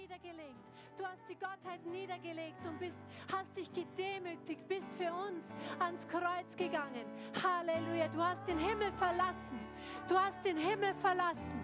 niedergelegt. 0.00 0.64
Du 0.96 1.04
hast 1.04 1.28
die 1.28 1.34
Gottheit 1.34 1.84
niedergelegt 1.86 2.64
und 2.66 2.78
bist, 2.78 3.00
hast 3.32 3.54
dich 3.56 3.70
gedemütigt, 3.72 4.66
bist 4.68 4.86
für 4.98 5.12
uns 5.12 5.44
ans 5.78 6.06
Kreuz 6.08 6.56
gegangen. 6.56 7.04
Halleluja. 7.42 8.08
Du 8.08 8.22
hast 8.22 8.46
den 8.46 8.58
Himmel 8.58 8.92
verlassen. 8.92 9.60
Du 10.08 10.18
hast 10.18 10.44
den 10.44 10.56
Himmel 10.56 10.94
verlassen 10.94 11.60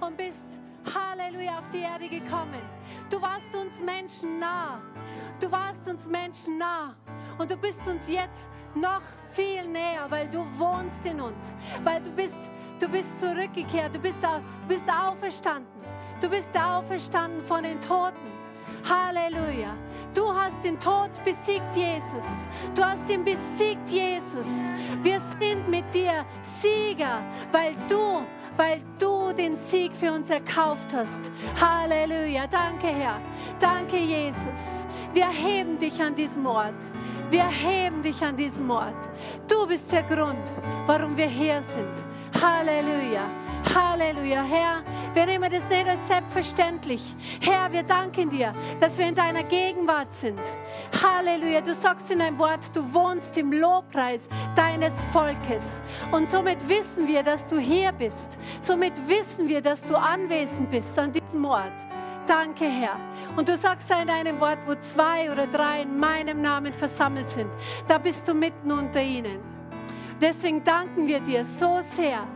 und 0.00 0.16
bist, 0.16 0.38
Halleluja, 0.94 1.58
auf 1.58 1.68
die 1.70 1.80
Erde 1.80 2.08
gekommen. 2.08 2.62
Du 3.10 3.20
warst 3.20 3.54
uns 3.54 3.80
Menschen 3.80 4.38
nah. 4.38 4.80
Du 5.40 5.50
warst 5.50 5.86
uns 5.86 6.06
Menschen 6.06 6.58
nah. 6.58 6.96
Und 7.38 7.50
du 7.50 7.56
bist 7.56 7.86
uns 7.86 8.08
jetzt 8.08 8.48
noch 8.74 9.02
viel 9.32 9.66
näher, 9.66 10.06
weil 10.08 10.28
du 10.30 10.38
wohnst 10.58 11.04
in 11.04 11.20
uns, 11.20 11.56
weil 11.82 12.02
du 12.02 12.10
bist, 12.10 12.42
du 12.78 12.88
bist 12.88 13.08
zurückgekehrt, 13.18 13.94
du 13.94 13.98
bist, 13.98 14.18
bist 14.68 14.84
auferstanden. 14.88 15.80
Du 16.20 16.28
bist 16.28 16.50
auferstanden 16.54 17.42
von 17.42 17.62
den 17.62 17.80
Toten. 17.80 18.30
Halleluja. 18.84 19.74
Du 20.14 20.32
hast 20.34 20.62
den 20.62 20.78
Tod 20.78 21.10
besiegt, 21.24 21.74
Jesus. 21.74 22.24
Du 22.74 22.84
hast 22.84 23.08
ihn 23.08 23.24
besiegt, 23.24 23.88
Jesus. 23.88 24.46
Wir 25.02 25.20
sind 25.38 25.68
mit 25.68 25.84
dir 25.94 26.26
Sieger, 26.60 27.22
weil 27.52 27.74
du, 27.88 28.20
weil 28.56 28.82
du 28.98 29.32
den 29.32 29.56
Sieg 29.68 29.94
für 29.96 30.12
uns 30.12 30.28
erkauft 30.28 30.92
hast. 30.94 31.30
Halleluja. 31.58 32.46
Danke, 32.46 32.88
Herr. 32.88 33.20
Danke, 33.58 33.96
Jesus. 33.96 34.86
Wir 35.14 35.28
heben 35.28 35.78
dich 35.78 36.02
an 36.02 36.14
diesem 36.14 36.44
Ort. 36.44 36.74
Wir 37.30 37.48
heben 37.48 38.02
dich 38.02 38.22
an 38.22 38.36
diesem 38.36 38.70
Ort. 38.70 39.08
Du 39.48 39.66
bist 39.66 39.90
der 39.90 40.02
Grund, 40.02 40.52
warum 40.86 41.16
wir 41.16 41.28
hier 41.28 41.62
sind. 41.62 42.42
Halleluja. 42.42 43.22
Halleluja, 43.74 44.42
Herr, 44.42 44.82
wir 45.14 45.26
nehmen 45.26 45.50
das 45.50 45.68
nicht 45.68 45.86
als 45.86 46.06
selbstverständlich. 46.08 47.02
Herr, 47.40 47.70
wir 47.72 47.82
danken 47.82 48.30
dir, 48.30 48.52
dass 48.80 48.96
wir 48.96 49.06
in 49.06 49.14
deiner 49.14 49.42
Gegenwart 49.42 50.12
sind. 50.12 50.40
Halleluja, 51.02 51.60
du 51.60 51.74
sagst 51.74 52.10
in 52.10 52.18
deinem 52.18 52.38
Wort, 52.38 52.74
du 52.74 52.94
wohnst 52.94 53.36
im 53.36 53.52
Lobpreis 53.52 54.20
deines 54.56 54.92
Volkes. 55.12 55.62
Und 56.10 56.30
somit 56.30 56.68
wissen 56.68 57.06
wir, 57.06 57.22
dass 57.22 57.46
du 57.46 57.58
hier 57.58 57.92
bist. 57.92 58.38
Somit 58.60 58.94
wissen 59.08 59.48
wir, 59.48 59.60
dass 59.60 59.82
du 59.82 59.96
anwesend 59.96 60.70
bist 60.70 60.98
an 60.98 61.12
diesem 61.12 61.44
Ort. 61.44 61.72
Danke, 62.26 62.64
Herr. 62.64 62.96
Und 63.36 63.48
du 63.48 63.56
sagst 63.56 63.90
in 63.90 64.08
deinem 64.08 64.40
Wort, 64.40 64.58
wo 64.66 64.74
zwei 64.76 65.30
oder 65.30 65.46
drei 65.46 65.82
in 65.82 65.98
meinem 65.98 66.42
Namen 66.42 66.72
versammelt 66.72 67.28
sind, 67.30 67.50
da 67.88 67.98
bist 67.98 68.26
du 68.26 68.34
mitten 68.34 68.70
unter 68.70 69.02
ihnen. 69.02 69.40
Deswegen 70.20 70.62
danken 70.62 71.06
wir 71.06 71.20
dir 71.20 71.44
so 71.44 71.80
sehr 71.96 72.26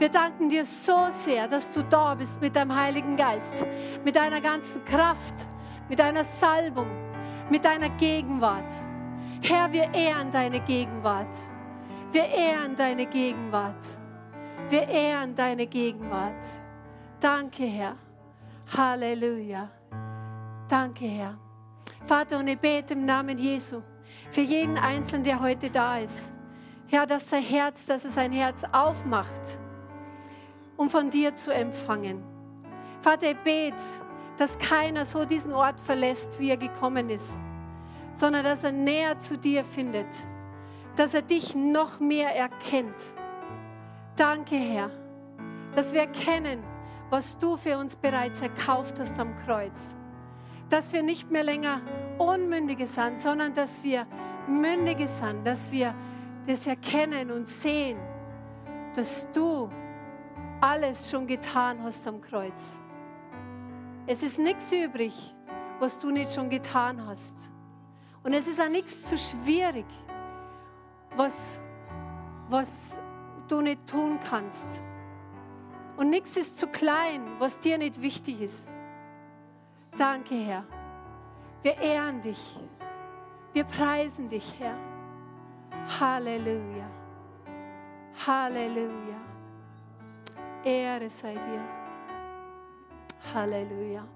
wir 0.00 0.08
danken 0.08 0.48
dir 0.48 0.64
so 0.64 1.08
sehr, 1.12 1.46
dass 1.46 1.70
du 1.70 1.84
da 1.84 2.14
bist 2.14 2.40
mit 2.40 2.56
deinem 2.56 2.74
Heiligen 2.74 3.18
Geist, 3.18 3.66
mit 4.02 4.16
deiner 4.16 4.40
ganzen 4.40 4.82
Kraft, 4.86 5.46
mit 5.90 5.98
deiner 5.98 6.24
Salbung, 6.24 6.88
mit 7.50 7.66
deiner 7.66 7.90
Gegenwart. 7.90 8.72
Herr, 9.42 9.70
wir 9.70 9.92
ehren 9.92 10.30
deine 10.30 10.60
Gegenwart. 10.60 11.34
Wir 12.12 12.24
ehren 12.24 12.76
deine 12.76 13.04
Gegenwart. 13.04 13.84
Wir 14.70 14.88
ehren 14.88 15.34
deine 15.34 15.66
Gegenwart. 15.66 16.46
Danke, 17.20 17.64
Herr. 17.64 17.96
Halleluja. 18.74 19.68
Danke, 20.66 21.04
Herr. 21.04 21.36
Vater, 22.06 22.38
und 22.38 22.48
ich 22.48 22.58
bete 22.58 22.94
im 22.94 23.04
Namen 23.04 23.36
Jesu 23.36 23.82
für 24.30 24.40
jeden 24.40 24.78
Einzelnen, 24.78 25.24
der 25.24 25.40
heute 25.40 25.68
da 25.68 25.98
ist. 25.98 26.32
Herr, 26.86 27.04
dass 27.06 27.28
sein 27.28 27.42
Herz, 27.42 27.84
dass 27.84 28.06
es 28.06 28.14
sein 28.14 28.32
Herz 28.32 28.62
aufmacht 28.72 29.60
um 30.80 30.88
von 30.88 31.10
dir 31.10 31.34
zu 31.34 31.52
empfangen. 31.52 32.22
Vater, 33.02 33.32
ich 33.32 33.36
bete, 33.44 33.76
dass 34.38 34.58
keiner 34.58 35.04
so 35.04 35.26
diesen 35.26 35.52
Ort 35.52 35.78
verlässt, 35.78 36.40
wie 36.40 36.48
er 36.48 36.56
gekommen 36.56 37.10
ist, 37.10 37.38
sondern 38.14 38.44
dass 38.44 38.64
er 38.64 38.72
näher 38.72 39.18
zu 39.18 39.36
dir 39.36 39.62
findet, 39.62 40.06
dass 40.96 41.12
er 41.12 41.20
dich 41.20 41.54
noch 41.54 42.00
mehr 42.00 42.34
erkennt. 42.34 42.96
Danke, 44.16 44.54
Herr, 44.56 44.90
dass 45.76 45.92
wir 45.92 46.00
erkennen, 46.00 46.62
was 47.10 47.36
du 47.36 47.58
für 47.58 47.76
uns 47.76 47.94
bereits 47.94 48.40
erkauft 48.40 48.98
hast 48.98 49.18
am 49.18 49.36
Kreuz. 49.36 49.94
Dass 50.70 50.94
wir 50.94 51.02
nicht 51.02 51.30
mehr 51.30 51.44
länger 51.44 51.82
Unmündige 52.16 52.86
sind, 52.86 53.20
sondern 53.20 53.52
dass 53.52 53.84
wir 53.84 54.06
Mündige 54.48 55.08
sind, 55.08 55.46
dass 55.46 55.70
wir 55.70 55.94
das 56.46 56.66
erkennen 56.66 57.30
und 57.30 57.50
sehen, 57.50 57.98
dass 58.94 59.30
du 59.34 59.68
alles 60.60 61.10
schon 61.10 61.26
getan 61.26 61.82
hast 61.82 62.06
am 62.06 62.20
Kreuz. 62.20 62.76
Es 64.06 64.22
ist 64.22 64.38
nichts 64.38 64.70
übrig, 64.72 65.34
was 65.78 65.98
du 65.98 66.10
nicht 66.10 66.32
schon 66.32 66.50
getan 66.50 67.06
hast. 67.06 67.34
Und 68.22 68.34
es 68.34 68.46
ist 68.46 68.60
auch 68.60 68.68
nichts 68.68 69.04
zu 69.04 69.16
schwierig, 69.16 69.86
was, 71.16 71.34
was 72.48 72.94
du 73.48 73.60
nicht 73.60 73.86
tun 73.86 74.18
kannst. 74.28 74.66
Und 75.96 76.10
nichts 76.10 76.36
ist 76.36 76.58
zu 76.58 76.66
klein, 76.66 77.22
was 77.38 77.58
dir 77.60 77.78
nicht 77.78 78.00
wichtig 78.00 78.40
ist. 78.40 78.70
Danke, 79.96 80.34
Herr. 80.34 80.64
Wir 81.62 81.78
ehren 81.78 82.22
dich. 82.22 82.58
Wir 83.52 83.64
preisen 83.64 84.28
dich, 84.28 84.54
Herr. 84.58 84.76
Halleluja. 85.98 86.88
Halleluja. 88.26 89.19
Ehre 90.64 91.08
sei 91.08 91.34
dir. 91.34 91.64
Halleluja. 93.32 94.06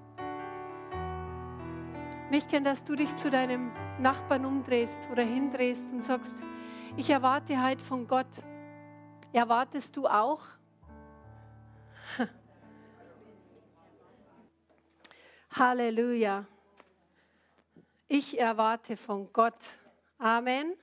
Ich 2.25 2.31
möchte 2.31 2.49
gern, 2.49 2.63
dass 2.63 2.83
du 2.83 2.95
dich 2.95 3.15
zu 3.15 3.31
deinem 3.31 3.71
Nachbarn 3.99 4.45
umdrehst 4.45 5.09
oder 5.11 5.23
hindrehst 5.23 5.91
und 5.91 6.03
sagst, 6.03 6.35
ich 6.97 7.09
erwarte 7.09 7.61
halt 7.61 7.81
von 7.81 8.07
Gott. 8.07 8.27
Erwartest 9.33 9.97
du 9.97 10.05
auch? 10.07 10.41
Halleluja. 15.51 16.45
Ich 18.07 18.39
erwarte 18.39 18.97
von 18.97 19.33
Gott. 19.33 19.57
Amen. 20.19 20.73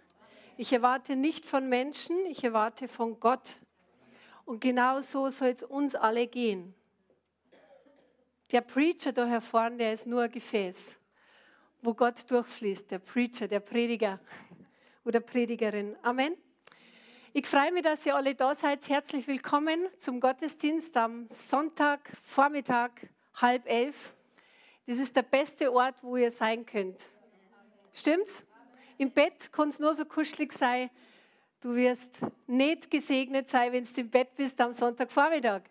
Ich 0.57 0.73
erwarte 0.73 1.15
nicht 1.15 1.47
von 1.47 1.69
Menschen, 1.69 2.17
ich 2.27 2.43
erwarte 2.43 2.89
von 2.89 3.21
Gott. 3.21 3.62
Und 4.45 4.61
genau 4.61 5.01
so 5.01 5.31
soll 5.31 5.49
es 5.49 5.63
uns 5.63 5.95
alle 5.95 6.27
gehen. 6.27 6.75
Der 8.51 8.61
Preacher 8.61 9.13
da 9.13 9.41
vorne, 9.41 9.77
der 9.79 9.95
ist 9.95 10.07
nur 10.07 10.23
ein 10.23 10.31
Gefäß, 10.31 10.99
wo 11.81 11.95
Gott 11.95 12.31
durchfließt. 12.31 12.91
Der 12.91 12.99
Preacher, 12.99 13.49
der 13.49 13.61
Prediger 13.61 14.21
oder 15.05 15.21
Predigerin. 15.21 15.97
Amen. 16.03 16.37
Ich 17.33 17.47
freue 17.47 17.73
mich, 17.73 17.83
dass 17.83 18.05
ihr 18.05 18.15
alle 18.15 18.35
da 18.35 18.55
seid. 18.55 18.87
Herzlich 18.89 19.27
willkommen 19.27 19.87
zum 19.97 20.21
Gottesdienst 20.21 20.95
am 20.99 21.29
Sonntag, 21.31 22.01
Vormittag, 22.23 23.09
halb 23.37 23.67
elf. 23.67 24.13
Das 24.87 24.99
ist 24.99 25.17
der 25.17 25.23
beste 25.23 25.73
Ort, 25.73 26.03
wo 26.03 26.17
ihr 26.17 26.31
sein 26.31 26.67
könnt. 26.67 27.07
Stimmt's? 27.95 28.45
Im 28.99 29.11
Bett 29.11 29.51
kann 29.51 29.71
es 29.71 29.79
nur 29.79 29.95
so 29.95 30.05
kuschelig 30.05 30.53
sein 30.53 30.91
Du 31.63 31.77
wirst 31.77 32.19
nicht 32.49 32.91
gesegnet 32.91 33.49
sein, 33.49 33.73
wenn 33.73 33.85
du 33.85 34.01
im 34.01 34.11
Bett 34.11 34.35
bist 34.35 34.61
am 34.61 34.73
Sonntagvormittag. 34.73 35.63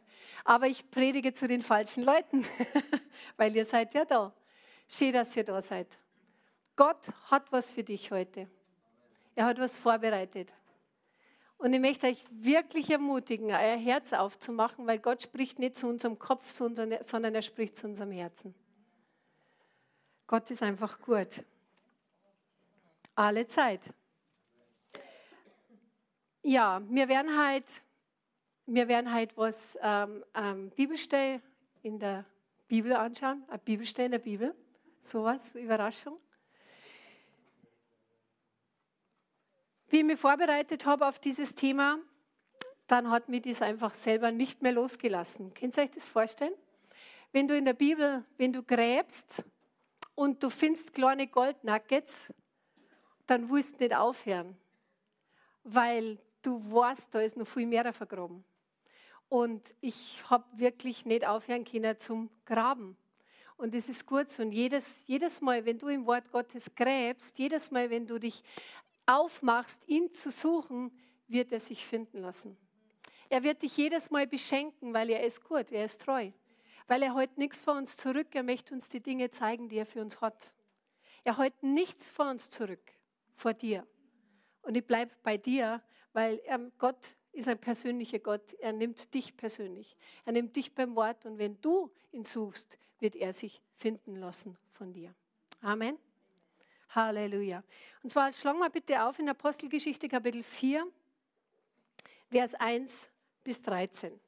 Aber 0.46 0.68
ich 0.68 0.90
predige 0.90 1.34
zu 1.34 1.50
den 1.50 1.62
falschen 1.62 2.06
Leuten, 2.06 2.46
weil 3.38 3.54
ihr 3.54 3.66
seid 3.66 3.94
ja 3.94 4.06
da. 4.06 4.34
Schön, 4.88 5.12
dass 5.12 5.36
ihr 5.36 5.44
da 5.44 5.62
seid. 5.62 6.00
Gott 6.78 7.10
hat 7.30 7.52
was 7.52 7.70
für 7.70 7.84
dich 7.84 8.10
heute. 8.10 8.48
Er 9.36 9.46
hat 9.46 9.60
was 9.60 9.78
vorbereitet. 9.78 10.54
Und 11.58 11.74
ich 11.74 11.82
möchte 11.82 12.08
euch 12.08 12.24
wirklich 12.32 12.90
ermutigen, 12.90 13.48
euer 13.48 13.78
Herz 13.78 14.14
aufzumachen, 14.14 14.88
weil 14.88 15.00
Gott 15.00 15.22
spricht 15.22 15.60
nicht 15.60 15.76
zu 15.76 15.88
unserem 15.88 16.18
Kopf, 16.18 16.50
sondern 16.50 17.36
er 17.36 17.42
spricht 17.42 17.76
zu 17.76 17.88
unserem 17.88 18.12
Herzen. 18.12 18.56
Gott 20.26 20.50
ist 20.52 20.64
einfach 20.64 21.02
gut. 21.02 21.44
Alle 23.14 23.46
Zeit. 23.46 23.94
Ja, 26.44 26.82
wir 26.90 27.08
werden 27.08 27.38
halt, 27.38 27.66
wir 28.66 28.88
werden 28.88 29.12
halt 29.12 29.38
was 29.38 29.78
ähm, 29.82 30.24
ähm, 30.34 30.72
Bibelstelle 30.72 31.40
in 31.84 32.00
der 32.00 32.26
Bibel 32.68 32.94
anschauen, 32.94 33.44
eine 33.48 33.60
Bibelstelle 33.60 34.08
in 34.08 34.12
der 34.14 34.20
Bibel, 34.20 34.56
sowas, 35.04 35.54
Überraschung. 35.54 36.18
Wie 39.90 40.00
ich 40.00 40.04
mich 40.04 40.20
vorbereitet 40.20 40.86
habe 40.86 41.06
auf 41.06 41.20
dieses 41.20 41.54
Thema, 41.54 42.00
dann 42.88 43.12
hat 43.12 43.30
mich 43.30 43.44
das 43.44 43.62
einfach 43.62 43.94
selber 43.94 44.32
nicht 44.32 44.64
mehr 44.64 44.72
losgelassen. 44.72 45.54
Könnt 45.54 45.78
ihr 45.78 45.84
euch 45.84 45.92
das 45.92 46.08
vorstellen? 46.08 46.54
Wenn 47.32 47.48
du 47.48 47.56
in 47.56 47.66
der 47.66 47.74
Bibel, 47.74 48.26
wenn 48.38 48.52
du 48.52 48.64
gräbst 48.64 49.44
und 50.16 50.42
du 50.42 50.50
findest 50.50 50.94
kleine 50.94 51.28
Goldnuggets, 51.28 52.34
dann 53.28 53.50
willst 53.50 53.76
du 53.76 53.84
nicht 53.84 53.96
aufhören, 53.96 54.58
weil 55.64 56.18
du 56.42 56.60
weißt, 56.72 57.08
da 57.12 57.22
ist 57.22 57.38
noch 57.38 57.48
viel 57.48 57.66
mehr 57.66 57.92
vergraben. 57.94 58.44
Und 59.30 59.62
ich 59.80 60.22
habe 60.30 60.46
wirklich 60.54 61.06
nicht 61.06 61.26
aufhören 61.26 61.64
können 61.64 62.00
zum 62.00 62.30
Graben. 62.46 62.98
Und 63.56 63.76
es 63.76 63.88
ist 63.88 64.06
gut 64.06 64.32
so. 64.32 64.44
Und 64.44 64.52
jedes, 64.52 65.06
jedes 65.08 65.40
Mal, 65.40 65.66
wenn 65.66 65.78
du 65.78 65.88
im 65.88 66.06
Wort 66.06 66.32
Gottes 66.32 66.74
gräbst, 66.76 67.38
jedes 67.38 67.72
Mal, 67.72 67.90
wenn 67.90 68.08
du 68.08 68.20
dich 68.20 68.44
aufmachst, 69.06 69.88
ihn 69.88 70.14
zu 70.14 70.32
suchen, 70.32 70.92
wird 71.28 71.52
er 71.52 71.60
sich 71.60 71.86
finden 71.86 72.18
lassen. 72.18 72.58
Er 73.30 73.44
wird 73.44 73.62
dich 73.62 73.78
jedes 73.78 74.10
Mal 74.10 74.28
beschenken, 74.28 74.94
weil 74.94 75.10
er 75.10 75.24
ist 75.24 75.44
gut, 75.44 75.72
er 75.72 75.86
ist 75.86 76.02
treu. 76.02 76.32
Weil 76.88 77.04
er 77.04 77.14
heute 77.14 77.40
nichts 77.40 77.60
vor 77.60 77.76
uns 77.76 77.96
zurück, 77.96 78.28
er 78.34 78.44
möchte 78.44 78.74
uns 78.74 78.90
die 78.90 79.00
Dinge 79.00 79.32
zeigen, 79.32 79.70
die 79.70 79.78
er 79.78 79.86
für 79.86 80.02
uns 80.02 80.20
hat. 80.20 80.54
Er 81.24 81.38
hält 81.38 81.64
nichts 81.64 82.10
vor 82.10 82.30
uns 82.30 82.50
zurück, 82.50 82.92
vor 83.32 83.54
dir. 83.54 83.88
Und 84.64 84.76
ich 84.76 84.86
bleibe 84.86 85.12
bei 85.24 85.38
dir, 85.38 85.82
weil 86.14 86.42
ähm, 86.46 86.72
Gott 86.78 87.16
ist 87.32 87.48
ein 87.48 87.60
persönlicher 87.60 88.20
Gott. 88.20 88.54
Er 88.60 88.74
nimmt 88.74 89.14
dich 89.14 89.36
persönlich. 89.38 89.96
Er 90.26 90.34
nimmt 90.34 90.56
dich 90.56 90.74
beim 90.76 90.96
Wort 90.96 91.26
und 91.26 91.38
wenn 91.38 91.60
du 91.62 91.92
ihn 92.12 92.26
suchst, 92.26 92.78
wird 93.00 93.16
er 93.16 93.34
sich 93.34 93.62
finden 93.76 94.16
lassen 94.18 94.58
von 94.72 94.94
dir. 94.94 95.14
Amen. 95.62 95.98
Halleluja. 96.90 97.64
Und 98.04 98.12
zwar 98.12 98.32
schlagen 98.34 98.60
wir 98.60 98.70
bitte 98.70 99.04
auf 99.04 99.18
in 99.20 99.30
Apostelgeschichte 99.30 100.10
Kapitel 100.10 100.44
4, 100.44 100.86
Vers 102.30 102.54
1 102.56 103.08
bis 103.44 103.62
13. 103.62 104.20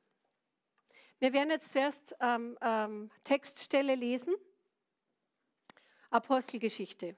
Wir 1.20 1.34
werden 1.34 1.52
jetzt 1.52 1.72
zuerst 1.72 2.16
ähm, 2.20 2.58
ähm, 2.62 3.12
Textstelle 3.24 3.96
lesen. 3.96 4.36
Apostelgeschichte. 6.10 7.16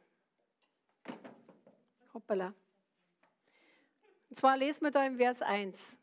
Hoppala. 2.14 2.54
Und 4.36 4.40
zwar 4.40 4.58
lesen 4.58 4.82
wir 4.82 4.92
da 4.92 5.06
im 5.06 5.16
Vers 5.16 5.42
1. 5.42 5.96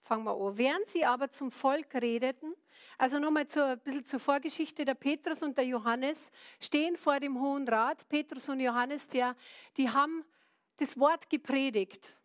Fangen 0.00 0.24
wir 0.24 0.32
an. 0.32 0.58
Während 0.58 0.88
sie 0.88 1.04
aber 1.04 1.30
zum 1.30 1.52
Volk 1.52 1.94
redeten, 1.94 2.52
also 2.98 3.20
nochmal 3.20 3.46
ein 3.54 3.78
bisschen 3.78 4.04
zur 4.04 4.18
Vorgeschichte, 4.18 4.84
der 4.84 4.94
Petrus 4.94 5.44
und 5.44 5.56
der 5.56 5.64
Johannes 5.64 6.32
stehen 6.58 6.96
vor 6.96 7.20
dem 7.20 7.40
Hohen 7.40 7.68
Rat. 7.68 8.08
Petrus 8.08 8.48
und 8.48 8.58
Johannes, 8.58 9.06
der, 9.06 9.36
die 9.76 9.88
haben 9.88 10.24
das 10.78 10.98
Wort 10.98 11.30
gepredigt. 11.30 12.16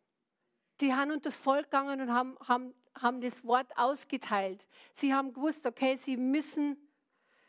Die 0.81 0.91
haben 0.91 1.11
unter 1.11 1.29
das 1.29 1.35
Volk 1.35 1.65
gegangen 1.65 2.01
und 2.01 2.11
haben, 2.11 2.35
haben, 2.47 2.73
haben 2.99 3.21
das 3.21 3.45
Wort 3.45 3.77
ausgeteilt. 3.77 4.65
Sie 4.95 5.13
haben 5.13 5.33
gewusst, 5.33 5.67
okay, 5.67 5.97
sie 5.97 6.17
müssen, 6.17 6.77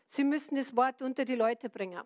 sie 0.08 0.24
müssen 0.24 0.56
das 0.56 0.76
Wort 0.76 1.00
unter 1.00 1.24
die 1.24 1.36
Leute 1.36 1.70
bringen. 1.70 2.02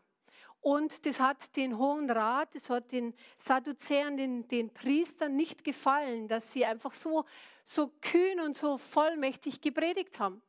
Und 0.61 1.07
das 1.07 1.21
hat 1.21 1.57
den 1.57 1.79
Hohen 1.79 2.11
Rat, 2.11 2.55
das 2.55 2.69
hat 2.69 2.91
den 2.91 3.15
Sadduzäern, 3.39 4.17
den, 4.17 4.49
den 4.49 4.73
Priestern 4.73 5.37
nicht 5.37 5.65
gefallen, 5.65 6.29
dass 6.29 6.53
sie 6.53 6.65
einfach 6.65 6.95
so, 6.95 7.25
so 7.65 7.93
kühn 8.01 8.41
und 8.41 8.57
so 8.57 8.77
vollmächtig 8.77 9.61
gepredigt 9.61 10.19
haben. 10.19 10.43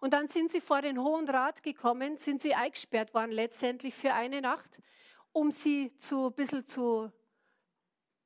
Und 0.00 0.12
dann 0.12 0.28
sind 0.28 0.50
sie 0.50 0.60
vor 0.60 0.82
den 0.82 1.00
Hohen 1.00 1.28
Rat 1.28 1.62
gekommen, 1.62 2.18
sind 2.18 2.42
sie 2.42 2.54
eingesperrt 2.54 3.14
worden 3.14 3.30
letztendlich 3.30 3.94
für 3.94 4.12
eine 4.12 4.40
Nacht, 4.40 4.80
um 5.32 5.50
sie 5.50 5.96
zu, 5.98 6.26
ein 6.26 6.34
bisschen 6.34 6.66
zu, 6.66 7.10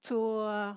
zu 0.02 0.40
äh, 0.40 0.74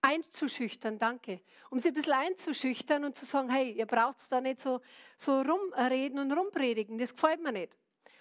einzuschüchtern, 0.00 0.98
danke. 0.98 1.40
Um 1.70 1.78
sie 1.78 1.88
ein 1.88 1.94
bisschen 1.94 2.14
einzuschüchtern 2.14 3.04
und 3.04 3.16
zu 3.16 3.24
sagen, 3.26 3.50
hey, 3.50 3.70
ihr 3.72 3.86
braucht 3.86 4.16
da 4.30 4.40
nicht 4.40 4.60
so, 4.60 4.80
so 5.16 5.40
rumreden 5.40 6.18
und 6.18 6.32
rumpredigen, 6.32 6.98
das 6.98 7.14
gefällt 7.14 7.42
mir 7.42 7.52
nicht. 7.52 7.76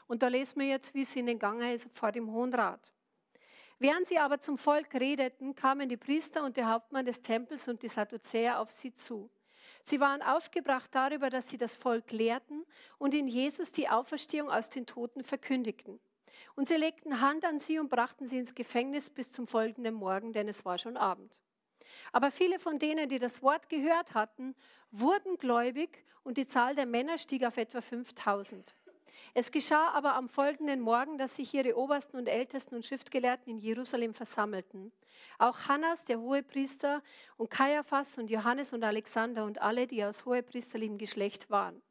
Und 0.10 0.24
da 0.24 0.28
lesen 0.28 0.60
wir 0.60 0.68
jetzt, 0.68 0.96
wie 0.96 1.04
es 1.04 1.16
ihnen 1.16 1.28
gegangen 1.28 1.72
ist 1.72 1.88
vor 1.94 2.12
dem 2.12 2.32
Hohen 2.32 2.52
Rat. 2.52 2.92
Während 3.78 4.08
sie 4.08 4.18
aber 4.18 4.42
zum 4.42 4.58
Volk 4.58 4.96
redeten, 4.96 5.54
kamen 5.54 5.88
die 5.88 5.98
Priester 5.98 6.44
und 6.44 6.58
der 6.58 6.68
Hauptmann 6.68 7.06
des 7.06 7.22
Tempels 7.22 7.68
und 7.68 7.84
die 7.84 7.90
Sadduzäer 7.90 8.60
auf 8.60 8.72
sie 8.72 8.96
zu. 8.96 9.30
Sie 9.84 10.00
waren 10.00 10.24
aufgebracht 10.24 10.90
darüber, 10.96 11.30
dass 11.30 11.50
sie 11.50 11.60
das 11.60 11.76
Volk 11.76 12.12
lehrten 12.12 12.66
und 12.98 13.14
in 13.14 13.28
Jesus 13.28 13.72
die 13.72 13.88
Auferstehung 13.88 14.50
aus 14.50 14.70
den 14.70 14.88
Toten 14.88 15.24
verkündigten. 15.24 16.00
Und 16.56 16.68
sie 16.68 16.76
legten 16.76 17.22
Hand 17.22 17.46
an 17.46 17.60
sie 17.60 17.78
und 17.78 17.90
brachten 17.90 18.28
sie 18.28 18.40
ins 18.40 18.56
Gefängnis 18.56 19.12
bis 19.12 19.32
zum 19.32 19.46
folgenden 19.46 19.94
Morgen, 19.94 20.34
denn 20.34 20.48
es 20.48 20.66
war 20.66 20.80
schon 20.80 20.98
Abend. 20.98 21.40
Aber 22.12 22.32
viele 22.32 22.58
von 22.58 22.80
denen, 22.80 23.10
die 23.10 23.20
das 23.20 23.44
Wort 23.44 23.70
gehört 23.70 24.16
hatten, 24.16 24.56
wurden 24.90 25.38
gläubig 25.38 26.04
und 26.24 26.38
die 26.38 26.48
Zahl 26.48 26.74
der 26.74 26.88
Männer 26.88 27.20
stieg 27.20 27.46
auf 27.46 27.58
etwa 27.58 27.82
5000. 27.82 28.74
Es 29.34 29.52
geschah 29.52 29.90
aber 29.92 30.16
am 30.16 30.28
folgenden 30.28 30.80
Morgen, 30.80 31.18
dass 31.18 31.36
sich 31.36 31.54
ihre 31.54 31.78
Obersten 31.78 32.18
und 32.18 32.28
Ältesten 32.28 32.76
und 32.76 32.86
Schriftgelehrten 32.86 33.52
in 33.52 33.60
Jerusalem 33.60 34.14
versammelten. 34.14 34.92
Auch 35.38 35.68
Hannas, 35.68 36.04
der 36.04 36.20
Hohepriester, 36.20 37.02
und 37.38 37.50
Kaiaphas 37.50 38.18
und 38.18 38.30
Johannes 38.30 38.74
und 38.74 38.84
Alexander 38.84 39.46
und 39.46 39.62
alle, 39.62 39.88
die 39.88 40.04
aus 40.04 40.26
hohepriesterlichem 40.26 40.98
Geschlecht 40.98 41.50
waren. 41.50 41.82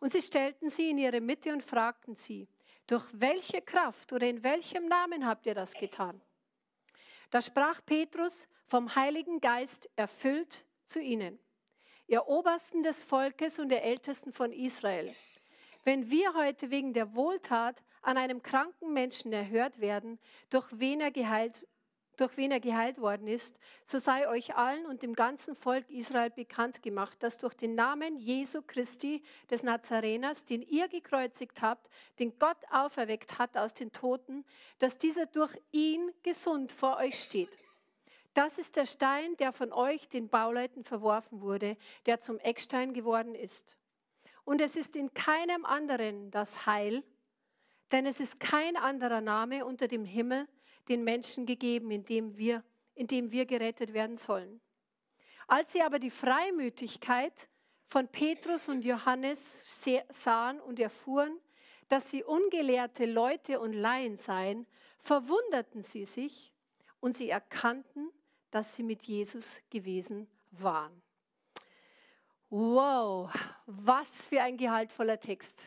Und 0.00 0.12
sie 0.12 0.22
stellten 0.22 0.70
sie 0.70 0.90
in 0.90 0.98
ihre 0.98 1.20
Mitte 1.20 1.52
und 1.52 1.62
fragten 1.62 2.16
sie, 2.16 2.48
durch 2.86 3.04
welche 3.12 3.62
Kraft 3.62 4.12
oder 4.12 4.26
in 4.26 4.42
welchem 4.42 4.86
Namen 4.86 5.26
habt 5.26 5.46
ihr 5.46 5.54
das 5.54 5.74
getan? 5.74 6.20
Da 7.30 7.40
sprach 7.40 7.80
Petrus, 7.86 8.46
vom 8.66 8.94
Heiligen 8.94 9.40
Geist 9.40 9.88
erfüllt 9.96 10.64
zu 10.84 11.00
ihnen, 11.00 11.38
ihr 12.06 12.26
Obersten 12.26 12.82
des 12.82 13.02
Volkes 13.02 13.58
und 13.58 13.68
der 13.68 13.84
Ältesten 13.84 14.32
von 14.32 14.52
Israel. 14.52 15.14
Wenn 15.84 16.10
wir 16.10 16.34
heute 16.34 16.70
wegen 16.70 16.92
der 16.92 17.14
Wohltat 17.14 17.82
an 18.02 18.16
einem 18.16 18.42
kranken 18.42 18.92
Menschen 18.92 19.32
erhört 19.32 19.80
werden, 19.80 20.20
durch 20.48 20.68
wen 20.70 21.00
er 21.00 21.10
geheilt, 21.10 21.66
durch 22.16 22.36
wen 22.36 22.52
er 22.52 22.60
geheilt 22.60 23.00
worden 23.00 23.26
ist, 23.26 23.58
so 23.84 23.98
sei 23.98 24.28
euch 24.28 24.54
allen 24.54 24.86
und 24.86 25.02
dem 25.02 25.14
ganzen 25.14 25.56
Volk 25.56 25.90
Israel 25.90 26.30
bekannt 26.30 26.82
gemacht, 26.82 27.20
dass 27.22 27.36
durch 27.36 27.54
den 27.54 27.74
Namen 27.74 28.16
Jesu 28.16 28.62
Christi 28.62 29.24
des 29.50 29.64
Nazareners, 29.64 30.44
den 30.44 30.62
ihr 30.62 30.86
gekreuzigt 30.86 31.62
habt, 31.62 31.88
den 32.20 32.38
Gott 32.38 32.58
auferweckt 32.70 33.40
hat 33.40 33.56
aus 33.56 33.74
den 33.74 33.90
Toten, 33.90 34.44
dass 34.78 34.98
dieser 34.98 35.26
durch 35.26 35.56
ihn 35.72 36.12
gesund 36.22 36.70
vor 36.70 36.98
euch 36.98 37.20
steht. 37.20 37.58
Das 38.34 38.56
ist 38.56 38.76
der 38.76 38.86
Stein, 38.86 39.36
der 39.38 39.52
von 39.52 39.72
euch, 39.72 40.08
den 40.08 40.28
Bauleuten, 40.28 40.84
verworfen 40.84 41.40
wurde, 41.40 41.76
der 42.06 42.20
zum 42.20 42.38
Eckstein 42.38 42.94
geworden 42.94 43.34
ist. 43.34 43.76
Und 44.52 44.60
es 44.60 44.76
ist 44.76 44.96
in 44.96 45.14
keinem 45.14 45.64
anderen 45.64 46.30
das 46.30 46.66
Heil, 46.66 47.02
denn 47.90 48.04
es 48.04 48.20
ist 48.20 48.38
kein 48.38 48.76
anderer 48.76 49.22
Name 49.22 49.64
unter 49.64 49.88
dem 49.88 50.04
Himmel 50.04 50.46
den 50.90 51.04
Menschen 51.04 51.46
gegeben, 51.46 51.90
in 51.90 52.04
dem 52.04 52.36
wir, 52.36 52.62
in 52.94 53.06
dem 53.06 53.32
wir 53.32 53.46
gerettet 53.46 53.94
werden 53.94 54.18
sollen. 54.18 54.60
Als 55.48 55.72
sie 55.72 55.80
aber 55.80 55.98
die 55.98 56.10
Freimütigkeit 56.10 57.48
von 57.86 58.08
Petrus 58.08 58.68
und 58.68 58.84
Johannes 58.84 59.58
sahen 60.10 60.60
und 60.60 60.78
erfuhren, 60.78 61.40
dass 61.88 62.10
sie 62.10 62.22
ungelehrte 62.22 63.06
Leute 63.06 63.58
und 63.58 63.72
Laien 63.72 64.18
seien, 64.18 64.66
verwunderten 64.98 65.82
sie 65.82 66.04
sich 66.04 66.52
und 67.00 67.16
sie 67.16 67.30
erkannten, 67.30 68.10
dass 68.50 68.76
sie 68.76 68.82
mit 68.82 69.04
Jesus 69.04 69.62
gewesen 69.70 70.28
waren. 70.50 71.02
Wow, 72.54 73.30
was 73.64 74.10
für 74.26 74.42
ein 74.42 74.58
gehaltvoller 74.58 75.18
Text. 75.18 75.58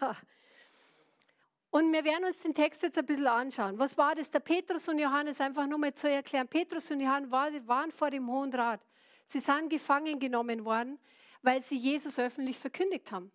und 1.70 1.92
wir 1.92 2.04
werden 2.04 2.26
uns 2.26 2.40
den 2.42 2.54
Text 2.54 2.80
jetzt 2.84 2.96
ein 2.96 3.06
bisschen 3.06 3.26
anschauen. 3.26 3.76
Was 3.76 3.98
war 3.98 4.14
das? 4.14 4.30
Der 4.30 4.38
Petrus 4.38 4.86
und 4.86 5.00
Johannes, 5.00 5.40
einfach 5.40 5.66
nur 5.66 5.78
mal 5.78 5.92
zu 5.92 6.08
erklären. 6.08 6.46
Petrus 6.46 6.92
und 6.92 7.00
Johannes 7.00 7.32
waren 7.32 7.90
vor 7.90 8.10
dem 8.10 8.30
Hohen 8.30 8.54
Rat. 8.54 8.80
Sie 9.26 9.40
sind 9.40 9.68
gefangen 9.68 10.20
genommen 10.20 10.64
worden, 10.64 11.00
weil 11.42 11.60
sie 11.64 11.76
Jesus 11.76 12.20
öffentlich 12.20 12.56
verkündigt 12.56 13.10
haben. 13.10 13.32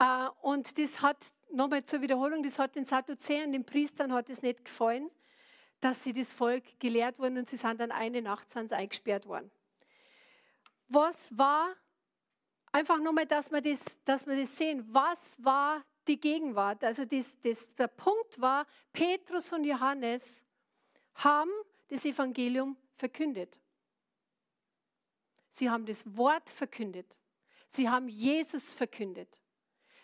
Äh, 0.00 0.28
und 0.42 0.76
das 0.76 1.00
hat, 1.00 1.18
nochmal 1.52 1.84
zur 1.84 2.00
Wiederholung, 2.00 2.42
das 2.42 2.58
hat 2.58 2.74
den 2.74 2.86
Sadduzäern, 2.86 3.52
den 3.52 3.64
Priestern 3.64 4.12
hat 4.12 4.28
es 4.30 4.42
nicht 4.42 4.64
gefallen, 4.64 5.12
dass 5.78 6.02
sie 6.02 6.12
das 6.12 6.32
Volk 6.32 6.64
gelehrt 6.80 7.20
wurden 7.20 7.38
und 7.38 7.48
sie 7.48 7.56
sind 7.56 7.80
dann 7.80 7.92
eine 7.92 8.20
Nacht 8.20 8.50
sind 8.50 8.72
eingesperrt 8.72 9.26
worden 9.26 9.52
was 10.88 11.36
war, 11.36 11.74
einfach 12.72 12.98
nur 12.98 13.12
mal, 13.12 13.26
dass 13.26 13.50
wir 13.50 13.60
das, 13.60 13.80
dass 14.04 14.26
wir 14.26 14.36
das 14.36 14.56
sehen, 14.56 14.84
was 14.92 15.34
war 15.38 15.84
die 16.06 16.20
Gegenwart? 16.20 16.84
Also 16.84 17.04
das, 17.04 17.36
das, 17.40 17.74
der 17.74 17.88
Punkt 17.88 18.40
war, 18.40 18.66
Petrus 18.92 19.52
und 19.52 19.64
Johannes 19.64 20.42
haben 21.14 21.50
das 21.88 22.04
Evangelium 22.04 22.76
verkündet. 22.94 23.60
Sie 25.52 25.70
haben 25.70 25.86
das 25.86 26.04
Wort 26.16 26.50
verkündet. 26.50 27.18
Sie 27.70 27.88
haben 27.88 28.08
Jesus 28.08 28.72
verkündet. 28.72 29.40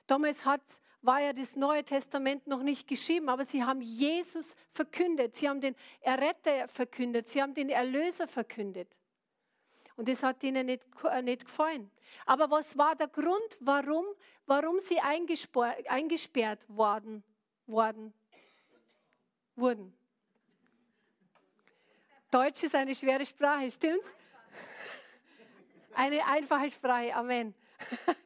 Damals 0.06 0.44
hat, 0.44 0.62
war 1.02 1.20
ja 1.20 1.32
das 1.32 1.56
Neue 1.56 1.84
Testament 1.84 2.46
noch 2.46 2.62
nicht 2.62 2.86
geschrieben, 2.86 3.28
aber 3.28 3.44
sie 3.44 3.62
haben 3.62 3.80
Jesus 3.80 4.54
verkündet. 4.70 5.36
Sie 5.36 5.48
haben 5.48 5.60
den 5.60 5.76
Erretter 6.00 6.68
verkündet. 6.68 7.28
Sie 7.28 7.42
haben 7.42 7.54
den 7.54 7.68
Erlöser 7.68 8.26
verkündet. 8.26 8.88
Und 9.96 10.08
das 10.08 10.22
hat 10.22 10.42
ihnen 10.42 10.66
nicht, 10.66 10.84
äh, 11.10 11.22
nicht 11.22 11.44
gefallen. 11.44 11.90
Aber 12.26 12.50
was 12.50 12.76
war 12.76 12.94
der 12.94 13.08
Grund, 13.08 13.56
warum, 13.60 14.06
warum 14.46 14.80
sie 14.80 14.98
eingesperrt 15.00 16.68
worden, 16.68 17.22
worden, 17.66 18.12
wurden? 19.56 19.94
Deutsch 22.30 22.62
ist 22.62 22.74
eine 22.74 22.94
schwere 22.94 23.26
Sprache, 23.26 23.70
stimmt's? 23.70 24.08
Eine 25.94 26.24
einfache 26.26 26.70
Sprache, 26.70 27.14
Amen. 27.14 27.54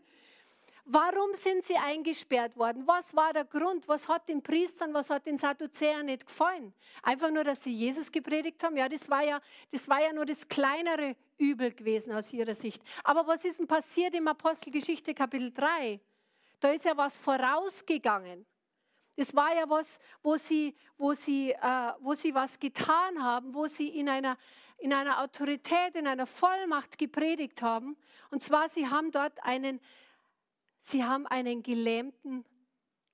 Warum 0.88 1.34
sind 1.34 1.64
sie 1.66 1.76
eingesperrt 1.76 2.56
worden? 2.56 2.86
Was 2.86 3.14
war 3.14 3.32
der 3.32 3.44
Grund? 3.44 3.88
Was 3.88 4.08
hat 4.08 4.28
den 4.28 4.40
Priestern, 4.40 4.94
was 4.94 5.10
hat 5.10 5.26
den 5.26 5.36
Sadduzäern 5.36 6.06
nicht 6.06 6.24
gefallen? 6.24 6.72
Einfach 7.02 7.32
nur, 7.32 7.42
dass 7.42 7.64
sie 7.64 7.72
Jesus 7.72 8.12
gepredigt 8.12 8.62
haben? 8.62 8.76
Ja, 8.76 8.88
das 8.88 9.10
war 9.10 9.24
ja, 9.24 9.40
das 9.72 9.88
war 9.88 10.00
ja 10.00 10.12
nur 10.12 10.24
das 10.24 10.46
kleinere 10.46 11.16
Übel 11.38 11.72
gewesen 11.72 12.12
aus 12.12 12.32
ihrer 12.32 12.54
Sicht. 12.54 12.80
Aber 13.02 13.26
was 13.26 13.44
ist 13.44 13.58
denn 13.58 13.66
passiert 13.66 14.14
im 14.14 14.28
Apostelgeschichte 14.28 15.12
Kapitel 15.12 15.52
3? 15.52 15.98
Da 16.60 16.70
ist 16.70 16.84
ja 16.84 16.96
was 16.96 17.16
vorausgegangen. 17.16 18.46
Das 19.16 19.34
war 19.34 19.56
ja 19.56 19.68
was, 19.68 19.98
wo 20.22 20.36
sie, 20.36 20.76
wo 20.98 21.14
sie, 21.14 21.50
äh, 21.50 21.92
wo 21.98 22.14
sie 22.14 22.32
was 22.32 22.60
getan 22.60 23.20
haben, 23.20 23.54
wo 23.54 23.66
sie 23.66 23.88
in 23.88 24.08
einer, 24.08 24.38
in 24.78 24.92
einer 24.92 25.20
Autorität, 25.20 25.96
in 25.96 26.06
einer 26.06 26.26
Vollmacht 26.26 26.96
gepredigt 26.96 27.60
haben. 27.60 27.96
Und 28.30 28.44
zwar, 28.44 28.68
sie 28.68 28.88
haben 28.88 29.10
dort 29.10 29.42
einen, 29.42 29.80
sie 30.86 31.04
haben 31.04 31.26
einen 31.26 31.62
Gelähmten 31.62 32.44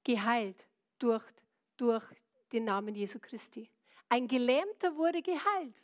geheilt 0.04 0.66
durch, 0.98 1.24
durch 1.76 2.04
den 2.52 2.64
Namen 2.64 2.94
Jesu 2.94 3.18
Christi. 3.18 3.68
Ein 4.08 4.28
Gelähmter 4.28 4.96
wurde 4.96 5.22
geheilt. 5.22 5.82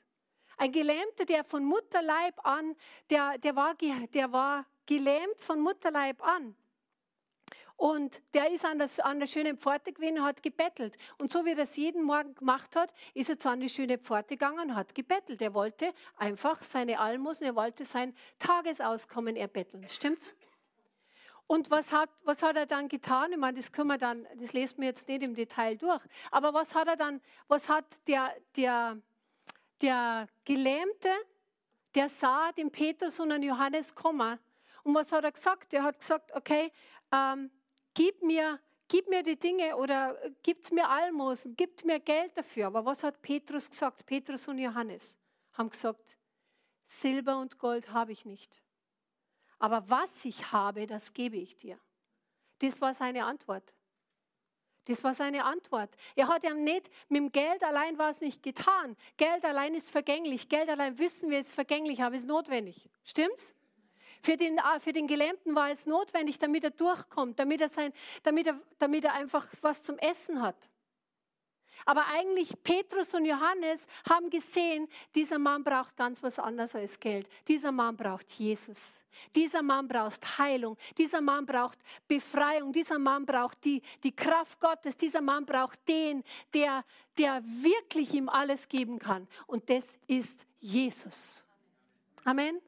Ein 0.57 0.73
Gelähmter, 0.73 1.25
der 1.25 1.45
von 1.45 1.65
Mutterleib 1.65 2.45
an, 2.45 2.75
der, 3.11 3.39
der, 3.39 3.55
war, 3.55 3.75
der 3.75 4.33
war 4.33 4.67
gelähmt 4.87 5.41
von 5.41 5.61
Mutterleib 5.61 6.23
an. 6.23 6.57
Und 7.77 8.21
der 8.35 8.51
ist 8.51 8.65
an, 8.65 8.81
das, 8.81 8.99
an 8.99 9.21
der 9.21 9.29
schönen 9.29 9.57
Pforte 9.57 9.93
gewesen 9.93 10.19
und 10.19 10.25
hat 10.25 10.43
gebettelt. 10.43 10.99
Und 11.17 11.31
so 11.31 11.45
wie 11.45 11.51
er 11.51 11.57
das 11.57 11.77
jeden 11.77 12.03
Morgen 12.03 12.35
gemacht 12.35 12.75
hat, 12.75 12.93
ist 13.15 13.31
er 13.31 13.39
zu 13.39 13.49
an 13.49 13.61
die 13.61 13.69
schöne 13.69 13.99
Pforte 13.99 14.35
gegangen 14.35 14.71
und 14.71 14.75
hat 14.75 14.97
gebettelt. 14.97 15.41
Er 15.41 15.55
wollte 15.55 15.95
einfach 16.17 16.61
seine 16.65 16.99
Almosen, 16.99 17.47
er 17.47 17.55
wollte 17.55 17.85
sein 17.85 18.17
Tagesauskommen 18.41 19.37
erbetteln. 19.37 19.89
Stimmt's? 19.89 20.35
Und 21.49 21.71
was 21.71 21.91
hat, 21.91 22.11
was 22.25 22.43
hat 22.43 22.57
er 22.57 22.67
dann 22.67 22.89
getan? 22.89 23.33
Ich 23.33 23.39
meine, 23.39 23.57
das 23.57 23.73
können 23.73 23.89
wir 23.89 23.99
dann, 23.99 24.27
das 24.37 24.53
lesen 24.53 24.79
wir 24.79 24.89
jetzt 24.89 25.09
nicht 25.09 25.23
im 25.23 25.35
Detail 25.35 25.77
durch. 25.77 26.03
Aber 26.31 26.53
was 26.53 26.75
hat 26.75 26.87
er 26.87 26.97
dann, 26.97 27.23
was 27.49 27.69
hat 27.71 27.87
der, 28.07 28.35
der, 28.55 28.99
der 29.81 30.29
Gelähmte, 30.45 31.11
der 31.95 32.11
sah 32.11 32.53
den 32.53 32.71
Petrus 32.71 33.19
und 33.19 33.31
den 33.31 33.43
Johannes 33.43 33.95
kommen. 33.95 34.39
Und 34.83 34.95
was 34.95 35.11
hat 35.11 35.25
er 35.25 35.33
gesagt? 35.33 35.73
Er 35.73 35.85
hat 35.85 35.99
gesagt, 35.99 36.35
okay, 36.35 36.71
ähm, 37.11 37.51
gib 37.95 38.23
mir, 38.23 38.61
gib 38.87 39.09
mir 39.09 39.23
die 39.23 39.39
Dinge 39.39 39.75
oder 39.75 40.17
gibt 40.43 40.71
mir 40.71 40.89
Almosen, 40.89 41.57
gibt 41.57 41.85
mir 41.85 41.99
Geld 41.99 42.37
dafür. 42.37 42.67
Aber 42.67 42.85
was 42.85 43.03
hat 43.03 43.23
Petrus 43.23 43.71
gesagt? 43.71 44.05
Petrus 44.05 44.47
und 44.49 44.59
Johannes 44.59 45.19
haben 45.55 45.71
gesagt, 45.71 46.17
Silber 46.87 47.39
und 47.39 47.59
Gold 47.59 47.91
habe 47.91 48.13
ich 48.13 48.27
nicht. 48.27 48.63
Aber 49.59 49.89
was 49.89 50.25
ich 50.25 50.53
habe, 50.53 50.87
das 50.87 51.13
gebe 51.13 51.37
ich 51.37 51.57
dir. 51.57 51.79
Das 52.61 52.81
war 52.81 52.95
seine 52.95 53.25
Antwort. 53.25 53.75
Das 54.85 55.05
war 55.05 55.13
seine 55.13 55.45
Antwort. 55.45 55.91
Er 56.17 56.29
hat 56.29 56.45
ja 56.45 56.55
nicht, 56.55 56.89
mit 57.09 57.21
dem 57.21 57.31
Geld 57.31 57.63
allein 57.63 57.99
war 57.99 58.11
es 58.11 58.21
nicht 58.21 58.43
getan. 58.43 58.97
Geld 59.19 59.45
allein 59.45 59.75
ist 59.75 59.91
vergänglich. 59.91 60.49
Geld 60.49 60.69
allein 60.71 60.99
wissen 60.99 61.31
wir 61.31 61.41
ist 61.41 61.53
vergänglich, 61.53 62.03
aber 62.03 62.17
ist 62.17 62.27
notwendig. 62.27 62.89
Stimmt's? 63.05 63.55
Für 64.23 64.37
den, 64.37 64.59
ah, 64.59 64.81
für 64.81 64.93
den 64.93 65.07
Gelähmten 65.07 65.55
war 65.55 65.71
es 65.71 65.87
notwendig, 65.87 66.39
damit 66.39 66.65
er 66.65 66.71
durchkommt, 66.71 67.39
damit 67.39 67.61
er, 67.61 67.69
sein, 67.69 67.93
damit, 68.23 68.47
er, 68.47 68.59
damit 68.79 69.05
er 69.05 69.13
einfach 69.13 69.47
was 69.61 69.83
zum 69.83 69.99
Essen 69.99 70.43
hat. 70.43 70.57
Aber 71.85 72.07
eigentlich 72.07 72.51
Petrus 72.63 73.15
und 73.15 73.25
Johannes 73.25 73.87
haben 74.09 74.31
gesehen, 74.31 74.89
dieser 75.15 75.39
Mann 75.39 75.63
braucht 75.63 75.97
ganz 75.97 76.23
was 76.23 76.39
anderes 76.39 76.75
als 76.75 76.99
Geld. 76.99 77.29
Dieser 77.47 77.73
Mann 77.73 77.97
braucht 77.97 78.31
Jesus. 78.33 78.99
Dieser 79.35 79.63
Mann 79.63 79.89
braucht 79.89 80.39
Heilung. 80.39 80.77
Dieser 80.97 81.21
Mann 81.21 81.47
braucht 81.47 81.79
Befreiung. 82.07 82.73
Dieser 82.73 82.99
Mann 82.99 83.27
braucht 83.27 83.65
die, 83.65 83.83
die 84.03 84.15
Kraft 84.15 84.61
Gottes. 84.61 84.97
Dieser 84.97 85.21
Mann 85.21 85.47
braucht 85.47 85.87
den, 85.89 86.25
der, 86.55 86.85
der 87.17 87.43
wirklich 87.45 88.13
ihm 88.15 88.29
alles 88.29 88.69
geben 88.69 88.99
kann. 88.99 89.27
Und 89.47 89.69
das 89.71 89.85
ist 90.07 90.47
Jesus. 90.61 91.45
Amen. 92.25 92.61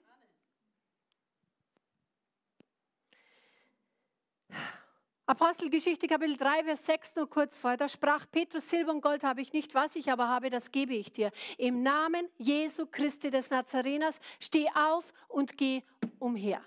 Apostelgeschichte 5.31 6.09
Kapitel 6.09 6.37
3, 6.37 6.65
Vers 6.65 6.85
6 6.87 7.15
nur 7.15 7.31
kurz 7.31 7.57
vor. 7.57 7.77
Da 7.77 7.89
sprach 7.89 8.27
Petrus, 8.33 8.69
Silber 8.69 8.91
und 8.91 9.01
Gold 9.01 9.23
habe 9.23 9.41
ich 9.41 9.53
nicht, 9.53 9.73
was 9.77 9.95
ich 9.95 10.11
aber 10.11 10.27
habe, 10.27 10.51
das 10.51 10.73
gebe 10.73 10.93
ich 10.95 11.13
dir. 11.13 11.31
Im 11.57 11.85
Namen 11.85 12.29
Jesu 12.37 12.85
Christi 12.85 13.31
des 13.31 13.49
Nazareners, 13.49 14.19
steh 14.41 14.69
auf 14.75 15.13
und 15.29 15.57
geh 15.57 15.85
umher. 16.19 16.65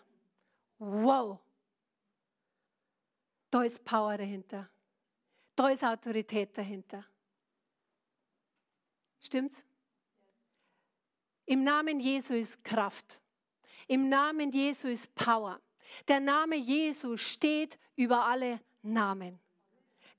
Wow. 0.80 1.40
Da 3.52 3.64
ist 3.64 3.84
Power 3.84 4.18
dahinter. 4.18 4.70
Da 5.58 5.68
ist 5.68 5.84
Autorität 5.84 6.58
dahinter. 6.58 7.04
Stimmt's? 9.20 9.62
Im 11.48 11.66
Namen 11.66 12.00
Jesu 12.00 12.34
ist 12.34 12.64
Kraft. 12.64 13.20
Im 13.90 14.08
Namen 14.08 14.54
Jesu 14.54 14.88
ist 14.88 15.14
Power. 15.16 15.60
Der 16.08 16.20
Name 16.20 16.56
Jesu 16.56 17.18
steht 17.18 17.78
über 17.96 18.26
alle 18.26 18.60
Namen. 18.82 19.40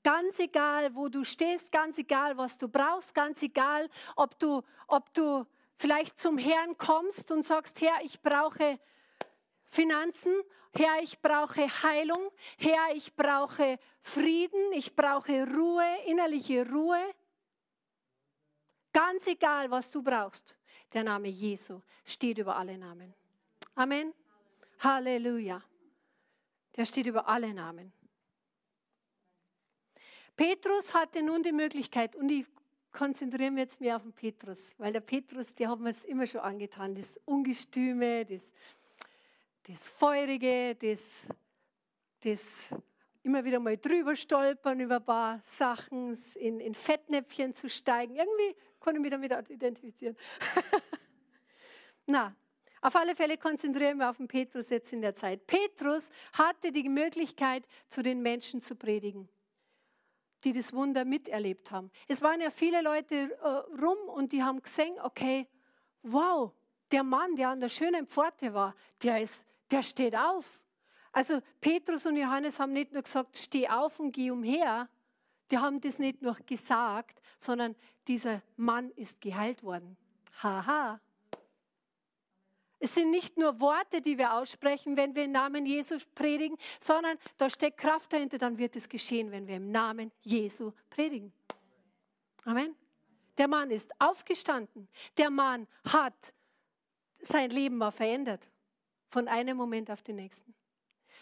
Ganz 0.03 0.37
egal, 0.39 0.93
wo 0.95 1.09
du 1.09 1.23
stehst, 1.23 1.71
ganz 1.71 1.97
egal, 1.97 2.37
was 2.37 2.57
du 2.57 2.67
brauchst, 2.67 3.13
ganz 3.15 3.41
egal, 3.41 3.89
ob 4.15 4.37
du, 4.37 4.61
ob 4.87 5.11
du 5.13 5.45
vielleicht 5.75 6.19
zum 6.19 6.37
Herrn 6.37 6.77
kommst 6.77 7.31
und 7.31 7.45
sagst, 7.45 7.81
Herr, 7.81 8.03
ich 8.03 8.21
brauche 8.21 8.79
Finanzen, 9.63 10.33
Herr, 10.73 11.01
ich 11.01 11.19
brauche 11.21 11.67
Heilung, 11.83 12.29
Herr, 12.57 12.93
ich 12.93 13.15
brauche 13.15 13.79
Frieden, 14.01 14.73
ich 14.73 14.95
brauche 14.95 15.47
Ruhe, 15.47 15.87
innerliche 16.05 16.69
Ruhe. 16.69 17.01
Ganz 18.93 19.25
egal, 19.27 19.71
was 19.71 19.89
du 19.89 20.03
brauchst, 20.03 20.57
der 20.93 21.03
Name 21.03 21.29
Jesu 21.29 21.81
steht 22.05 22.37
über 22.37 22.55
alle 22.55 22.77
Namen. 22.77 23.13
Amen. 23.73 24.13
Halleluja. 24.79 25.61
Der 26.75 26.85
steht 26.85 27.05
über 27.05 27.27
alle 27.27 27.53
Namen. 27.53 27.93
Petrus 30.35 30.93
hatte 30.93 31.23
nun 31.23 31.43
die 31.43 31.53
Möglichkeit, 31.53 32.15
und 32.15 32.29
ich 32.29 32.45
konzentriere 32.91 33.51
mich 33.51 33.61
jetzt 33.61 33.81
mehr 33.81 33.95
auf 33.95 34.03
den 34.03 34.13
Petrus, 34.13 34.71
weil 34.77 34.91
der 34.91 34.99
Petrus, 34.99 35.53
der 35.55 35.69
hat 35.69 35.79
mir 35.79 35.91
es 35.91 36.03
immer 36.05 36.27
schon 36.27 36.41
angetan, 36.41 36.95
das 36.95 37.13
Ungestüme, 37.25 38.25
das, 38.25 38.41
das 39.63 39.87
Feurige, 39.87 40.75
das, 40.75 41.01
das 42.21 42.43
immer 43.23 43.43
wieder 43.43 43.59
mal 43.59 43.77
drüber 43.77 44.15
stolpern 44.15 44.79
über 44.79 44.97
ein 44.97 45.05
paar 45.05 45.41
Sachen, 45.45 46.17
in, 46.35 46.59
in 46.59 46.75
Fettnäpfchen 46.75 47.55
zu 47.55 47.69
steigen. 47.69 48.15
Irgendwie 48.15 48.55
konnte 48.79 48.99
ich 48.99 49.01
mich 49.01 49.29
damit 49.29 49.49
identifizieren. 49.49 50.15
Na, 52.05 52.35
auf 52.85 52.95
alle 52.95 53.15
Fälle 53.15 53.39
konzentrieren 53.39 53.97
wir 53.97 54.11
auf 54.11 54.17
den 54.17 54.27
Petrus 54.27 54.69
jetzt 54.69 54.93
in 54.93 55.01
der 55.01 55.15
Zeit. 55.15 55.47
Petrus 55.47 56.11
hatte 56.33 56.71
die 56.71 56.87
Möglichkeit, 56.87 57.63
zu 57.89 58.03
den 58.03 58.21
Menschen 58.21 58.61
zu 58.61 58.75
predigen, 58.75 59.27
die 60.43 60.53
das 60.53 60.71
Wunder 60.71 61.03
miterlebt 61.03 61.71
haben. 61.71 61.89
Es 62.07 62.21
waren 62.21 62.41
ja 62.41 62.51
viele 62.51 62.83
Leute 62.83 63.15
äh, 63.41 63.47
rum 63.81 63.97
und 64.09 64.33
die 64.33 64.43
haben 64.43 64.61
gesehen, 64.61 64.99
okay, 65.01 65.47
wow, 66.03 66.51
der 66.91 67.01
Mann, 67.01 67.35
der 67.35 67.49
an 67.49 67.59
der 67.59 67.69
schönen 67.69 68.05
Pforte 68.05 68.53
war, 68.53 68.75
der, 69.01 69.19
ist, 69.19 69.43
der 69.71 69.81
steht 69.81 70.15
auf. 70.15 70.61
Also 71.11 71.41
Petrus 71.61 72.05
und 72.05 72.17
Johannes 72.17 72.59
haben 72.59 72.73
nicht 72.73 72.93
nur 72.93 73.01
gesagt, 73.01 73.35
steh 73.35 73.67
auf 73.67 73.99
und 73.99 74.11
geh 74.11 74.29
umher, 74.29 74.89
die 75.49 75.57
haben 75.57 75.81
das 75.81 75.97
nicht 75.97 76.21
nur 76.21 76.35
gesagt, 76.45 77.19
sondern 77.39 77.75
dieser 78.07 78.43
Mann 78.57 78.91
ist 78.91 79.21
geheilt 79.21 79.63
worden. 79.63 79.97
Haha. 80.43 80.99
Es 82.79 82.93
sind 82.93 83.11
nicht 83.11 83.37
nur 83.37 83.59
Worte, 83.61 84.01
die 84.01 84.17
wir 84.17 84.33
aussprechen, 84.33 84.97
wenn 84.97 85.15
wir 85.15 85.23
im 85.23 85.31
Namen 85.31 85.65
Jesu 85.65 85.97
predigen, 86.13 86.57
sondern 86.79 87.17
da 87.37 87.49
steckt 87.49 87.77
Kraft 87.77 88.11
dahinter, 88.11 88.37
dann 88.37 88.57
wird 88.57 88.75
es 88.75 88.89
geschehen, 88.89 89.31
wenn 89.31 89.47
wir 89.47 89.55
im 89.55 89.71
Namen 89.71 90.11
Jesu 90.21 90.71
predigen. 90.89 91.33
Amen. 92.43 92.75
Der 93.37 93.47
Mann 93.47 93.71
ist 93.71 93.91
aufgestanden. 93.99 94.87
Der 95.17 95.29
Mann 95.29 95.67
hat 95.85 96.33
sein 97.19 97.49
Leben 97.49 97.79
war 97.79 97.91
verändert 97.91 98.49
von 99.07 99.27
einem 99.27 99.57
Moment 99.57 99.89
auf 99.89 100.01
den 100.03 100.17
nächsten. 100.17 100.53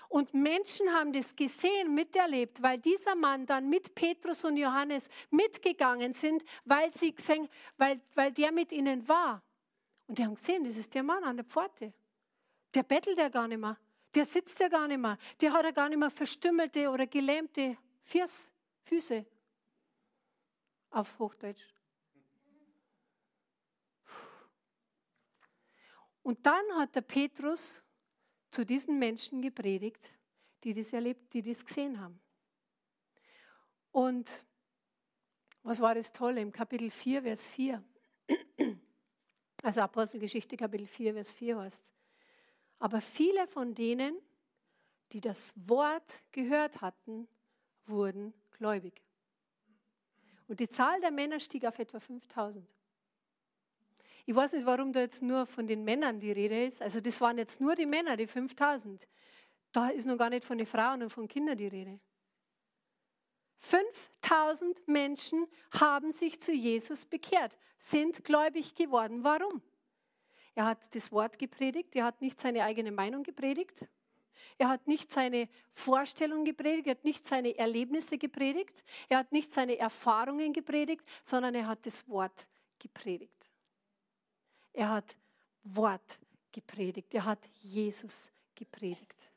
Und 0.10 0.34
Menschen 0.34 0.92
haben 0.92 1.12
das 1.12 1.36
gesehen, 1.36 1.96
miterlebt, 1.96 2.62
weil 2.62 2.78
dieser 2.78 3.16
Mann 3.16 3.46
dann 3.46 3.70
mit 3.70 3.96
Petrus 3.96 4.46
und 4.46 4.58
Johannes 4.58 5.08
mitgegangen 5.32 6.14
sind, 6.14 6.44
weil, 6.66 6.92
sie 6.94 7.16
gesehen, 7.16 7.50
weil, 7.78 8.00
weil 8.14 8.32
der 8.32 8.52
mit 8.52 8.72
ihnen 8.72 9.08
war. 9.08 9.42
Und 10.14 10.20
die 10.20 10.26
haben 10.26 10.36
gesehen, 10.36 10.64
das 10.64 10.78
ist 10.78 10.94
der 10.94 11.02
Mann 11.02 11.24
an 11.24 11.38
der 11.38 11.44
Pforte. 11.44 11.92
Der 12.76 12.84
bettelt 12.84 13.18
ja 13.18 13.30
gar 13.30 13.48
nicht 13.48 13.58
mehr. 13.58 13.76
Der 14.14 14.26
sitzt 14.26 14.60
ja 14.60 14.68
gar 14.68 14.88
nicht 14.88 15.00
mehr. 15.00 15.18
Der 15.42 15.52
hat 15.52 15.66
ja 15.66 15.72
gar 15.72 15.90
nicht 15.90 15.98
mehr 15.98 16.12
verstümmelte 16.12 16.88
oder 16.92 17.08
gelähmte 17.08 17.80
Fiers, 18.00 18.52
Füße. 18.84 19.26
Auf 20.92 21.18
Hochdeutsch. 21.18 21.68
Und 26.22 26.46
dann 26.46 26.64
hat 26.76 26.94
der 26.94 27.02
Petrus 27.02 27.82
zu 28.52 28.64
diesen 28.68 29.00
Menschen 29.00 29.42
gepredigt, 29.42 30.14
die 30.64 30.76
das 30.76 30.94
erlebt, 30.94 31.34
die 31.34 31.42
das 31.42 31.66
gesehen 31.66 32.00
haben. 32.00 32.22
Und 33.92 34.46
was 35.64 35.82
war 35.82 35.96
das 35.96 36.14
Tolle 36.14 36.40
im 36.40 36.52
Kapitel 36.52 36.92
4, 36.92 37.24
Vers 37.24 37.48
4? 37.48 37.84
Also 39.64 39.80
Apostelgeschichte 39.80 40.58
Kapitel 40.58 40.86
4, 40.86 41.14
Vers 41.14 41.32
4 41.32 41.58
heißt. 41.58 41.90
Aber 42.80 43.00
viele 43.00 43.48
von 43.48 43.74
denen, 43.74 44.18
die 45.14 45.22
das 45.22 45.54
Wort 45.56 46.22
gehört 46.34 46.82
hatten, 46.82 47.30
wurden 47.86 48.34
gläubig. 48.52 49.02
Und 50.50 50.60
die 50.60 50.68
Zahl 50.68 51.00
der 51.00 51.12
Männer 51.12 51.40
stieg 51.40 51.66
auf 51.66 51.80
etwa 51.80 52.02
5000. 52.02 52.68
Ich 54.26 54.36
weiß 54.36 54.52
nicht, 54.52 54.66
warum 54.66 54.92
da 54.92 55.00
jetzt 55.00 55.22
nur 55.22 55.46
von 55.46 55.66
den 55.66 55.86
Männern 55.86 56.20
die 56.20 56.34
Rede 56.34 56.66
ist. 56.66 56.82
Also 56.82 57.00
das 57.00 57.22
waren 57.22 57.38
jetzt 57.38 57.62
nur 57.62 57.76
die 57.76 57.86
Männer, 57.86 58.18
die 58.18 58.28
5000. 58.28 59.08
Da 59.72 59.88
ist 59.88 60.06
noch 60.06 60.18
gar 60.18 60.30
nicht 60.30 60.44
von 60.44 60.58
den 60.58 60.68
Frauen 60.68 61.04
und 61.04 61.10
von 61.10 61.26
Kindern 61.26 61.58
die 61.58 61.68
Rede. 61.68 62.00
5000 63.64 64.88
Menschen 64.88 65.48
haben 65.72 66.12
sich 66.12 66.42
zu 66.42 66.52
Jesus 66.52 67.06
bekehrt, 67.06 67.58
sind 67.80 68.24
gläubig 68.24 68.76
geworden. 68.76 69.24
Warum? 69.24 69.62
Er 70.54 70.66
hat 70.66 70.94
das 70.94 71.12
Wort 71.12 71.40
gepredigt, 71.40 71.96
er 71.96 72.06
hat 72.06 72.22
nicht 72.22 72.40
seine 72.40 72.64
eigene 72.64 72.92
Meinung 72.92 73.24
gepredigt, 73.24 73.88
er 74.58 74.70
hat 74.70 74.88
nicht 74.88 75.12
seine 75.12 75.50
Vorstellung 75.72 76.44
gepredigt, 76.46 76.88
er 76.88 76.92
hat 76.92 77.06
nicht 77.06 77.26
seine 77.26 77.58
Erlebnisse 77.58 78.18
gepredigt, 78.18 78.84
er 79.08 79.20
hat 79.20 79.32
nicht 79.32 79.52
seine 79.52 79.78
Erfahrungen 79.78 80.54
gepredigt, 80.54 81.06
sondern 81.24 81.56
er 81.56 81.68
hat 81.68 81.86
das 81.86 82.08
Wort 82.08 82.48
gepredigt. 82.80 83.50
Er 84.74 84.90
hat 84.90 85.16
Wort 85.64 86.20
gepredigt, 86.52 87.14
er 87.14 87.26
hat 87.26 87.40
Jesus 87.62 88.30
gepredigt. 88.54 89.32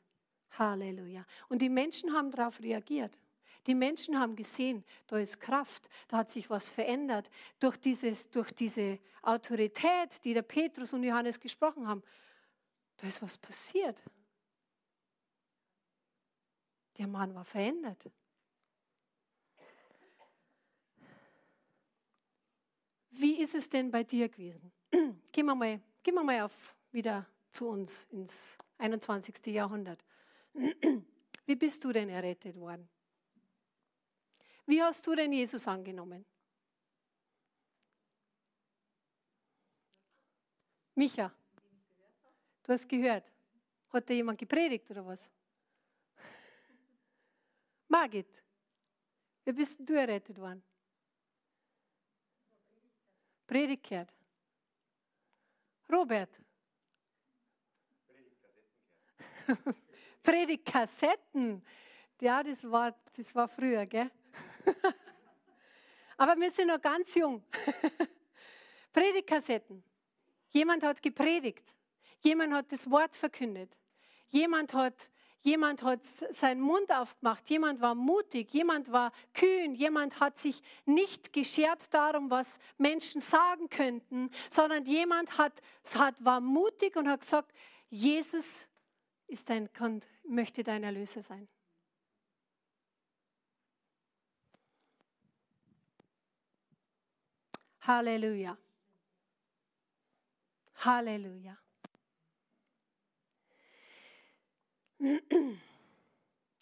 Halleluja. 0.51 1.25
Und 1.49 1.61
die 1.61 1.69
Menschen 1.69 2.13
haben 2.13 2.29
darauf 2.31 2.59
reagiert. 2.59 3.19
Die 3.67 3.75
Menschen 3.75 4.17
haben 4.17 4.35
gesehen, 4.35 4.83
da 5.07 5.17
ist 5.17 5.39
Kraft, 5.39 5.89
da 6.07 6.17
hat 6.17 6.31
sich 6.31 6.49
was 6.49 6.69
verändert. 6.69 7.29
Durch, 7.59 7.77
dieses, 7.77 8.29
durch 8.31 8.51
diese 8.53 8.99
Autorität, 9.21 10.23
die 10.23 10.33
der 10.33 10.41
Petrus 10.41 10.93
und 10.93 11.03
Johannes 11.03 11.39
gesprochen 11.39 11.85
haben, 11.85 12.01
da 12.95 13.07
ist 13.07 13.21
was 13.21 13.37
passiert. 13.37 14.01
Der 16.97 17.07
Mann 17.07 17.35
war 17.35 17.43
verändert. 17.43 18.09
Wie 23.09 23.41
ist 23.41 23.53
es 23.55 23.67
denn 23.67 23.91
bei 23.91 24.03
dir 24.03 24.29
gewesen? 24.29 24.71
Gehen 25.31 25.45
wir 25.45 25.55
mal, 25.55 25.81
gehen 26.03 26.13
wir 26.13 26.23
mal 26.23 26.41
auf, 26.41 26.75
wieder 26.91 27.25
zu 27.51 27.67
uns 27.67 28.05
ins 28.11 28.57
21. 28.77 29.45
Jahrhundert. 29.47 30.05
Wie 31.45 31.55
bist 31.55 31.83
du 31.83 31.91
denn 31.91 32.09
errettet 32.09 32.55
worden? 32.55 32.87
Wie 34.67 34.83
hast 34.83 35.07
du 35.07 35.15
denn 35.15 35.31
Jesus 35.31 35.65
angenommen? 35.65 36.25
Micha, 40.93 41.31
du 42.63 42.73
hast 42.73 42.89
gehört. 42.89 43.31
Hat 43.89 44.09
dir 44.09 44.15
jemand 44.15 44.37
gepredigt 44.37 44.91
oder 44.91 45.05
was? 45.05 45.31
Margit, 47.87 48.27
wie 49.45 49.53
bist 49.53 49.79
du 49.79 49.93
errettet 49.93 50.37
worden? 50.37 50.61
Predigt 53.47 53.87
gehört. 53.87 54.13
Robert. 55.89 56.41
Predigtkassetten. 60.23 61.63
Ja, 62.19 62.43
das 62.43 62.61
war, 62.69 62.93
das 63.15 63.33
war 63.33 63.47
früher, 63.47 63.85
gell? 63.85 64.11
Aber 66.17 66.35
wir 66.37 66.51
sind 66.51 66.67
noch 66.67 66.81
ganz 66.81 67.13
jung. 67.15 67.43
Predigtkassetten. 68.93 69.83
Jemand 70.49 70.83
hat 70.83 71.01
gepredigt. 71.01 71.63
Jemand 72.21 72.53
hat 72.53 72.71
das 72.71 72.89
Wort 72.89 73.15
verkündet. 73.15 73.69
Jemand 74.29 74.73
hat, 74.73 75.09
jemand 75.41 75.83
hat 75.83 76.01
seinen 76.31 76.61
Mund 76.61 76.91
aufgemacht. 76.91 77.47
Jemand 77.49 77.79
war 77.79 77.93
mutig. 77.93 78.51
Jemand 78.51 78.91
war 78.91 79.11
kühn. 79.33 79.75
Jemand 79.75 80.19
hat 80.19 80.39
sich 80.39 80.61
nicht 80.85 81.31
geschert 81.31 81.93
darum, 81.93 82.31
was 82.31 82.57
Menschen 82.77 83.21
sagen 83.21 83.69
könnten, 83.69 84.31
sondern 84.49 84.85
jemand 84.85 85.37
hat, 85.37 85.61
hat, 85.93 86.15
war 86.25 86.41
mutig 86.41 86.95
und 86.95 87.07
hat 87.07 87.21
gesagt, 87.21 87.51
Jesus 87.89 88.65
ist 89.27 89.49
dein, 89.49 89.69
möchte 90.27 90.63
dein 90.63 90.83
Erlöser 90.83 91.21
sein. 91.21 91.47
Halleluja. 97.87 98.57
Halleluja. 100.75 101.57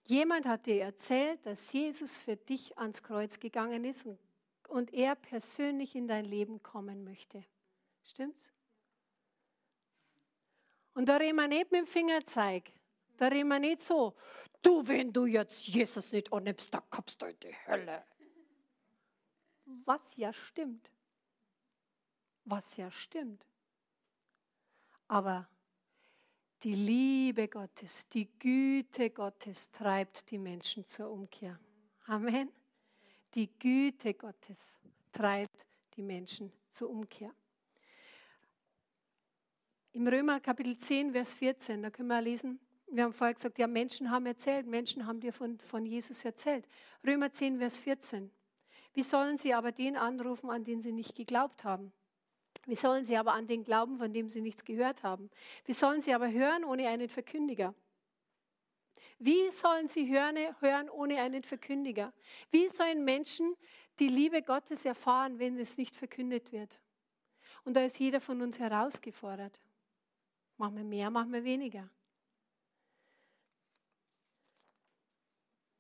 Jemand 0.04 0.46
hat 0.46 0.68
dir 0.68 0.84
erzählt, 0.84 1.44
dass 1.48 1.74
Jesus 1.74 2.16
für 2.16 2.36
dich 2.36 2.78
ans 2.78 3.02
Kreuz 3.02 3.40
gegangen 3.40 3.86
ist 3.86 4.06
und, 4.06 4.20
und 4.68 4.94
er 4.94 5.16
persönlich 5.16 5.96
in 5.96 6.08
dein 6.08 6.26
Leben 6.26 6.62
kommen 6.62 7.04
möchte. 7.04 7.44
Stimmt's? 8.04 8.54
Und 10.94 11.10
da 11.10 11.18
reden 11.18 11.38
wir 11.38 11.48
nicht 11.48 11.72
mit 11.72 11.82
dem 11.82 11.88
Fingerzeig. 11.88 12.72
Da 13.18 13.30
reden 13.30 13.48
wir 13.48 13.58
nicht 13.58 13.82
so, 13.82 14.14
du, 14.62 14.88
wenn 14.88 15.12
du 15.12 15.26
jetzt 15.26 15.66
Jesus 15.66 16.12
nicht 16.12 16.32
annimmst, 16.32 16.72
dann 16.72 16.84
kommst 16.92 17.20
du 17.20 17.26
in 17.26 17.40
die 17.40 17.56
Hölle. 17.66 18.06
Was 19.86 20.16
ja 20.18 20.32
stimmt 20.32 20.92
was 22.46 22.78
ja 22.78 22.90
stimmt. 22.92 23.46
Aber 25.08 25.48
die 26.64 26.74
Liebe 26.74 27.48
Gottes, 27.48 28.08
die 28.10 28.28
Güte 28.40 29.10
Gottes 29.10 29.72
treibt 29.72 30.32
die 30.32 30.38
Menschen 30.38 30.88
zur 30.88 31.12
Umkehr. 31.12 31.60
Amen. 32.06 32.52
Die 33.34 33.48
Güte 33.60 34.14
Gottes 34.14 34.74
treibt 35.12 35.66
die 35.96 36.02
Menschen 36.02 36.52
zur 36.72 36.90
Umkehr. 36.90 37.34
Im 39.92 40.08
Römer 40.08 40.40
Kapitel 40.40 40.78
10, 40.78 41.12
Vers 41.12 41.34
14, 41.34 41.84
da 41.84 41.90
können 41.90 42.10
wir 42.10 42.22
lesen, 42.22 42.60
wir 42.88 43.04
haben 43.04 43.14
vorher 43.14 43.34
gesagt, 43.34 43.58
ja, 43.58 43.68
Menschen 43.68 44.12
haben 44.12 44.26
erzählt, 44.26 44.68
Menschen 44.68 45.06
haben 45.06 45.20
dir 45.20 45.34
von, 45.34 45.60
von 45.60 45.86
Jesus 45.86 46.24
erzählt. 46.24 46.68
Römer 47.06 47.32
10, 47.32 47.60
Vers 47.60 47.78
14. 47.78 48.32
Wie 48.94 49.04
sollen 49.04 49.38
sie 49.38 49.54
aber 49.54 49.72
den 49.72 49.98
anrufen, 49.98 50.50
an 50.50 50.64
den 50.64 50.82
sie 50.82 50.92
nicht 50.92 51.16
geglaubt 51.16 51.64
haben? 51.64 51.92
Wie 52.66 52.76
sollen 52.76 53.06
sie 53.06 53.18
aber 53.18 53.34
an 53.34 53.48
den 53.48 53.64
glauben, 53.64 53.98
von 53.98 54.12
dem 54.12 54.30
sie 54.30 54.42
nichts 54.42 54.66
gehört 54.66 55.04
haben? 55.04 55.30
Wie 55.66 55.74
sollen 55.74 56.02
sie 56.02 56.14
aber 56.14 56.32
hören 56.32 56.64
ohne 56.64 56.88
einen 56.88 57.10
Verkündiger? 57.10 57.76
Wie 59.20 59.50
sollen 59.52 59.88
sie 59.88 60.12
hören, 60.12 60.36
hören 60.60 60.90
ohne 60.90 61.22
einen 61.22 61.44
Verkündiger? 61.44 62.12
Wie 62.52 62.68
sollen 62.68 63.06
Menschen 63.06 63.56
die 64.00 64.08
Liebe 64.08 64.42
Gottes 64.42 64.84
erfahren, 64.84 65.40
wenn 65.40 65.58
es 65.58 65.78
nicht 65.78 65.96
verkündet 65.96 66.52
wird? 66.52 66.80
Und 67.64 67.76
da 67.76 67.84
ist 67.84 68.00
jeder 68.00 68.20
von 68.20 68.42
uns 68.42 68.60
herausgefordert. 68.60 69.60
Machen 70.58 70.78
wir 70.78 70.84
mehr, 70.84 71.10
machen 71.10 71.34
wir 71.34 71.44
weniger. 71.44 71.90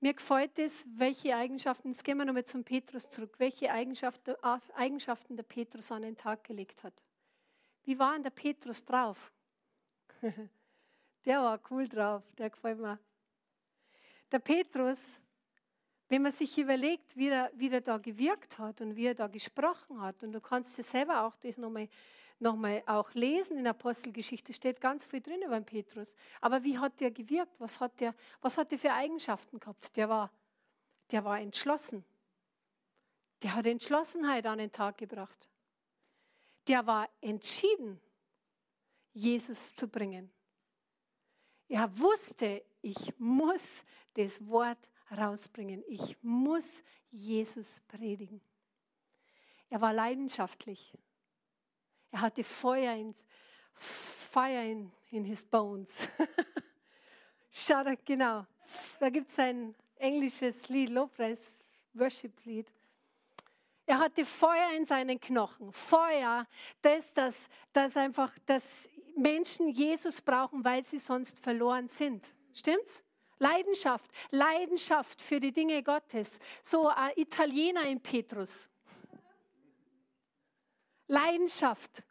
Mir 0.05 0.13
gefällt 0.13 0.59
es, 0.59 0.85
welche 0.87 1.35
Eigenschaften, 1.35 1.87
jetzt 1.87 2.03
gehen 2.03 2.19
wir 2.19 2.25
nochmal 2.25 2.45
zum 2.45 2.63
Petrus 2.63 3.09
zurück, 3.09 3.33
welche 3.39 3.71
Eigenschaften, 3.71 4.35
Eigenschaften 4.75 5.35
der 5.35 5.41
Petrus 5.41 5.91
an 5.91 6.03
den 6.03 6.15
Tag 6.15 6.43
gelegt 6.43 6.83
hat. 6.83 6.93
Wie 7.85 7.97
war 7.97 8.13
denn 8.13 8.21
der 8.21 8.29
Petrus 8.29 8.85
drauf? 8.85 9.31
der 11.25 11.39
war 11.41 11.59
cool 11.71 11.87
drauf, 11.87 12.21
der 12.37 12.51
gefällt 12.51 12.77
mir. 12.77 12.99
Der 14.31 14.37
Petrus, 14.37 14.99
wenn 16.07 16.21
man 16.21 16.33
sich 16.33 16.55
überlegt, 16.55 17.17
wie 17.17 17.29
er, 17.29 17.49
wie 17.55 17.71
er 17.71 17.81
da 17.81 17.97
gewirkt 17.97 18.59
hat 18.59 18.81
und 18.81 18.95
wie 18.95 19.07
er 19.07 19.15
da 19.15 19.25
gesprochen 19.25 19.99
hat, 20.01 20.23
und 20.23 20.33
du 20.33 20.39
kannst 20.39 20.77
dir 20.77 20.83
selber 20.83 21.23
auch 21.23 21.35
das 21.37 21.57
nochmal 21.57 21.89
nochmal 22.39 22.83
auch 22.85 23.13
lesen 23.13 23.57
in 23.57 23.67
Apostelgeschichte, 23.67 24.53
steht 24.53 24.81
ganz 24.81 25.05
viel 25.05 25.21
drin 25.21 25.41
über 25.41 25.59
den 25.59 25.65
Petrus. 25.65 26.07
Aber 26.41 26.63
wie 26.63 26.77
hat 26.77 26.99
der 26.99 27.11
gewirkt? 27.11 27.59
Was 27.59 27.79
hat 27.79 27.99
der, 27.99 28.13
was 28.41 28.57
hat 28.57 28.71
der 28.71 28.79
für 28.79 28.93
Eigenschaften 28.93 29.59
gehabt? 29.59 29.95
Der 29.95 30.09
war, 30.09 30.31
der 31.11 31.23
war 31.23 31.39
entschlossen. 31.39 32.03
Der 33.41 33.55
hat 33.55 33.65
Entschlossenheit 33.65 34.45
an 34.45 34.57
den 34.57 34.71
Tag 34.71 34.97
gebracht. 34.97 35.49
Der 36.67 36.85
war 36.87 37.07
entschieden, 37.21 37.99
Jesus 39.13 39.73
zu 39.73 39.87
bringen. 39.87 40.31
Er 41.67 41.97
wusste, 41.97 42.63
ich 42.81 43.13
muss 43.17 43.83
das 44.13 44.45
Wort 44.47 44.89
rausbringen. 45.11 45.83
Ich 45.87 46.17
muss 46.21 46.83
Jesus 47.11 47.81
predigen. 47.87 48.41
Er 49.69 49.81
war 49.81 49.93
leidenschaftlich. 49.93 50.93
Er 52.11 52.21
hatte 52.21 52.43
Feuer 52.43 52.93
in, 52.95 53.15
Fire 53.73 54.63
in, 54.63 54.91
in 55.11 55.25
his 55.25 55.45
bones. 55.45 56.07
Schade, 57.51 57.97
genau. 58.03 58.45
da 58.99 59.09
gibt 59.09 59.29
es 59.29 59.39
ein 59.39 59.75
englisches 59.97 60.67
Lied, 60.67 60.89
Lobpreis, 60.89 61.39
Worship-Lied. 61.93 62.67
Er 63.85 63.99
hatte 63.99 64.25
Feuer 64.25 64.71
in 64.75 64.85
seinen 64.85 65.19
Knochen. 65.19 65.71
Feuer, 65.71 66.47
das, 66.81 67.13
das, 67.13 67.49
das 67.71 67.95
einfach, 67.95 68.37
dass 68.45 68.89
Menschen 69.15 69.69
Jesus 69.69 70.21
brauchen, 70.21 70.63
weil 70.63 70.83
sie 70.85 70.99
sonst 70.99 71.39
verloren 71.39 71.87
sind. 71.89 72.25
Stimmt's? 72.53 73.03
Leidenschaft, 73.37 74.09
Leidenschaft 74.31 75.21
für 75.21 75.39
die 75.39 75.51
Dinge 75.51 75.83
Gottes. 75.83 76.39
So 76.63 76.87
ein 76.87 77.11
Italiener 77.15 77.83
in 77.83 78.01
Petrus. 78.01 78.69
Leidenschaft. 81.07 82.03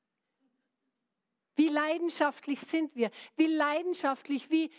Wie 1.57 1.69
leidenschaftlich 1.69 2.61
sind 2.61 2.95
wir? 2.97 3.11
Wie 3.37 3.47
leidenschaftlich, 3.47 4.51
wie, 4.51 4.71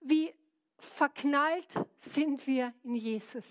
wie 0.00 0.34
verknallt 0.78 1.68
sind 1.98 2.46
wir 2.46 2.72
in 2.82 2.94
Jesus? 2.94 3.46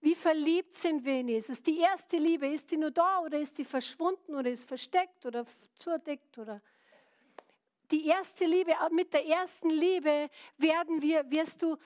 Wie 0.00 0.14
verliebt 0.14 0.74
sind 0.74 1.04
wir 1.04 1.20
in 1.20 1.28
Jesus? 1.28 1.62
Die 1.62 1.78
erste 1.78 2.16
Liebe, 2.16 2.46
ist 2.46 2.70
die 2.70 2.76
nur 2.76 2.90
da 2.90 3.20
oder 3.20 3.38
ist 3.38 3.58
die 3.58 3.64
verschwunden 3.64 4.34
oder 4.34 4.50
ist 4.50 4.64
versteckt 4.64 5.26
oder 5.26 5.44
zudeckt 5.78 6.38
oder 6.38 6.60
die 7.90 8.06
erste 8.06 8.44
Liebe, 8.44 8.74
mit 8.90 9.14
der 9.14 9.26
ersten 9.26 9.70
Liebe 9.70 10.28
werden 10.58 11.00
wir, 11.00 11.28
wirst 11.30 11.62
du, 11.62 11.76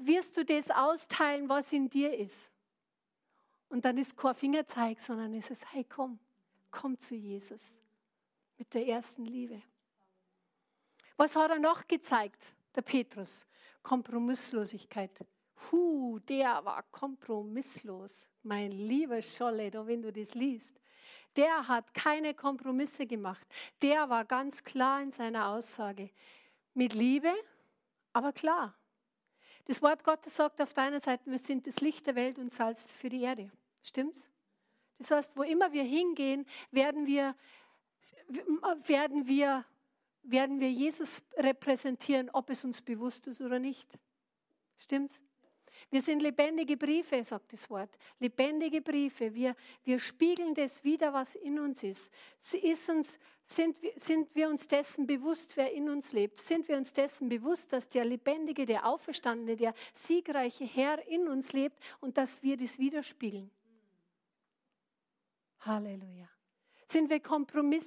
wirst 0.00 0.36
du 0.36 0.44
das 0.44 0.70
austeilen, 0.70 1.48
was 1.48 1.72
in 1.72 1.88
dir 1.88 2.14
ist. 2.14 2.50
Und 3.68 3.84
dann 3.84 3.98
ist 3.98 4.16
kein 4.16 4.34
Fingerzeig, 4.34 5.00
sondern 5.00 5.34
es 5.34 5.50
ist, 5.50 5.64
hey, 5.72 5.84
komm, 5.84 6.18
komm 6.70 6.98
zu 6.98 7.14
Jesus 7.14 7.76
mit 8.58 8.72
der 8.74 8.86
ersten 8.86 9.24
Liebe. 9.24 9.62
Was 11.16 11.34
hat 11.34 11.50
er 11.50 11.58
noch 11.58 11.86
gezeigt, 11.86 12.52
der 12.74 12.82
Petrus? 12.82 13.46
Kompromisslosigkeit. 13.82 15.10
Huh, 15.70 16.18
der 16.20 16.64
war 16.64 16.82
kompromisslos. 16.90 18.26
Mein 18.42 18.70
lieber 18.70 19.22
Scholle, 19.22 19.70
wenn 19.86 20.02
du 20.02 20.12
das 20.12 20.34
liest. 20.34 20.78
Der 21.34 21.68
hat 21.68 21.92
keine 21.94 22.34
Kompromisse 22.34 23.06
gemacht. 23.06 23.46
Der 23.82 24.08
war 24.08 24.24
ganz 24.24 24.62
klar 24.62 25.02
in 25.02 25.10
seiner 25.10 25.48
Aussage. 25.48 26.10
Mit 26.74 26.94
Liebe, 26.94 27.32
aber 28.12 28.32
klar. 28.32 28.74
Das 29.66 29.82
Wort 29.82 30.04
Gottes 30.04 30.36
sagt 30.36 30.60
auf 30.60 30.74
deiner 30.74 31.00
Seite, 31.00 31.28
wir 31.30 31.38
sind 31.38 31.66
das 31.66 31.80
Licht 31.80 32.06
der 32.06 32.14
Welt 32.14 32.38
und 32.38 32.52
Salz 32.52 32.90
für 32.92 33.08
die 33.08 33.22
Erde. 33.22 33.50
Stimmt's? 33.82 34.24
Das 34.98 35.10
heißt, 35.10 35.32
wo 35.34 35.42
immer 35.42 35.72
wir 35.72 35.82
hingehen, 35.82 36.46
werden 36.70 37.06
wir, 37.06 37.34
werden 38.86 39.26
wir, 39.26 39.64
werden 40.22 40.60
wir 40.60 40.70
Jesus 40.70 41.20
repräsentieren, 41.36 42.30
ob 42.30 42.48
es 42.50 42.64
uns 42.64 42.80
bewusst 42.80 43.26
ist 43.26 43.40
oder 43.40 43.58
nicht. 43.58 43.98
Stimmt's? 44.78 45.20
Wir 45.90 46.02
sind 46.02 46.20
lebendige 46.20 46.76
Briefe, 46.76 47.22
sagt 47.22 47.52
das 47.52 47.70
Wort. 47.70 47.96
Lebendige 48.18 48.82
Briefe. 48.82 49.32
Wir, 49.32 49.54
wir 49.84 49.98
spiegeln 50.00 50.52
das 50.52 50.82
wieder, 50.82 51.12
was 51.12 51.36
in 51.36 51.60
uns 51.60 51.82
ist. 51.84 52.12
ist 52.60 52.90
uns, 52.90 53.18
sind, 53.44 53.76
sind 53.96 54.34
wir 54.34 54.48
uns 54.48 54.66
dessen 54.66 55.06
bewusst, 55.06 55.56
wer 55.56 55.72
in 55.72 55.88
uns 55.88 56.12
lebt? 56.12 56.38
Sind 56.38 56.66
wir 56.66 56.76
uns 56.76 56.92
dessen 56.92 57.28
bewusst, 57.28 57.72
dass 57.72 57.88
der 57.88 58.04
lebendige, 58.04 58.66
der 58.66 58.84
auferstandene, 58.84 59.54
der 59.54 59.74
siegreiche 59.94 60.64
Herr 60.64 61.06
in 61.06 61.28
uns 61.28 61.52
lebt 61.52 61.78
und 62.00 62.18
dass 62.18 62.42
wir 62.42 62.56
das 62.56 62.78
widerspiegeln? 62.80 63.50
Halleluja. 65.60 66.28
Sind 66.88 67.10
wir 67.10 67.20
Kompromiss? 67.20 67.86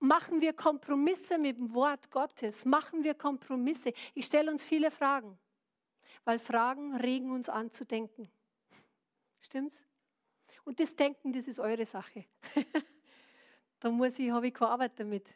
Machen 0.00 0.40
wir 0.40 0.52
Kompromisse 0.52 1.38
mit 1.38 1.56
dem 1.56 1.72
Wort 1.72 2.10
Gottes? 2.10 2.64
Machen 2.64 3.04
wir 3.04 3.14
Kompromisse? 3.14 3.92
Ich 4.14 4.26
stelle 4.26 4.50
uns 4.50 4.64
viele 4.64 4.90
Fragen 4.90 5.38
weil 6.24 6.38
Fragen 6.38 6.96
regen 6.96 7.30
uns 7.30 7.48
an 7.48 7.72
zu 7.72 7.84
denken. 7.84 8.30
Stimmt's? 9.40 9.82
Und 10.64 10.78
das 10.78 10.94
Denken, 10.94 11.32
das 11.32 11.48
ist 11.48 11.58
eure 11.58 11.84
Sache. 11.84 12.24
da 13.80 13.90
muss 13.90 14.18
ich, 14.18 14.30
habe 14.30 14.48
ich 14.48 14.54
keine 14.54 14.70
Arbeit 14.70 14.98
damit. 14.98 15.28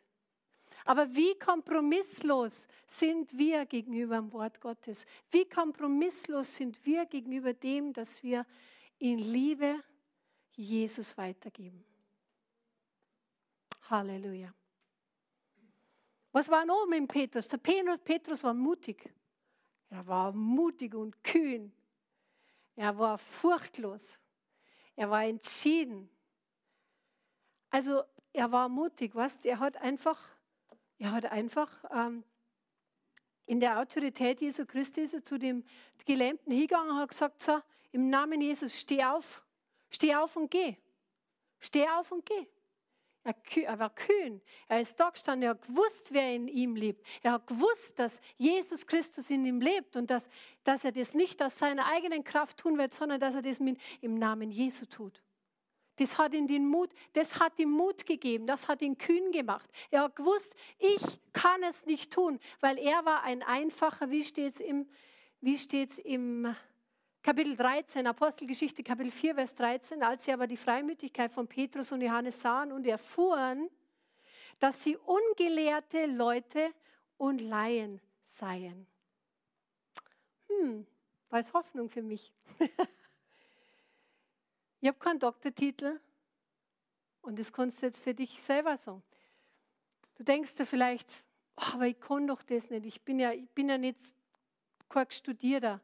Aber 0.85 1.13
wie 1.15 1.37
kompromisslos 1.39 2.67
sind 2.87 3.37
wir 3.37 3.67
gegenüber 3.67 4.17
dem 4.17 4.33
Wort 4.33 4.61
Gottes? 4.61 5.05
Wie 5.31 5.45
kompromisslos 5.45 6.55
sind 6.55 6.85
wir 6.87 7.07
gegenüber 7.07 7.53
dem, 7.53 7.93
dass 7.93 8.23
wir 8.23 8.47
in 8.99 9.19
Liebe 9.19 9.83
Jesus 10.55 11.19
weitergeben? 11.19 11.85
Halleluja. 13.91 14.55
Was 16.31 16.49
war 16.49 16.65
noch 16.65 16.87
mit 16.87 17.09
Petrus? 17.09 17.49
Der 17.49 17.59
Petrus 17.59 18.45
war 18.45 18.55
mutig. 18.55 19.13
Er 19.91 20.07
war 20.07 20.33
mutig 20.33 20.95
und 20.95 21.23
kühn. 21.23 21.73
Er 22.75 22.99
war 22.99 23.19
furchtlos. 23.19 24.19
Er 24.97 25.11
war 25.11 25.25
entschieden. 25.25 26.09
Also 27.71 28.03
er 28.33 28.53
war 28.53 28.69
mutig, 28.69 29.15
was? 29.15 29.37
Er 29.45 29.59
hat 29.59 29.77
einfach, 29.79 30.21
er 30.99 31.13
hat 31.13 31.27
einfach 31.27 31.85
ähm, 31.91 32.25
in 33.47 33.61
der 33.61 33.79
Autorität 33.81 34.41
Jesu 34.41 34.67
Christi 34.67 35.03
ist 35.03 35.15
er 35.15 35.25
zu 35.25 35.39
dem 35.39 35.65
Gelähmten 36.05 36.53
hingegangen 36.53 36.91
und 36.91 36.97
hat 36.99 37.11
gesagt, 37.11 37.43
so, 37.43 37.61
im 37.93 38.11
Namen 38.11 38.41
Jesus, 38.41 38.79
steh 38.79 39.05
auf, 39.05 39.43
steh 39.89 40.15
auf 40.15 40.37
und 40.37 40.51
geh. 40.51 40.77
Steh 41.61 41.89
auf 41.89 42.13
und 42.13 42.27
geh. 42.27 42.47
Er, 43.27 43.79
war 43.79 43.93
kühn. 43.93 44.41
Er 44.69 44.81
ist 44.81 44.99
da 45.01 45.11
gestanden. 45.11 45.43
Er 45.43 45.51
hat 45.51 45.63
gewusst, 45.63 46.13
wer 46.13 46.33
in 46.33 46.47
ihm 46.47 46.77
lebt. 46.77 47.05
Er 47.23 47.33
hat 47.33 47.47
gewusst, 47.49 47.99
dass 47.99 48.21
Jesus 48.37 48.87
Christus 48.87 49.31
in 49.31 49.45
ihm 49.45 49.61
lebt 49.61 49.97
und 49.97 50.11
dass, 50.11 50.29
dass 50.63 50.85
er 50.85 50.93
das 50.93 51.13
nicht 51.13 51.43
aus 51.43 51.59
seiner 51.59 51.87
eigenen 51.87 52.23
Kraft 52.23 52.59
tun 52.59 52.79
wird, 52.79 52.95
sondern 52.95 53.19
dass 53.19 53.35
er 53.35 53.43
das 53.43 53.59
mit, 53.59 53.81
im 54.01 54.15
Namen 54.15 54.53
Jesu 54.53 54.87
tut. 54.87 55.21
Das 55.97 56.19
hat 56.19 56.35
ihm 56.35 56.47
den 56.47 56.69
Mut, 56.69 56.91
das 57.15 57.41
hat 57.41 57.59
ihm 57.59 57.71
Mut 57.71 58.07
gegeben, 58.07 58.47
das 58.47 58.69
hat 58.69 58.83
ihn 58.83 58.99
kühn 58.99 59.33
gemacht. 59.33 59.69
Er 59.91 60.03
hat 60.03 60.17
gewusst, 60.17 60.55
ich 60.79 61.03
kann 61.33 61.63
es 61.63 61.87
nicht 61.87 62.13
tun, 62.13 62.39
weil 62.61 62.79
er 62.79 63.05
war 63.05 63.23
ein 63.25 63.43
einfacher, 63.43 64.11
wie 64.11 64.23
steht 64.23 64.55
es 64.55 64.61
im, 64.61 64.87
wie 65.41 65.59
steht's 65.59 65.99
im 65.99 66.55
Kapitel 67.27 67.57
13, 67.57 68.07
Apostelgeschichte, 68.07 68.85
Kapitel 68.85 69.11
4, 69.11 69.35
Vers 69.35 69.57
13, 69.57 70.01
als 70.01 70.25
sie 70.25 70.33
aber 70.33 70.47
die 70.47 70.57
Freimütigkeit 70.57 71.33
von 71.33 71.49
Petrus 71.49 71.91
und 71.91 72.01
Johannes 72.01 72.41
sahen 72.41 72.71
und 72.71 72.87
erfuhren, 72.87 73.69
dass 74.61 74.81
sie 74.85 74.97
ungelehrte 74.97 76.07
Leute 76.07 76.73
und 77.17 77.41
Laien 77.41 78.01
seien. 78.37 78.87
Hm, 80.47 80.87
war 81.29 81.41
es 81.41 81.53
Hoffnung 81.53 81.91
für 81.91 82.01
mich. 82.01 82.33
ich 84.81 84.87
habe 84.87 84.99
keinen 85.01 85.19
Doktortitel 85.19 85.99
und 87.23 87.41
das 87.41 87.53
kannst 87.53 87.83
du 87.83 87.87
jetzt 87.87 87.99
für 87.99 88.15
dich 88.15 88.41
selber 88.41 88.77
sagen. 88.77 89.03
Du 90.15 90.23
denkst 90.23 90.55
dir 90.55 90.65
vielleicht, 90.65 91.11
oh, 91.57 91.73
aber 91.73 91.89
ich 91.89 91.99
kann 91.99 92.29
doch 92.29 92.45
das 92.45 92.71
nicht, 92.71 92.87
ich 92.87 93.03
bin 93.03 93.19
ja, 93.19 93.33
ich 93.33 93.51
bin 93.51 93.69
ja 93.69 93.79
nicht 93.79 93.99
kein 94.89 95.11
Studierter. 95.11 95.81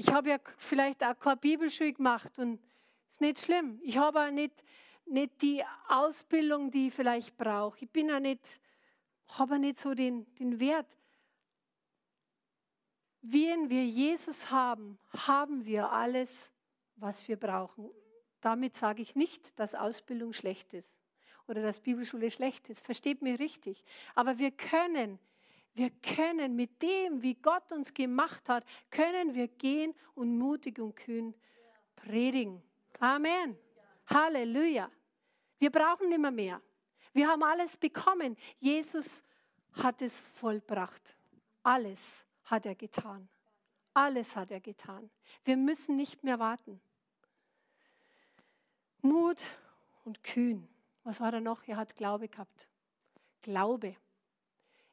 Ich 0.00 0.12
habe 0.12 0.30
ja 0.30 0.38
vielleicht 0.58 1.02
auch 1.02 1.18
keine 1.18 1.38
Bibelschule 1.38 1.92
gemacht 1.92 2.38
und 2.38 2.60
ist 3.10 3.20
nicht 3.20 3.40
schlimm. 3.40 3.80
Ich 3.82 3.98
habe 3.98 4.20
auch 4.20 4.30
nicht, 4.30 4.54
nicht 5.06 5.42
die 5.42 5.64
Ausbildung, 5.88 6.70
die 6.70 6.86
ich 6.86 6.94
vielleicht 6.94 7.36
brauche. 7.36 7.80
Ich 7.80 7.90
bin 7.90 8.08
auch 8.12 8.20
nicht, 8.20 8.60
habe 9.26 9.58
nicht 9.58 9.80
so 9.80 9.94
den, 9.94 10.32
den 10.36 10.60
Wert. 10.60 10.86
Wenn 13.22 13.70
wir 13.70 13.84
Jesus 13.84 14.52
haben, 14.52 15.00
haben 15.10 15.64
wir 15.64 15.90
alles, 15.90 16.52
was 16.94 17.26
wir 17.26 17.36
brauchen. 17.36 17.90
Damit 18.40 18.76
sage 18.76 19.02
ich 19.02 19.16
nicht, 19.16 19.58
dass 19.58 19.74
Ausbildung 19.74 20.32
schlecht 20.32 20.74
ist 20.74 20.96
oder 21.48 21.60
dass 21.60 21.80
Bibelschule 21.80 22.30
schlecht 22.30 22.68
ist. 22.70 22.78
Versteht 22.86 23.20
mich 23.20 23.40
richtig. 23.40 23.82
Aber 24.14 24.38
wir 24.38 24.52
können 24.52 25.18
wir 25.78 25.90
können 25.90 26.56
mit 26.56 26.82
dem, 26.82 27.22
wie 27.22 27.34
Gott 27.34 27.70
uns 27.70 27.94
gemacht 27.94 28.48
hat, 28.48 28.64
können 28.90 29.34
wir 29.34 29.46
gehen 29.46 29.94
und 30.16 30.36
mutig 30.36 30.80
und 30.80 30.96
kühn 30.96 31.32
predigen. 31.94 32.60
Amen. 32.98 33.56
Halleluja. 34.08 34.90
Wir 35.58 35.70
brauchen 35.70 36.08
nicht 36.08 36.18
mehr 36.18 36.32
mehr. 36.32 36.60
Wir 37.12 37.28
haben 37.28 37.44
alles 37.44 37.76
bekommen. 37.76 38.36
Jesus 38.58 39.22
hat 39.72 40.02
es 40.02 40.18
vollbracht. 40.18 41.16
Alles 41.62 42.24
hat 42.44 42.66
er 42.66 42.74
getan. 42.74 43.28
Alles 43.94 44.34
hat 44.34 44.50
er 44.50 44.60
getan. 44.60 45.08
Wir 45.44 45.56
müssen 45.56 45.96
nicht 45.96 46.24
mehr 46.24 46.40
warten. 46.40 46.80
Mut 49.00 49.38
und 50.04 50.24
kühn. 50.24 50.68
Was 51.04 51.20
war 51.20 51.30
da 51.30 51.40
noch? 51.40 51.62
Er 51.68 51.76
hat 51.76 51.94
Glaube 51.94 52.28
gehabt. 52.28 52.68
Glaube. 53.42 53.96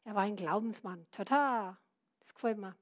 Er 0.06 0.14
war 0.14 0.22
ein 0.22 0.36
Glaubensmann. 0.36 1.06
Tata, 1.12 1.78
das 2.20 2.34
gefällt 2.34 2.60
mir. 2.60 2.76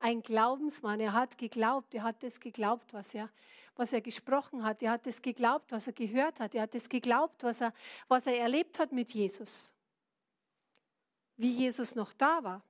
Ein 0.00 0.22
Glaubensmann. 0.22 1.00
Er 1.00 1.12
hat 1.12 1.38
geglaubt. 1.38 1.94
Er 1.94 2.02
hat 2.02 2.22
das 2.22 2.40
geglaubt, 2.40 2.92
was 2.92 3.14
er, 3.14 3.30
was 3.76 3.92
er 3.92 4.00
gesprochen 4.00 4.64
hat. 4.64 4.82
Er 4.82 4.90
hat 4.90 5.06
das 5.06 5.22
geglaubt, 5.22 5.70
was 5.70 5.86
er 5.86 5.92
gehört 5.92 6.40
hat. 6.40 6.54
Er 6.54 6.62
hat 6.62 6.74
das 6.74 6.88
geglaubt, 6.88 7.44
was 7.44 7.60
er, 7.60 7.72
was 8.08 8.26
er 8.26 8.38
erlebt 8.38 8.78
hat 8.80 8.92
mit 8.92 9.12
Jesus. 9.12 9.72
Wie 11.36 11.52
Jesus 11.52 11.94
noch 11.94 12.12
da 12.12 12.42
war. 12.42 12.62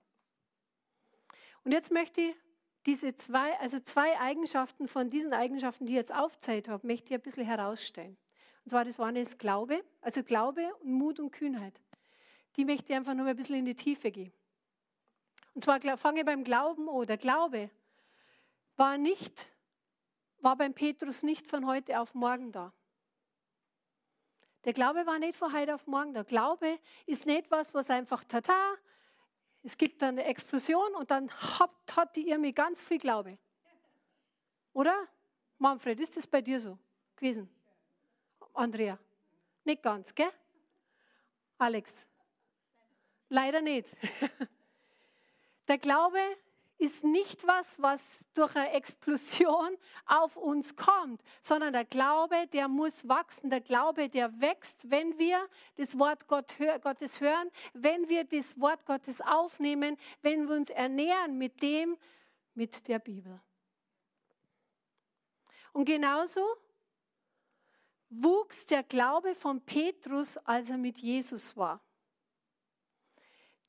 Und 1.65 1.73
jetzt 1.73 1.91
möchte 1.91 2.21
ich 2.21 2.37
diese 2.85 3.17
zwei, 3.17 3.59
also 3.61 3.81
zwei 3.81 4.21
Eigenschaften 4.21 4.87
von 4.87 5.09
diesen 5.09 5.33
Eigenschaften, 5.33 5.87
die 5.87 5.95
ich 5.95 5.97
jetzt 5.97 6.15
aufzählt 6.15 6.69
habe, 6.69 6.87
möchte 6.87 7.09
ich 7.09 7.15
ein 7.15 7.23
bisschen 7.23 7.47
herausstellen. 7.47 8.19
Und 8.65 8.71
zwar 8.71 8.85
das 8.85 9.01
eine 9.01 9.23
ist 9.23 9.39
Glaube, 9.39 9.83
also 10.03 10.23
Glaube 10.23 10.75
und 10.83 10.93
Mut 10.93 11.21
und 11.21 11.31
Kühnheit. 11.31 11.81
Die 12.57 12.65
möchte 12.65 12.93
ich 12.93 12.97
einfach 12.97 13.15
nur 13.15 13.27
ein 13.27 13.37
bisschen 13.37 13.57
in 13.57 13.65
die 13.65 13.75
Tiefe 13.75 14.11
gehen. 14.11 14.33
Und 15.55 15.63
zwar 15.63 15.81
fange 15.97 16.21
ich 16.21 16.27
beim 16.27 16.45
Glauben 16.45 16.89
an. 16.89 17.07
Der 17.07 17.17
Glaube 17.17 17.71
war 18.77 18.99
nicht, 18.99 19.49
war 20.41 20.57
beim 20.57 20.75
Petrus 20.75 21.23
nicht 21.23 21.47
von 21.47 21.67
heute 21.67 22.01
auf 22.01 22.15
morgen 22.15 22.53
da. 22.53 22.73
Der 24.65 24.73
Glaube 24.73 25.07
war 25.07 25.19
nicht 25.19 25.37
von 25.37 25.53
heute 25.53 25.75
auf 25.75 25.87
morgen 25.87 26.15
da. 26.15 26.23
Glaube 26.23 26.79
ist 27.07 27.27
nicht 27.27 27.51
was, 27.51 27.75
was 27.75 27.91
einfach 27.91 28.25
tata, 28.25 28.77
es 29.65 29.79
gibt 29.79 30.03
eine 30.03 30.25
Explosion 30.25 30.95
und 30.95 31.11
dann 31.11 31.31
hat, 31.31 31.71
hat 31.97 32.17
die 32.17 32.29
irgendwie 32.29 32.53
ganz 32.53 32.83
viel 32.83 32.99
Glaube. 32.99 33.39
Oder? 34.75 35.09
Manfred, 35.59 35.99
ist 36.01 36.17
das 36.17 36.27
bei 36.27 36.43
dir 36.43 36.61
so 36.61 36.79
gewesen? 37.17 37.49
Andrea? 38.53 38.99
Nicht 39.65 39.83
ganz, 39.83 40.15
gell? 40.15 40.31
Alex? 41.57 42.07
Leider 43.29 43.61
nicht. 43.61 43.89
Der 45.69 45.79
Glaube 45.79 46.19
ist 46.79 47.05
nicht 47.05 47.47
was, 47.47 47.81
was 47.81 48.01
durch 48.35 48.55
eine 48.57 48.73
Explosion 48.73 49.77
auf 50.07 50.37
uns 50.37 50.77
kommt, 50.77 51.23
sondern 51.41 51.73
der 51.73 51.85
Glaube, 51.85 52.47
der 52.53 52.69
muss 52.69 53.09
wachsen. 53.09 53.49
Der 53.49 53.61
Glaube, 53.61 54.09
der 54.09 54.41
wächst, 54.41 54.91
wenn 54.91 55.19
wir 55.19 55.49
das 55.77 55.99
Wort 55.99 56.27
Gottes 56.27 57.21
hören, 57.21 57.51
wenn 57.73 58.09
wir 58.09 58.25
das 58.25 58.59
Wort 58.61 58.85
Gottes 58.87 59.21
aufnehmen, 59.21 59.97
wenn 60.23 60.49
wir 60.49 60.57
uns 60.57 60.71
ernähren 60.71 61.39
mit 61.39 61.63
dem, 61.63 61.97
mit 62.55 62.87
der 62.89 62.99
Bibel. 62.99 63.41
Und 65.73 65.87
genauso 65.87 66.41
wuchs 68.11 68.67
der 68.67 68.83
Glaube 68.83 69.35
von 69.35 69.61
Petrus, 69.61 70.37
als 70.39 70.71
er 70.71 70.79
mit 70.79 70.99
Jesus 70.99 71.57
war. 71.57 71.81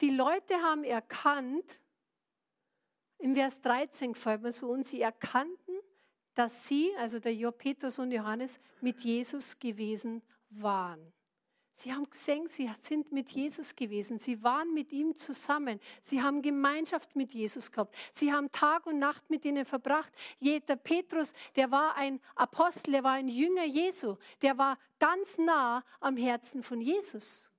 Die 0.01 0.09
Leute 0.09 0.55
haben 0.55 0.83
erkannt, 0.83 1.81
im 3.17 3.35
Vers 3.35 3.61
13 3.61 4.13
gefällt 4.13 4.41
mir 4.41 4.51
so, 4.51 4.69
und 4.69 4.85
sie 4.85 5.01
erkannten, 5.01 5.79
dass 6.33 6.67
sie, 6.67 6.91
also 6.97 7.19
der 7.19 7.33
Jo, 7.33 7.51
Petrus 7.51 7.97
und 7.99 8.11
Johannes, 8.11 8.59
mit 8.81 9.01
Jesus 9.01 9.57
gewesen 9.57 10.21
waren. 10.49 11.13
Sie 11.77 11.91
haben 11.91 12.09
gesehen, 12.09 12.47
sie 12.47 12.71
sind 12.81 13.11
mit 13.11 13.31
Jesus 13.31 13.75
gewesen. 13.75 14.17
Sie 14.17 14.41
waren 14.43 14.73
mit 14.73 14.93
ihm 14.93 15.17
zusammen. 15.17 15.81
Sie 16.01 16.21
haben 16.21 16.41
Gemeinschaft 16.41 17.17
mit 17.17 17.33
Jesus 17.33 17.69
gehabt. 17.69 17.95
Sie 18.13 18.31
haben 18.31 18.49
Tag 18.51 18.85
und 18.85 18.97
Nacht 18.97 19.29
mit 19.29 19.43
ihnen 19.43 19.65
verbracht. 19.65 20.11
Der 20.39 20.75
Petrus, 20.77 21.33
der 21.57 21.71
war 21.71 21.95
ein 21.97 22.21
Apostel, 22.35 22.93
der 22.93 23.03
war 23.03 23.13
ein 23.13 23.27
Jünger 23.27 23.65
Jesu. 23.65 24.15
Der 24.41 24.57
war 24.57 24.77
ganz 24.99 25.37
nah 25.37 25.83
am 25.99 26.15
Herzen 26.15 26.63
von 26.63 26.79
Jesus. 26.79 27.49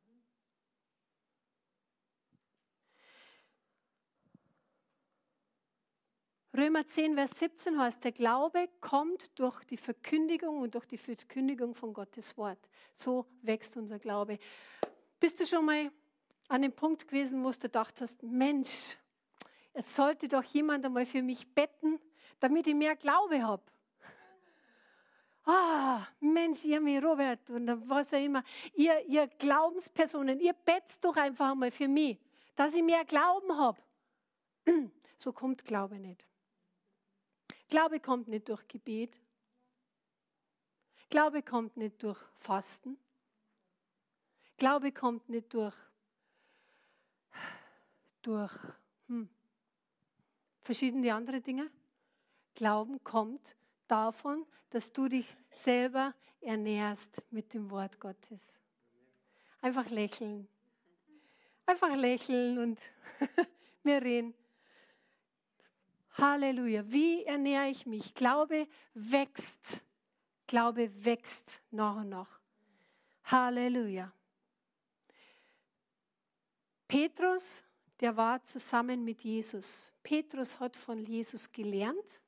Römer 6.57 6.87
10, 6.87 7.17
Vers 7.17 7.31
17 7.39 7.79
heißt, 7.79 8.03
der 8.03 8.13
Glaube 8.13 8.69
kommt 8.81 9.39
durch 9.39 9.63
die 9.65 9.77
Verkündigung 9.77 10.61
und 10.61 10.75
durch 10.75 10.87
die 10.87 10.97
Verkündigung 10.97 11.75
von 11.75 11.93
Gottes 11.93 12.35
Wort. 12.39 12.59
So 12.95 13.27
wächst 13.43 13.77
unser 13.77 13.99
Glaube. 13.99 14.39
Bist 15.21 15.39
du 15.39 15.45
schon 15.45 15.67
mal 15.67 15.91
an 16.49 16.63
dem 16.63 16.73
Punkt 16.73 17.09
gewesen, 17.09 17.45
wo 17.45 17.51
du 17.51 17.59
gedacht 17.59 18.01
hast, 18.01 18.23
Mensch, 18.23 18.97
jetzt 19.75 19.95
sollte 19.95 20.29
doch 20.29 20.45
jemand 20.45 20.87
einmal 20.87 21.05
für 21.05 21.21
mich 21.21 21.47
betten, 21.47 22.01
damit 22.41 22.67
ich 22.67 22.75
mehr 22.75 22.97
Glaube 22.97 23.43
habe. 23.43 23.63
Ah, 25.45 26.07
Mensch, 26.21 26.65
ihr 26.65 26.81
mir 26.81 27.05
Robert 27.05 27.51
und 27.51 27.69
was 27.89 28.15
auch 28.15 28.25
immer, 28.25 28.43
ihr, 28.75 29.05
ihr 29.07 29.27
Glaubenspersonen, 29.27 30.41
ihr 30.41 30.55
bettet 30.55 31.05
doch 31.05 31.17
einfach 31.17 31.51
einmal 31.51 31.71
für 31.71 31.87
mich, 31.87 32.19
dass 32.55 32.75
ich 32.75 32.83
mehr 32.83 33.05
Glauben 33.05 33.57
habe. 33.59 33.81
So 35.19 35.33
kommt 35.33 35.65
Glaube 35.65 35.99
nicht. 35.99 36.27
Glaube 37.69 38.01
kommt 38.01 38.29
nicht 38.29 38.49
durch 38.49 38.67
Gebet. 38.69 39.19
Glaube 41.09 41.43
kommt 41.43 41.77
nicht 41.77 42.03
durch 42.03 42.19
Fasten. 42.37 42.99
Glaube 44.57 44.93
kommt 44.93 45.29
nicht 45.29 45.53
durch, 45.53 45.75
durch 48.23 48.53
hm, 49.09 49.29
verschiedene 50.63 51.15
andere 51.15 51.41
Dinge. 51.41 51.71
Glauben 52.55 53.03
kommt 53.05 53.55
davon, 53.87 54.47
dass 54.71 54.93
du 54.93 55.09
dich 55.09 55.27
selber 55.53 56.15
ernährst 56.41 57.23
mit 57.31 57.53
dem 57.53 57.71
Wort 57.71 58.01
Gottes. 58.01 58.59
Einfach 59.61 59.91
lächeln. 59.91 60.49
Einfach 61.67 61.95
lächeln 61.95 62.59
und 62.59 62.81
wir 63.83 64.01
reden. 64.01 64.35
Halleluja. 66.19 66.91
Wie 66.91 67.25
ernähre 67.25 67.69
ich 67.69 67.85
mich? 67.85 68.15
Glaube 68.15 68.67
wächst. 68.95 69.83
Glaube 70.47 71.05
wächst 71.05 71.61
nach 71.71 71.97
und 71.97 72.09
nach. 72.09 72.41
Halleluja. 73.25 74.13
Petrus, 76.89 77.63
der 78.01 78.17
war 78.17 78.43
zusammen 78.45 79.05
mit 79.05 79.23
Jesus. 79.23 79.93
Petrus 80.03 80.59
hat 80.59 80.77
von 80.77 81.05
Jesus 81.05 81.51
gelernt. 81.53 82.21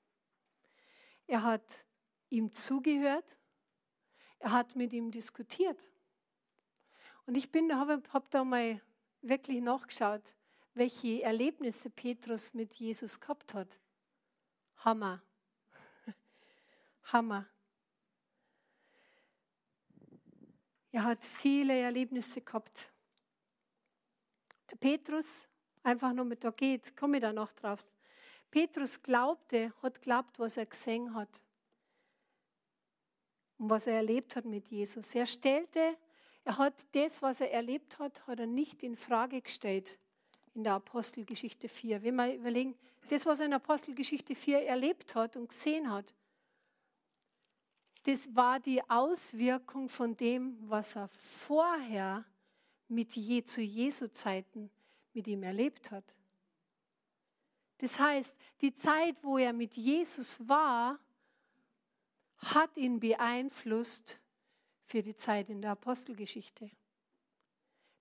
Er 1.26 1.42
hat 1.42 1.86
ihm 2.28 2.52
zugehört. 2.52 3.36
Er 4.38 4.52
hat 4.52 4.76
mit 4.76 4.92
ihm 4.92 5.10
diskutiert. 5.10 5.88
Und 7.26 7.36
ich 7.36 7.50
bin, 7.50 7.74
habe 7.74 8.02
hab 8.12 8.30
da 8.30 8.44
mal 8.44 8.82
wirklich 9.22 9.62
nachgeschaut 9.62 10.34
welche 10.78 11.22
Erlebnisse 11.22 11.90
Petrus 11.90 12.54
mit 12.54 12.72
Jesus 12.74 13.18
gehabt 13.18 13.52
hat. 13.52 13.78
Hammer. 14.84 15.20
Hammer. 17.12 17.46
Er 20.92 21.02
hat 21.02 21.24
viele 21.24 21.78
Erlebnisse 21.78 22.40
gehabt. 22.40 22.90
Der 24.70 24.76
Petrus, 24.76 25.48
einfach 25.82 26.12
nur 26.12 26.24
mit 26.24 26.44
da 26.44 26.50
geht, 26.50 26.96
komme 26.96 27.16
ich 27.16 27.22
da 27.22 27.32
noch 27.32 27.52
drauf. 27.52 27.84
Petrus 28.50 29.02
glaubte, 29.02 29.72
hat 29.82 30.00
glaubt, 30.00 30.38
was 30.38 30.56
er 30.56 30.66
gesehen 30.66 31.12
hat 31.14 31.42
und 33.58 33.68
was 33.68 33.86
er 33.86 33.94
erlebt 33.94 34.36
hat 34.36 34.44
mit 34.44 34.68
Jesus. 34.68 35.14
Er 35.14 35.26
stellte, 35.26 35.98
er 36.44 36.56
hat 36.56 36.86
das, 36.92 37.20
was 37.20 37.40
er 37.40 37.50
erlebt 37.50 37.98
hat, 37.98 38.26
hat 38.26 38.38
er 38.38 38.46
nicht 38.46 38.82
in 38.82 38.96
Frage 38.96 39.42
gestellt 39.42 39.98
in 40.58 40.64
der 40.64 40.74
Apostelgeschichte 40.74 41.68
4. 41.68 42.02
Wenn 42.02 42.16
wir 42.16 42.34
überlegen, 42.34 42.74
das, 43.08 43.24
was 43.24 43.38
er 43.38 43.46
in 43.46 43.52
Apostelgeschichte 43.52 44.34
4 44.34 44.66
erlebt 44.66 45.14
hat 45.14 45.36
und 45.36 45.48
gesehen 45.48 45.88
hat, 45.88 46.12
das 48.02 48.28
war 48.34 48.58
die 48.58 48.82
Auswirkung 48.90 49.88
von 49.88 50.16
dem, 50.16 50.58
was 50.68 50.96
er 50.96 51.08
vorher 51.08 52.24
mit 52.88 53.14
je, 53.14 53.44
zu 53.44 53.60
Jesu 53.62 54.08
Zeiten 54.08 54.68
mit 55.12 55.28
ihm 55.28 55.44
erlebt 55.44 55.92
hat. 55.92 56.04
Das 57.78 57.96
heißt, 57.96 58.34
die 58.60 58.74
Zeit, 58.74 59.22
wo 59.22 59.38
er 59.38 59.52
mit 59.52 59.76
Jesus 59.76 60.40
war, 60.48 60.98
hat 62.38 62.76
ihn 62.76 62.98
beeinflusst 62.98 64.18
für 64.86 65.02
die 65.02 65.14
Zeit 65.14 65.50
in 65.50 65.62
der 65.62 65.72
Apostelgeschichte. 65.72 66.68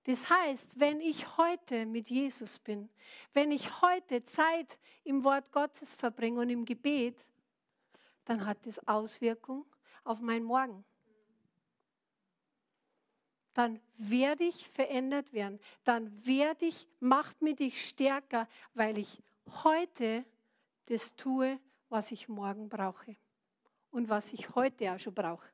Das 0.07 0.29
heißt, 0.29 0.79
wenn 0.79 1.01
ich 1.01 1.35
heute 1.35 1.85
mit 1.85 2.09
Jesus 2.09 2.59
bin, 2.59 2.89
wenn 3.33 3.51
ich 3.51 3.81
heute 3.81 4.23
Zeit 4.23 4.79
im 5.03 5.21
Wort 5.25 5.51
Gottes 5.51 5.95
verbringe 5.95 6.39
und 6.39 6.49
im 6.49 6.63
Gebet, 6.63 7.25
dann 8.23 8.45
hat 8.45 8.65
das 8.65 8.79
Auswirkungen 8.87 9.65
auf 10.05 10.21
mein 10.21 10.45
Morgen. 10.45 10.85
Dann 13.53 13.81
werde 13.97 14.45
ich 14.45 14.69
verändert 14.69 15.33
werden. 15.33 15.59
Dann 15.83 16.25
werde 16.25 16.67
ich, 16.67 16.87
macht 17.01 17.41
mich 17.41 17.57
dich 17.57 17.85
stärker, 17.85 18.47
weil 18.73 18.97
ich 18.97 19.21
heute 19.65 20.23
das 20.85 21.17
tue, 21.17 21.59
was 21.89 22.13
ich 22.13 22.29
morgen 22.29 22.69
brauche. 22.69 23.17
Und 23.91 24.07
was 24.07 24.31
ich 24.31 24.55
heute 24.55 24.93
auch 24.93 24.99
schon 24.99 25.13
brauche. 25.13 25.49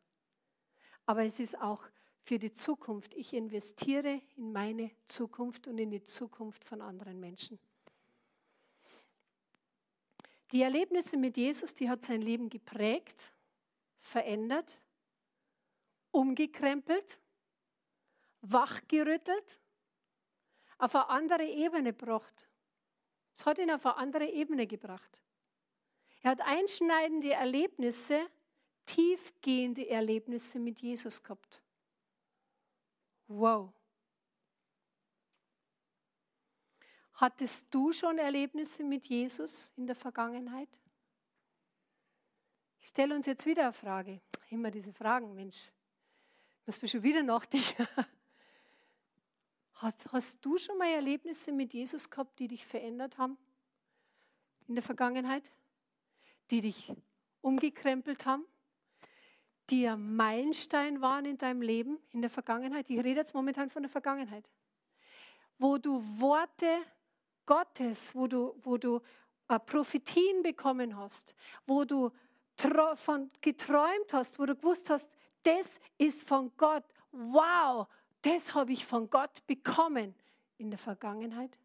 Aber 1.08 1.24
es 1.26 1.40
ist 1.40 1.60
auch 1.60 1.84
für 2.24 2.40
die 2.40 2.54
Zukunft. 2.54 3.14
Ich 3.14 3.34
investiere 3.34 4.22
in 4.38 4.52
meine 4.52 4.92
Zukunft 5.08 5.68
und 5.68 5.78
in 5.78 5.92
die 5.92 6.04
Zukunft 6.04 6.64
von 6.64 6.82
anderen 6.82 7.20
Menschen. 7.20 7.60
Die 10.52 10.62
Erlebnisse 10.62 11.18
mit 11.18 11.36
Jesus, 11.36 11.74
die 11.74 11.90
hat 11.90 12.06
sein 12.06 12.22
Leben 12.22 12.50
geprägt, 12.50 13.32
verändert, 14.00 14.78
umgekrempelt, 16.12 17.18
wachgerüttelt, 18.42 19.60
auf 20.78 20.96
eine 20.96 21.10
andere 21.10 21.46
Ebene 21.46 21.92
gebracht. 21.92 22.48
Es 23.36 23.46
hat 23.46 23.58
ihn 23.58 23.72
auf 23.72 23.86
eine 23.86 23.98
andere 23.98 24.30
Ebene 24.30 24.68
gebracht. 24.68 25.22
Er 26.22 26.32
hat 26.32 26.42
einschneidende 26.42 27.32
Erlebnisse, 27.32 28.22
tiefgehende 28.86 29.90
Erlebnisse 29.90 30.60
mit 30.60 30.80
Jesus 30.80 31.24
gehabt. 31.24 31.63
Wow. 33.28 33.74
Hattest 37.14 37.68
du 37.74 37.94
schon 37.94 38.18
Erlebnisse 38.18 38.84
mit 38.84 39.06
Jesus 39.06 39.72
in 39.78 39.88
der 39.88 39.96
Vergangenheit? 39.96 40.70
Ich 42.82 42.90
stelle 42.90 43.16
uns 43.16 43.26
jetzt 43.26 43.46
wieder 43.46 43.64
eine 43.64 43.74
Frage. 43.74 44.20
Immer 44.50 44.72
diese 44.72 44.92
Fragen, 44.92 45.34
Mensch. 45.34 45.72
Muss 46.66 46.82
man 46.82 46.90
schon 46.90 47.04
wieder 47.04 47.24
nachdenken. 47.24 47.88
Hast, 49.76 50.12
hast 50.14 50.38
du 50.40 50.58
schon 50.58 50.78
mal 50.78 50.88
Erlebnisse 50.88 51.52
mit 51.52 51.74
Jesus 51.74 52.10
gehabt, 52.10 52.40
die 52.40 52.48
dich 52.48 52.66
verändert 52.66 53.18
haben 53.18 53.38
in 54.68 54.76
der 54.76 54.84
Vergangenheit? 54.84 55.52
Die 56.52 56.62
dich 56.62 56.94
umgekrempelt 57.42 58.26
haben? 58.26 58.46
Die 59.70 59.88
ein 59.88 60.16
Meilenstein 60.16 61.02
waren 61.02 61.26
in 61.26 61.38
deinem 61.38 61.62
Leben 61.62 61.98
in 62.12 62.22
der 62.22 62.30
Vergangenheit? 62.30 62.90
Ich 62.90 62.98
rede 62.98 63.22
jetzt 63.22 63.34
momentan 63.34 63.70
von 63.70 63.84
der 63.84 63.90
Vergangenheit. 63.90 64.50
Wo 65.58 65.78
du 65.78 66.02
Worte 66.20 66.80
Gottes, 67.46 68.14
wo 68.14 68.28
du, 68.28 68.56
wo 68.64 68.78
du 68.78 69.02
äh, 69.48 69.60
Prophetien 69.60 70.42
bekommen 70.42 70.98
hast, 70.98 71.34
wo 71.66 71.86
du 71.86 72.12
von 72.96 73.32
geträumt 73.42 74.14
hast, 74.14 74.38
wo 74.38 74.46
du 74.46 74.56
gewusst 74.56 74.90
hast, 74.90 75.08
das 75.44 75.80
ist 75.98 76.28
von 76.28 76.52
Gott. 76.56 76.84
Wow, 77.12 77.88
das 78.22 78.54
habe 78.54 78.72
ich 78.72 78.86
von 78.86 79.10
Gott 79.10 79.46
bekommen 79.48 80.16
in 80.58 80.70
der 80.70 80.80
Vergangenheit. 80.80 81.58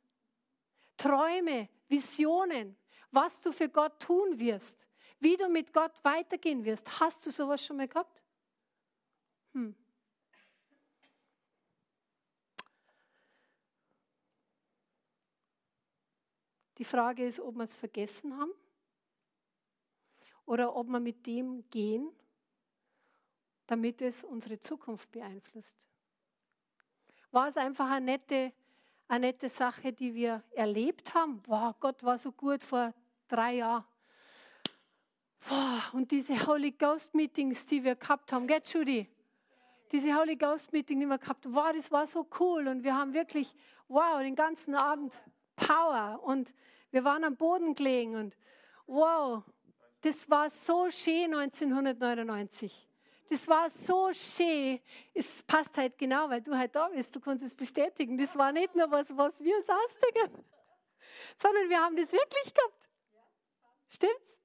Träume, 0.97 1.69
Visionen, 1.89 2.77
was 3.11 3.41
du 3.41 3.53
für 3.53 3.69
Gott 3.69 4.01
tun 4.01 4.39
wirst, 4.39 4.88
wie 5.21 5.37
du 5.37 5.49
mit 5.49 5.73
Gott 5.73 5.93
weitergehen 6.05 6.65
wirst. 6.65 7.01
Hast 7.01 7.25
du 7.27 7.31
sowas 7.31 7.65
schon 7.65 7.77
mal 7.77 7.89
gehabt? 7.89 8.23
Hm. 9.53 9.75
Die 16.79 16.85
Frage 16.85 17.27
ist, 17.27 17.41
ob 17.41 17.57
wir 17.57 17.65
es 17.65 17.75
vergessen 17.75 18.39
haben 18.39 18.53
oder 20.47 20.77
ob 20.77 20.87
wir 20.87 21.01
mit 21.01 21.27
dem 21.27 21.69
gehen, 21.71 22.09
damit 23.67 24.01
es 24.01 24.23
unsere 24.23 24.61
Zukunft 24.61 25.11
beeinflusst. 25.11 25.77
War 27.33 27.49
es 27.49 27.57
einfach 27.57 27.91
eine 27.91 28.07
nette, 28.07 28.53
eine 29.09 29.27
nette 29.27 29.49
Sache, 29.49 29.93
die 29.93 30.15
wir 30.15 30.43
erlebt 30.53 31.13
haben? 31.15 31.43
Wow, 31.47 31.75
Gott 31.81 32.03
war 32.05 32.17
so 32.17 32.31
gut 32.31 32.63
vor 32.63 32.95
drei 33.27 33.57
Jahren. 33.57 33.85
Wow, 35.49 35.95
und 35.95 36.11
diese 36.11 36.47
Holy 36.47 36.73
Ghost 36.73 37.15
Meetings, 37.15 37.65
die 37.65 37.83
wir 37.83 37.97
gehabt 37.97 38.33
haben, 38.33 38.47
gell, 38.47 38.61
Judy? 38.63 39.09
Diese 39.91 40.15
Holy 40.15 40.37
Ghost 40.37 40.73
Meeting, 40.75 41.01
die 41.01 41.07
wir 41.07 41.17
gehabt 41.17 41.47
haben, 41.47 41.55
wow, 41.55 41.73
das 41.75 41.91
war 41.91 42.07
so 42.07 42.27
cool 42.39 42.69
und 42.69 42.85
wir 42.85 42.95
haben 42.95 43.15
wirklich, 43.15 43.55
wow, 43.89 44.21
den 44.21 44.35
ganzen 44.35 44.75
Abend 44.75 45.19
Power 45.57 46.21
und 46.23 46.53
wir 46.91 47.03
waren 47.05 47.25
am 47.25 47.37
Boden 47.37 47.75
gelegen 47.75 48.17
und 48.17 48.37
wow, 48.87 49.43
das 50.03 50.29
war 50.29 50.51
so 50.51 50.91
schön 50.91 51.35
1999. 51.35 52.87
Das 53.31 53.49
war 53.49 53.71
so 53.71 54.13
schön. 54.13 54.81
Es 55.15 55.43
passt 55.43 55.77
halt 55.77 55.97
genau, 55.99 56.29
weil 56.29 56.43
du 56.43 56.57
halt 56.57 56.75
da 56.75 56.89
bist. 56.89 57.15
Du 57.15 57.21
kannst 57.21 57.45
es 57.45 57.55
bestätigen. 57.55 58.17
Das 58.17 58.37
war 58.37 58.53
nicht 58.53 58.75
nur 58.75 58.91
was, 58.91 59.07
was 59.17 59.43
wir 59.43 59.57
uns 59.57 59.69
ausdenken, 59.69 60.45
sondern 61.37 61.69
wir 61.69 61.79
haben 61.79 61.97
das 61.97 62.13
wirklich 62.13 62.55
gehabt. 62.55 62.89
Stimmt's? 63.89 64.38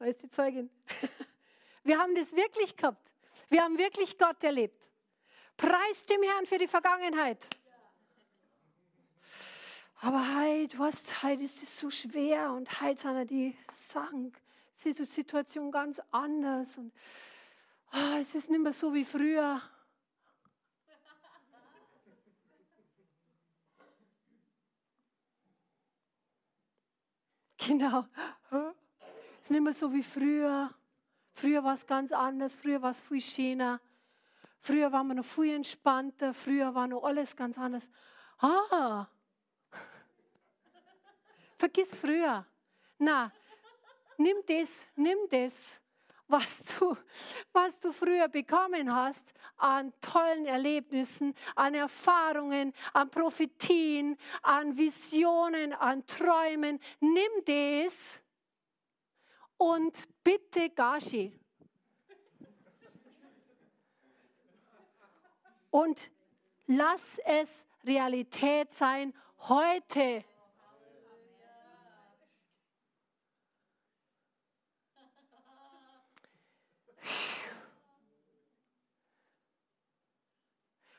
Da 0.00 0.06
ist 0.06 0.22
die 0.22 0.30
Zeugin. 0.30 0.70
Wir 1.84 1.98
haben 1.98 2.14
das 2.14 2.34
wirklich 2.34 2.74
gehabt. 2.74 3.12
Wir 3.50 3.62
haben 3.62 3.76
wirklich 3.76 4.16
Gott 4.16 4.42
erlebt. 4.42 4.88
Preis 5.58 6.06
dem 6.08 6.22
Herrn 6.22 6.46
für 6.46 6.56
die 6.56 6.66
Vergangenheit. 6.66 7.46
Aber 10.00 10.40
heute, 10.40 10.78
was, 10.78 11.22
heute 11.22 11.42
ist 11.42 11.62
es 11.62 11.78
so 11.78 11.90
schwer 11.90 12.50
und 12.52 12.80
heute 12.80 13.02
sind 13.02 13.30
die 13.30 13.54
Sachen, 13.70 14.32
die 14.82 15.04
Situation 15.04 15.70
ganz 15.70 16.00
anders 16.10 16.78
und 16.78 16.94
oh, 17.92 18.16
es 18.18 18.34
ist 18.34 18.48
nicht 18.48 18.62
mehr 18.62 18.72
so 18.72 18.94
wie 18.94 19.04
früher. 19.04 19.60
Genau. 27.58 28.06
Es 29.50 29.52
nicht 29.52 29.62
mehr 29.62 29.72
so 29.72 29.92
wie 29.92 30.04
früher. 30.04 30.72
Früher 31.32 31.64
war 31.64 31.74
es 31.74 31.84
ganz 31.84 32.12
anders, 32.12 32.54
früher 32.54 32.80
war 32.82 32.92
es 32.92 33.00
viel 33.00 33.20
schöner. 33.20 33.80
Früher 34.60 34.92
war 34.92 35.02
man 35.02 35.16
noch 35.16 35.24
viel 35.24 35.56
entspannter, 35.56 36.32
früher 36.32 36.72
war 36.72 36.86
noch 36.86 37.02
alles 37.02 37.34
ganz 37.34 37.58
anders. 37.58 37.90
Ah, 38.38 39.08
Vergiss 41.58 41.88
früher. 41.96 42.46
Na, 42.96 43.32
nimm 44.18 44.36
das, 44.46 44.68
nimm 44.94 45.18
das, 45.28 45.52
was 46.28 46.62
du, 46.78 46.96
was 47.52 47.76
du 47.80 47.90
früher 47.90 48.28
bekommen 48.28 48.94
hast 48.94 49.34
an 49.56 49.92
tollen 50.00 50.46
Erlebnissen, 50.46 51.34
an 51.56 51.74
Erfahrungen, 51.74 52.72
an 52.92 53.10
Prophetien, 53.10 54.16
an 54.42 54.76
Visionen, 54.76 55.72
an 55.72 56.06
Träumen. 56.06 56.78
Nimm 57.00 57.32
das 57.44 58.20
und 59.60 60.08
bitte 60.24 60.70
Gashi. 60.70 61.38
Und 65.70 66.10
lass 66.66 67.18
es 67.26 67.48
Realität 67.84 68.72
sein 68.72 69.12
heute. 69.40 70.24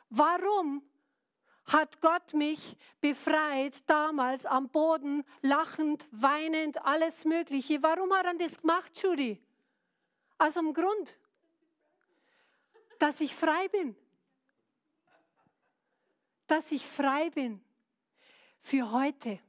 Warum 0.09 0.83
hat 1.71 2.01
Gott 2.01 2.33
mich 2.33 2.75
befreit, 2.99 3.73
damals 3.87 4.45
am 4.45 4.69
Boden, 4.69 5.23
lachend, 5.41 6.05
weinend, 6.11 6.83
alles 6.83 7.23
Mögliche? 7.23 7.81
Warum 7.81 8.13
hat 8.13 8.25
er 8.25 8.33
das 8.33 8.59
gemacht, 8.59 9.01
Judy? 9.01 9.41
Aus 10.37 10.55
dem 10.55 10.73
Grund, 10.73 11.17
dass 12.99 13.21
ich 13.21 13.33
frei 13.33 13.67
bin. 13.69 13.95
Dass 16.47 16.71
ich 16.71 16.85
frei 16.85 17.29
bin 17.29 17.61
für 18.59 18.91
heute. 18.91 19.39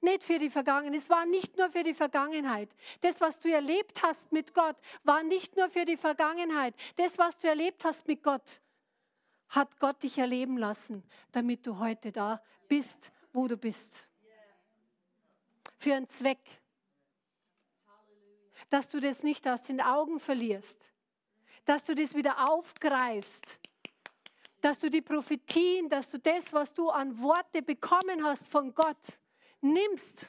Nicht 0.00 0.22
für 0.24 0.38
die 0.38 0.50
Vergangenheit. 0.50 1.00
Es 1.00 1.10
war 1.10 1.26
nicht 1.26 1.56
nur 1.56 1.70
für 1.70 1.82
die 1.82 1.94
Vergangenheit. 1.94 2.70
Das, 3.00 3.20
was 3.20 3.38
du 3.40 3.50
erlebt 3.50 4.02
hast 4.02 4.30
mit 4.32 4.54
Gott, 4.54 4.76
war 5.04 5.22
nicht 5.22 5.56
nur 5.56 5.68
für 5.68 5.84
die 5.84 5.96
Vergangenheit. 5.96 6.74
Das, 6.96 7.18
was 7.18 7.36
du 7.38 7.48
erlebt 7.48 7.84
hast 7.84 8.06
mit 8.06 8.22
Gott, 8.22 8.60
hat 9.48 9.78
Gott 9.78 10.02
dich 10.02 10.18
erleben 10.18 10.58
lassen, 10.58 11.02
damit 11.32 11.66
du 11.66 11.78
heute 11.78 12.12
da 12.12 12.42
bist, 12.68 13.10
wo 13.32 13.48
du 13.48 13.56
bist. 13.56 14.06
Für 15.78 15.94
einen 15.94 16.08
Zweck. 16.08 16.40
Dass 18.70 18.88
du 18.88 19.00
das 19.00 19.22
nicht 19.22 19.46
aus 19.48 19.62
den 19.62 19.80
Augen 19.80 20.20
verlierst. 20.20 20.90
Dass 21.64 21.84
du 21.84 21.94
das 21.94 22.14
wieder 22.14 22.50
aufgreifst. 22.50 23.58
Dass 24.60 24.78
du 24.78 24.90
die 24.90 25.02
Prophetien, 25.02 25.88
dass 25.88 26.08
du 26.08 26.18
das, 26.18 26.52
was 26.52 26.74
du 26.74 26.90
an 26.90 27.18
Worte 27.20 27.62
bekommen 27.62 28.24
hast 28.24 28.46
von 28.48 28.74
Gott, 28.74 28.96
nimmst 29.60 30.28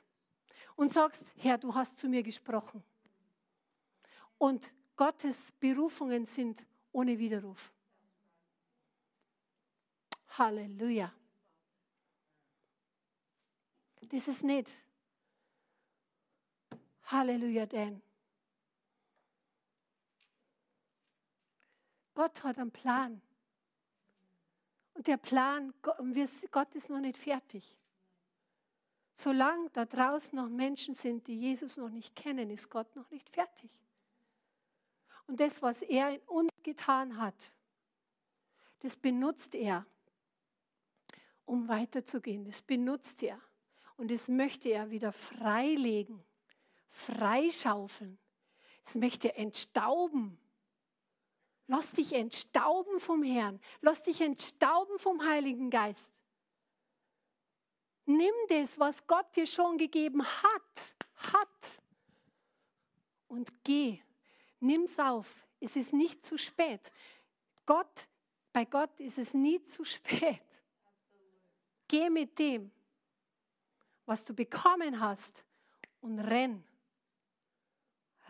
und 0.76 0.93
sagst, 0.93 1.26
Herr, 1.38 1.57
du 1.57 1.74
hast 1.74 1.97
zu 1.97 2.07
mir 2.07 2.24
gesprochen. 2.24 2.84
Und 4.38 4.74
Gottes 4.95 5.51
Berufungen 5.59 6.26
sind 6.26 6.65
ohne 6.91 7.17
Widerruf. 7.17 7.72
Halleluja. 10.39 11.13
Das 14.01 14.27
ist 14.27 14.43
nicht. 14.43 14.71
Halleluja, 17.03 17.65
denn 17.65 18.01
Gott 22.15 22.43
hat 22.43 22.57
einen 22.57 22.71
Plan. 22.71 23.21
Und 24.93 25.07
der 25.07 25.17
Plan, 25.17 25.73
Gott 25.81 26.73
ist 26.73 26.89
noch 26.89 26.99
nicht 26.99 27.17
fertig. 27.17 27.77
Solange 29.15 29.69
da 29.71 29.85
draußen 29.85 30.35
noch 30.35 30.47
Menschen 30.47 30.95
sind, 30.95 31.27
die 31.27 31.37
Jesus 31.37 31.75
noch 31.75 31.89
nicht 31.89 32.15
kennen, 32.15 32.49
ist 32.49 32.69
Gott 32.69 32.95
noch 32.95 33.09
nicht 33.11 33.29
fertig. 33.29 33.69
Und 35.27 35.39
das, 35.39 35.61
was 35.61 35.81
er 35.81 36.15
in 36.15 36.21
uns 36.21 36.49
getan 36.63 37.17
hat, 37.17 37.51
das 38.79 38.95
benutzt 38.95 39.55
er, 39.55 39.85
um 41.50 41.68
weiterzugehen. 41.68 42.45
Das 42.45 42.62
benutzt 42.62 43.24
er. 43.24 43.41
Und 43.97 44.12
das 44.12 44.28
möchte 44.28 44.70
er 44.70 44.91
wieder 44.91 45.12
freilegen, 45.12 46.24
freischaufeln. 46.89 48.18
Das 48.84 48.95
möchte 48.95 49.30
er 49.30 49.39
entstauben. 49.39 50.39
Lass 51.68 51.91
dich 51.91 52.14
entstauben 52.14 53.00
vom 53.00 53.24
Herrn. 53.24 53.60
Lass 53.82 54.04
dich 54.04 54.22
entstauben 54.22 54.97
vom 55.00 55.24
Heiligen 55.28 55.70
Geist. 55.70 56.14
Nimm 58.06 58.34
das, 58.47 58.80
was 58.80 59.06
Gott 59.06 59.36
dir 59.36 59.45
schon 59.45 59.78
gegeben 59.78 60.24
hat, 60.26 60.95
hat 61.16 61.82
und 63.28 63.52
geh. 63.64 64.00
Nimm's 64.60 64.97
auf. 64.97 65.45
Es 65.60 65.76
ist 65.76 65.93
nicht 65.93 66.26
zu 66.26 66.38
spät. 66.38 66.91
Gott, 67.66 68.08
bei 68.54 68.66
Gott 68.66 69.00
ist 69.00 69.18
es 69.18 69.34
nie 69.34 69.64
zu 69.66 69.84
spät. 69.84 70.41
Geh 71.89 72.09
mit 72.09 72.37
dem, 72.37 72.71
was 74.05 74.23
du 74.23 74.33
bekommen 74.33 74.99
hast 74.99 75.43
und 76.01 76.19
renn. 76.19 76.63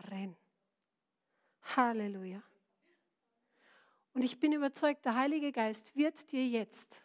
Renn. 0.08 0.34
Halleluja. 1.76 2.42
Und 4.14 4.22
ich 4.22 4.40
bin 4.40 4.52
überzeugt, 4.52 5.04
der 5.04 5.14
Heilige 5.14 5.52
Geist 5.52 5.94
wird 5.94 6.32
dir 6.32 6.46
jetzt, 6.48 7.02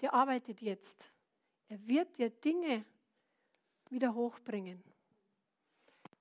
der 0.00 0.14
arbeitet 0.14 0.62
jetzt, 0.62 1.10
er 1.68 1.86
wird 1.88 2.16
dir 2.16 2.30
Dinge 2.30 2.86
wieder 3.90 4.14
hochbringen, 4.14 4.82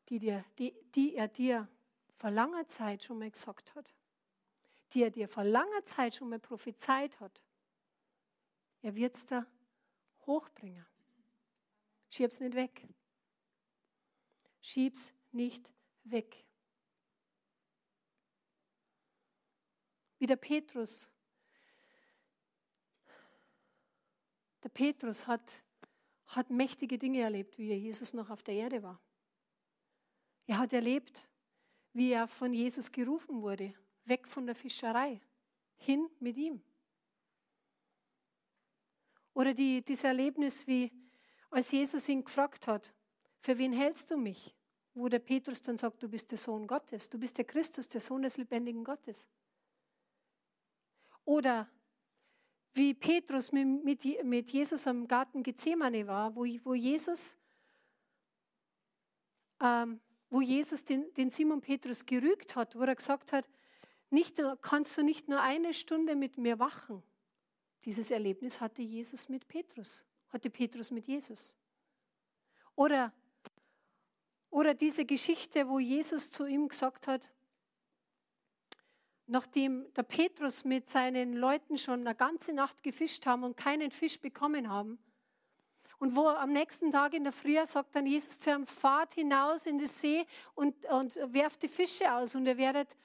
die, 0.10 0.18
dir, 0.18 0.44
die, 0.58 0.74
die 0.96 1.16
er 1.16 1.28
dir 1.28 1.68
vor 2.16 2.32
langer 2.32 2.68
Zeit 2.68 3.04
schon 3.04 3.20
mal 3.20 3.30
gesagt 3.30 3.76
hat, 3.76 3.94
die 4.92 5.04
er 5.04 5.12
dir 5.12 5.30
vor 5.30 5.44
langer 5.44 5.86
Zeit 5.86 6.16
schon 6.16 6.30
mal 6.30 6.40
prophezeit 6.40 7.20
hat. 7.20 7.44
Er 8.82 8.96
wird 8.96 9.16
es 9.16 9.26
da 9.26 9.46
hochbringen. 10.26 10.86
Schieb's 12.10 12.40
nicht 12.40 12.56
weg. 12.56 12.88
Schieb's 14.62 15.14
nicht 15.32 15.70
weg. 16.04 16.46
Wie 20.18 20.28
der 20.28 20.36
Petrus. 20.36 21.08
Der 24.64 24.70
Petrus 24.70 25.28
hat, 25.28 25.64
hat 26.28 26.50
mächtige 26.50 26.98
Dinge 26.98 27.22
erlebt, 27.22 27.58
wie 27.58 27.74
Jesus 27.74 28.14
noch 28.14 28.30
auf 28.30 28.44
der 28.44 28.56
Erde 28.56 28.84
war. 28.84 29.00
Er 30.48 30.58
hat 30.58 30.74
erlebt, 30.74 31.28
wie 31.94 32.12
er 32.12 32.28
von 32.28 32.54
Jesus 32.54 32.92
gerufen 32.92 33.42
wurde, 33.42 33.74
weg 34.06 34.28
von 34.28 34.46
der 34.46 34.56
Fischerei, 34.56 35.22
hin 35.78 36.10
mit 36.20 36.38
ihm. 36.38 36.62
Oder 39.40 39.54
die, 39.54 39.82
dieses 39.82 40.04
Erlebnis, 40.04 40.68
wie 40.68 40.92
als 41.50 41.72
Jesus 41.72 42.10
ihn 42.10 42.26
gefragt 42.26 42.68
hat, 42.68 42.94
für 43.40 43.58
wen 43.58 43.72
hältst 43.72 44.12
du 44.12 44.18
mich? 44.18 44.54
Wo 44.94 45.08
der 45.08 45.20
Petrus 45.20 45.62
dann 45.62 45.78
sagt, 45.78 46.04
du 46.04 46.10
bist 46.10 46.30
der 46.32 46.38
Sohn 46.38 46.68
Gottes, 46.68 47.10
du 47.10 47.18
bist 47.18 47.38
der 47.38 47.46
Christus, 47.46 47.88
der 47.88 48.02
Sohn 48.02 48.22
des 48.22 48.36
lebendigen 48.36 48.84
Gottes. 48.84 49.26
Oder 51.24 51.70
wie 52.74 52.94
Petrus 52.94 53.54
mit, 53.54 54.04
mit 54.26 54.52
Jesus 54.52 54.86
am 54.88 55.08
Garten 55.08 55.42
Gethsemane 55.42 56.06
war, 56.06 56.36
wo, 56.36 56.42
wo 56.66 56.74
Jesus, 56.74 57.38
ähm, 59.62 60.02
wo 60.30 60.42
Jesus 60.42 60.84
den, 60.84 61.14
den 61.14 61.30
Simon 61.30 61.62
Petrus 61.62 62.06
gerügt 62.06 62.58
hat, 62.58 62.76
wo 62.76 62.82
er 62.82 62.94
gesagt 62.94 63.32
hat, 63.32 63.48
nicht, 64.10 64.36
kannst 64.62 64.98
du 64.98 65.02
nicht 65.02 65.30
nur 65.30 65.40
eine 65.40 65.74
Stunde 65.74 66.18
mit 66.18 66.38
mir 66.38 66.60
wachen. 66.60 67.02
Dieses 67.86 68.12
Erlebnis 68.12 68.60
hatte 68.60 68.82
Jesus 68.82 69.30
mit 69.30 69.48
Petrus, 69.48 70.04
hatte 70.30 70.50
Petrus 70.50 70.92
mit 70.92 71.08
Jesus. 71.08 71.56
Oder, 72.76 73.14
oder 74.50 74.74
diese 74.74 75.06
Geschichte, 75.06 75.68
wo 75.68 75.80
Jesus 75.80 76.32
zu 76.32 76.46
ihm 76.46 76.68
gesagt 76.68 77.08
hat, 77.08 77.32
nachdem 79.28 79.94
der 79.94 80.04
Petrus 80.04 80.66
mit 80.66 80.90
seinen 80.90 81.34
Leuten 81.34 81.78
schon 81.78 82.02
eine 82.02 82.16
ganze 82.16 82.52
Nacht 82.52 82.82
gefischt 82.84 83.26
haben 83.26 83.44
und 83.44 83.56
keinen 83.56 83.92
Fisch 83.92 84.20
bekommen 84.20 84.70
haben. 84.70 84.98
Und 86.00 86.16
wo 86.16 86.28
am 86.28 86.52
nächsten 86.52 86.92
Tag 86.92 87.14
in 87.14 87.24
der 87.24 87.34
Früh 87.34 87.58
sagt 87.66 87.96
dann 87.96 88.08
Jesus 88.08 88.40
zu 88.40 88.52
ihm, 88.52 88.66
fahrt 88.66 89.14
hinaus 89.14 89.66
in 89.66 89.78
den 89.78 89.88
See 89.88 90.26
und, 90.56 90.86
und 90.86 91.16
werft 91.34 91.62
die 91.62 91.68
Fische 91.68 92.12
aus 92.14 92.36
und 92.36 92.46
ihr 92.46 92.58
werdet, 92.58 92.96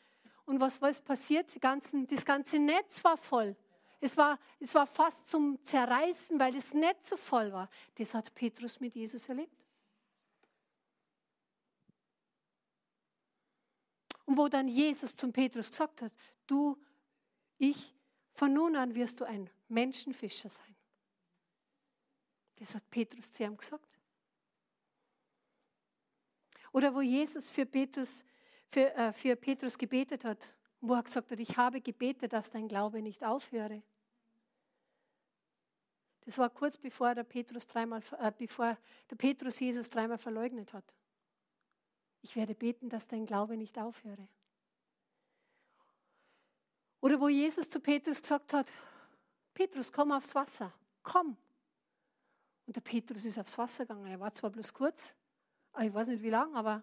und 0.46 0.60
was, 0.60 0.80
was 0.80 1.00
passiert? 1.00 1.54
Die 1.54 1.60
ganzen, 1.60 2.06
das 2.06 2.24
ganze 2.24 2.58
Netz 2.58 3.02
war 3.02 3.16
voll. 3.16 3.56
Es 4.00 4.16
war, 4.16 4.38
es 4.60 4.74
war 4.74 4.86
fast 4.86 5.28
zum 5.28 5.62
Zerreißen, 5.64 6.38
weil 6.38 6.52
das 6.52 6.72
Netz 6.74 7.08
so 7.08 7.16
voll 7.16 7.52
war. 7.52 7.70
Das 7.96 8.14
hat 8.14 8.34
Petrus 8.34 8.80
mit 8.80 8.94
Jesus 8.94 9.28
erlebt. 9.28 9.64
Und 14.26 14.38
wo 14.38 14.48
dann 14.48 14.68
Jesus 14.68 15.14
zum 15.14 15.32
Petrus 15.32 15.70
gesagt 15.70 16.02
hat, 16.02 16.12
du, 16.46 16.78
ich, 17.58 17.94
von 18.32 18.52
nun 18.52 18.76
an 18.76 18.94
wirst 18.94 19.20
du 19.20 19.24
ein 19.24 19.50
Menschenfischer 19.68 20.48
sein. 20.48 20.74
Das 22.56 22.74
hat 22.74 22.88
Petrus 22.90 23.30
zu 23.30 23.44
ihm 23.44 23.56
gesagt. 23.56 23.88
Oder 26.72 26.94
wo 26.94 27.00
Jesus 27.00 27.50
für 27.50 27.66
Petrus, 27.66 28.24
für, 28.66 28.92
äh, 28.94 29.12
für 29.12 29.36
Petrus 29.36 29.78
gebetet 29.78 30.24
hat, 30.24 30.52
wo 30.88 30.94
er 30.94 31.02
gesagt 31.02 31.30
hat, 31.30 31.40
ich 31.40 31.56
habe 31.56 31.80
gebetet, 31.80 32.32
dass 32.32 32.50
dein 32.50 32.68
Glaube 32.68 33.00
nicht 33.02 33.24
aufhöre. 33.24 33.82
Das 36.24 36.38
war 36.38 36.48
kurz 36.50 36.76
bevor 36.78 37.14
der 37.14 37.24
Petrus 37.24 37.66
dreimal, 37.66 38.02
äh, 38.18 38.32
bevor 38.36 38.76
der 39.10 39.16
Petrus 39.16 39.60
Jesus 39.60 39.88
dreimal 39.88 40.18
verleugnet 40.18 40.72
hat. 40.72 40.94
Ich 42.22 42.36
werde 42.36 42.54
beten, 42.54 42.88
dass 42.88 43.06
dein 43.06 43.26
Glaube 43.26 43.56
nicht 43.56 43.78
aufhöre. 43.78 44.28
Oder 47.00 47.20
wo 47.20 47.28
Jesus 47.28 47.68
zu 47.68 47.80
Petrus 47.80 48.22
gesagt 48.22 48.54
hat, 48.54 48.70
Petrus, 49.52 49.92
komm 49.92 50.12
aufs 50.12 50.34
Wasser, 50.34 50.72
komm. 51.02 51.36
Und 52.66 52.76
der 52.76 52.80
Petrus 52.80 53.26
ist 53.26 53.38
aufs 53.38 53.58
Wasser 53.58 53.84
gegangen. 53.84 54.06
Er 54.06 54.20
war 54.20 54.32
zwar 54.34 54.48
bloß 54.50 54.72
kurz, 54.72 55.14
ich 55.80 55.92
weiß 55.92 56.08
nicht 56.08 56.22
wie 56.22 56.30
lang, 56.30 56.56
aber 56.56 56.82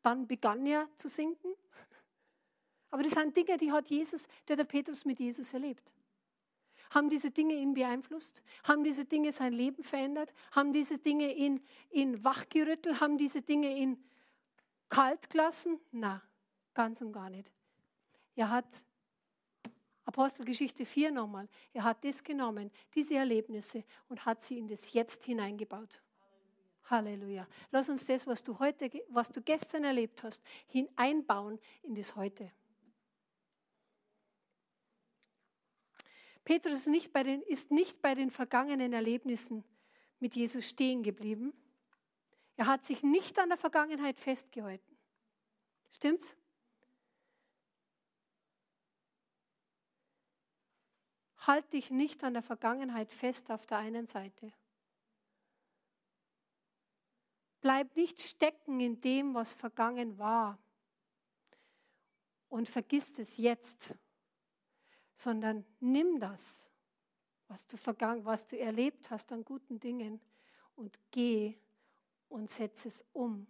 dann 0.00 0.26
begann 0.26 0.64
er 0.66 0.88
zu 0.96 1.08
sinken. 1.08 1.51
Aber 2.92 3.02
das 3.02 3.14
sind 3.14 3.34
Dinge, 3.34 3.56
die 3.56 3.72
hat 3.72 3.88
Jesus, 3.88 4.22
der 4.46 4.54
der 4.54 4.64
Petrus 4.64 5.06
mit 5.06 5.18
Jesus 5.18 5.52
erlebt. 5.54 5.90
Haben 6.90 7.08
diese 7.08 7.30
Dinge 7.30 7.54
ihn 7.54 7.72
beeinflusst? 7.72 8.42
Haben 8.64 8.84
diese 8.84 9.06
Dinge 9.06 9.32
sein 9.32 9.54
Leben 9.54 9.82
verändert? 9.82 10.34
Haben 10.50 10.74
diese 10.74 10.98
Dinge 10.98 11.32
ihn, 11.32 11.64
ihn 11.90 12.22
wachgerüttelt? 12.22 13.00
Haben 13.00 13.16
diese 13.16 13.40
Dinge 13.40 13.74
ihn 13.74 14.04
kalt 14.90 15.30
gelassen? 15.30 15.80
Na, 15.90 16.22
ganz 16.74 17.00
und 17.00 17.14
gar 17.14 17.30
nicht. 17.30 17.50
Er 18.36 18.50
hat 18.50 18.84
Apostelgeschichte 20.04 20.84
4 20.84 21.12
nochmal. 21.12 21.48
Er 21.72 21.84
hat 21.84 22.04
das 22.04 22.22
genommen, 22.22 22.70
diese 22.94 23.14
Erlebnisse, 23.14 23.84
und 24.10 24.26
hat 24.26 24.42
sie 24.42 24.58
in 24.58 24.68
das 24.68 24.92
Jetzt 24.92 25.24
hineingebaut. 25.24 26.02
Halleluja. 26.90 27.46
Lass 27.70 27.88
uns 27.88 28.04
das, 28.04 28.26
was 28.26 28.42
du 28.42 28.58
heute, 28.58 28.90
was 29.08 29.30
du 29.30 29.40
gestern 29.40 29.84
erlebt 29.84 30.22
hast, 30.24 30.42
hineinbauen 30.66 31.58
in 31.84 31.94
das 31.94 32.14
Heute. 32.16 32.52
Petrus 36.44 36.72
ist 36.78 36.88
nicht, 36.88 37.12
bei 37.12 37.22
den, 37.22 37.42
ist 37.42 37.70
nicht 37.70 38.02
bei 38.02 38.14
den 38.14 38.30
vergangenen 38.30 38.92
Erlebnissen 38.92 39.64
mit 40.18 40.34
Jesus 40.34 40.68
stehen 40.68 41.02
geblieben, 41.02 41.52
er 42.56 42.66
hat 42.66 42.84
sich 42.84 43.02
nicht 43.02 43.38
an 43.38 43.48
der 43.48 43.58
Vergangenheit 43.58 44.20
festgehalten. 44.20 44.96
Stimmt's? 45.90 46.36
Halt 51.38 51.72
dich 51.72 51.90
nicht 51.90 52.22
an 52.22 52.34
der 52.34 52.42
Vergangenheit 52.42 53.12
fest 53.12 53.50
auf 53.50 53.66
der 53.66 53.78
einen 53.78 54.06
Seite. 54.06 54.52
Bleib 57.60 57.96
nicht 57.96 58.20
stecken 58.20 58.80
in 58.80 59.00
dem, 59.00 59.34
was 59.34 59.54
vergangen 59.54 60.18
war 60.18 60.58
und 62.48 62.68
vergiss 62.68 63.18
es 63.18 63.36
jetzt, 63.38 63.94
sondern 65.14 65.64
nimm 65.80 66.18
das, 66.18 66.54
was 67.48 67.66
du, 67.66 67.76
vergangen, 67.76 68.24
was 68.24 68.46
du 68.46 68.58
erlebt 68.58 69.10
hast 69.10 69.32
an 69.32 69.44
guten 69.44 69.78
Dingen 69.78 70.20
und 70.76 70.98
geh 71.10 71.56
und 72.28 72.50
setze 72.50 72.88
es 72.88 73.04
um 73.12 73.46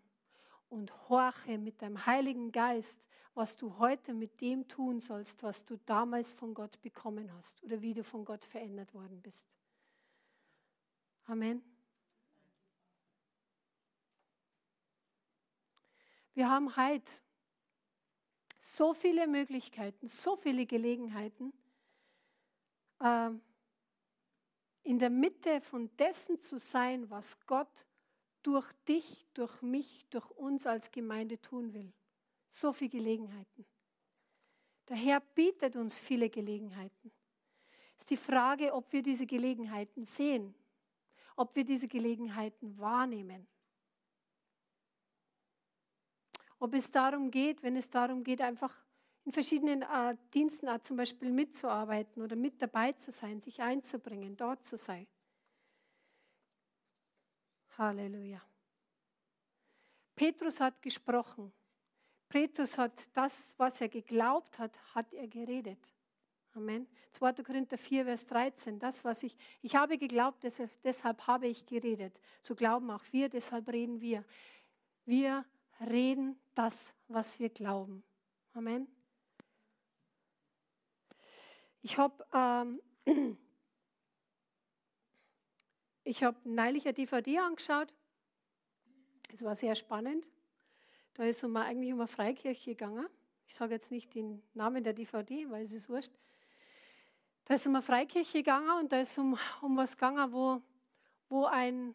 und 0.68 0.92
horche 1.08 1.58
mit 1.58 1.80
deinem 1.82 2.04
Heiligen 2.06 2.50
Geist, 2.50 3.06
was 3.34 3.56
du 3.56 3.78
heute 3.78 4.12
mit 4.12 4.40
dem 4.40 4.68
tun 4.68 5.00
sollst, 5.00 5.42
was 5.42 5.64
du 5.64 5.76
damals 5.86 6.32
von 6.32 6.54
Gott 6.54 6.80
bekommen 6.82 7.32
hast 7.34 7.62
oder 7.62 7.80
wie 7.80 7.94
du 7.94 8.04
von 8.04 8.24
Gott 8.24 8.44
verändert 8.44 8.92
worden 8.92 9.20
bist. 9.22 9.48
Amen. 11.26 11.62
Wir 16.34 16.48
haben 16.48 16.76
heute 16.76 17.12
so 18.62 18.94
viele 18.94 19.26
Möglichkeiten, 19.26 20.06
so 20.06 20.36
viele 20.36 20.64
Gelegenheiten, 20.66 21.52
äh, 23.00 23.30
in 24.84 24.98
der 24.98 25.10
Mitte 25.10 25.60
von 25.60 25.94
dessen 25.96 26.40
zu 26.40 26.58
sein, 26.58 27.10
was 27.10 27.44
Gott 27.46 27.86
durch 28.42 28.72
dich, 28.88 29.26
durch 29.34 29.62
mich, 29.62 30.06
durch 30.10 30.28
uns 30.30 30.66
als 30.66 30.90
Gemeinde 30.90 31.40
tun 31.40 31.74
will. 31.74 31.92
So 32.48 32.72
viele 32.72 32.90
Gelegenheiten. 32.90 33.66
Der 34.88 34.96
Herr 34.96 35.20
bietet 35.20 35.76
uns 35.76 35.98
viele 35.98 36.30
Gelegenheiten. 36.30 37.12
Es 37.96 38.04
ist 38.04 38.10
die 38.10 38.16
Frage, 38.16 38.72
ob 38.74 38.92
wir 38.92 39.02
diese 39.02 39.26
Gelegenheiten 39.26 40.04
sehen, 40.04 40.54
ob 41.36 41.54
wir 41.54 41.64
diese 41.64 41.88
Gelegenheiten 41.88 42.78
wahrnehmen. 42.78 43.46
Ob 46.62 46.74
es 46.74 46.92
darum 46.92 47.28
geht, 47.32 47.60
wenn 47.64 47.74
es 47.74 47.90
darum 47.90 48.22
geht, 48.22 48.40
einfach 48.40 48.72
in 49.24 49.32
verschiedenen 49.32 49.82
äh, 49.82 50.16
Diensten 50.32 50.68
auch 50.68 50.78
zum 50.78 50.96
Beispiel 50.96 51.32
mitzuarbeiten 51.32 52.22
oder 52.22 52.36
mit 52.36 52.62
dabei 52.62 52.92
zu 52.92 53.10
sein, 53.10 53.40
sich 53.40 53.60
einzubringen, 53.60 54.36
dort 54.36 54.64
zu 54.64 54.76
sein. 54.76 55.08
Halleluja. 57.76 58.40
Petrus 60.14 60.60
hat 60.60 60.80
gesprochen. 60.80 61.52
Petrus 62.28 62.78
hat 62.78 63.10
das, 63.12 63.52
was 63.56 63.80
er 63.80 63.88
geglaubt 63.88 64.60
hat, 64.60 64.78
hat 64.94 65.12
er 65.12 65.26
geredet. 65.26 65.80
Amen. 66.54 66.86
2. 67.10 67.42
Korinther 67.42 67.76
4, 67.76 68.04
Vers 68.04 68.24
13. 68.26 68.78
Das, 68.78 69.04
was 69.04 69.24
ich, 69.24 69.36
ich 69.62 69.74
habe 69.74 69.98
geglaubt, 69.98 70.44
deshalb 70.84 71.26
habe 71.26 71.48
ich 71.48 71.66
geredet. 71.66 72.20
So 72.40 72.54
glauben 72.54 72.88
auch 72.92 73.02
wir, 73.10 73.28
deshalb 73.28 73.68
reden 73.68 74.00
wir. 74.00 74.24
Wir 75.04 75.44
reden 75.80 76.38
das, 76.54 76.92
was 77.08 77.38
wir 77.38 77.48
glauben. 77.48 78.02
Amen. 78.54 78.86
Ich 81.82 81.98
habe 81.98 82.24
ähm, 82.32 82.80
hab 86.06 86.46
neulich 86.46 86.84
eine 86.84 86.94
DVD 86.94 87.38
angeschaut. 87.38 87.92
Es 89.32 89.42
war 89.42 89.56
sehr 89.56 89.74
spannend. 89.74 90.28
Da 91.14 91.24
ist 91.24 91.38
es 91.38 91.44
um, 91.44 91.56
eigentlich 91.56 91.92
um 91.92 92.00
eine 92.00 92.08
Freikirche 92.08 92.70
gegangen. 92.70 93.06
Ich 93.46 93.54
sage 93.54 93.74
jetzt 93.74 93.90
nicht 93.90 94.14
den 94.14 94.42
Namen 94.54 94.84
der 94.84 94.92
DVD, 94.92 95.50
weil 95.50 95.64
es 95.64 95.72
ist 95.72 95.88
wurscht. 95.88 96.12
Da 97.44 97.54
ist 97.54 97.66
um 97.66 97.74
eine 97.74 97.82
Freikirche 97.82 98.38
gegangen 98.38 98.70
und 98.78 98.92
da 98.92 99.00
ist 99.00 99.18
um, 99.18 99.36
um 99.60 99.76
was 99.76 99.96
gegangen, 99.96 100.32
wo, 100.32 100.62
wo 101.28 101.46
ein 101.46 101.94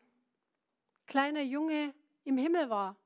kleiner 1.06 1.42
Junge 1.42 1.94
im 2.26 2.38
Himmel 2.38 2.70
war, 2.70 2.98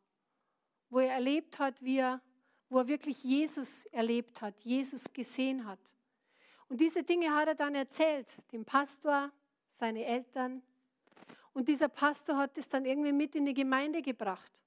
wo 0.91 0.99
er 0.99 1.13
erlebt 1.13 1.57
hat, 1.57 1.81
wie 1.81 1.97
er, 1.97 2.21
wo 2.69 2.77
er 2.77 2.87
wirklich 2.87 3.23
Jesus 3.23 3.85
erlebt 3.85 4.41
hat, 4.41 4.59
Jesus 4.59 5.11
gesehen 5.11 5.65
hat. 5.65 5.79
Und 6.67 6.79
diese 6.79 7.01
Dinge 7.01 7.33
hat 7.33 7.47
er 7.47 7.55
dann 7.55 7.73
erzählt, 7.73 8.27
dem 8.51 8.63
Pastor, 8.63 9.31
seine 9.71 10.05
Eltern. 10.05 10.61
Und 11.53 11.67
dieser 11.67 11.89
Pastor 11.89 12.37
hat 12.37 12.57
es 12.57 12.69
dann 12.69 12.85
irgendwie 12.85 13.11
mit 13.11 13.33
in 13.35 13.45
die 13.45 13.53
Gemeinde 13.53 14.01
gebracht. 14.03 14.61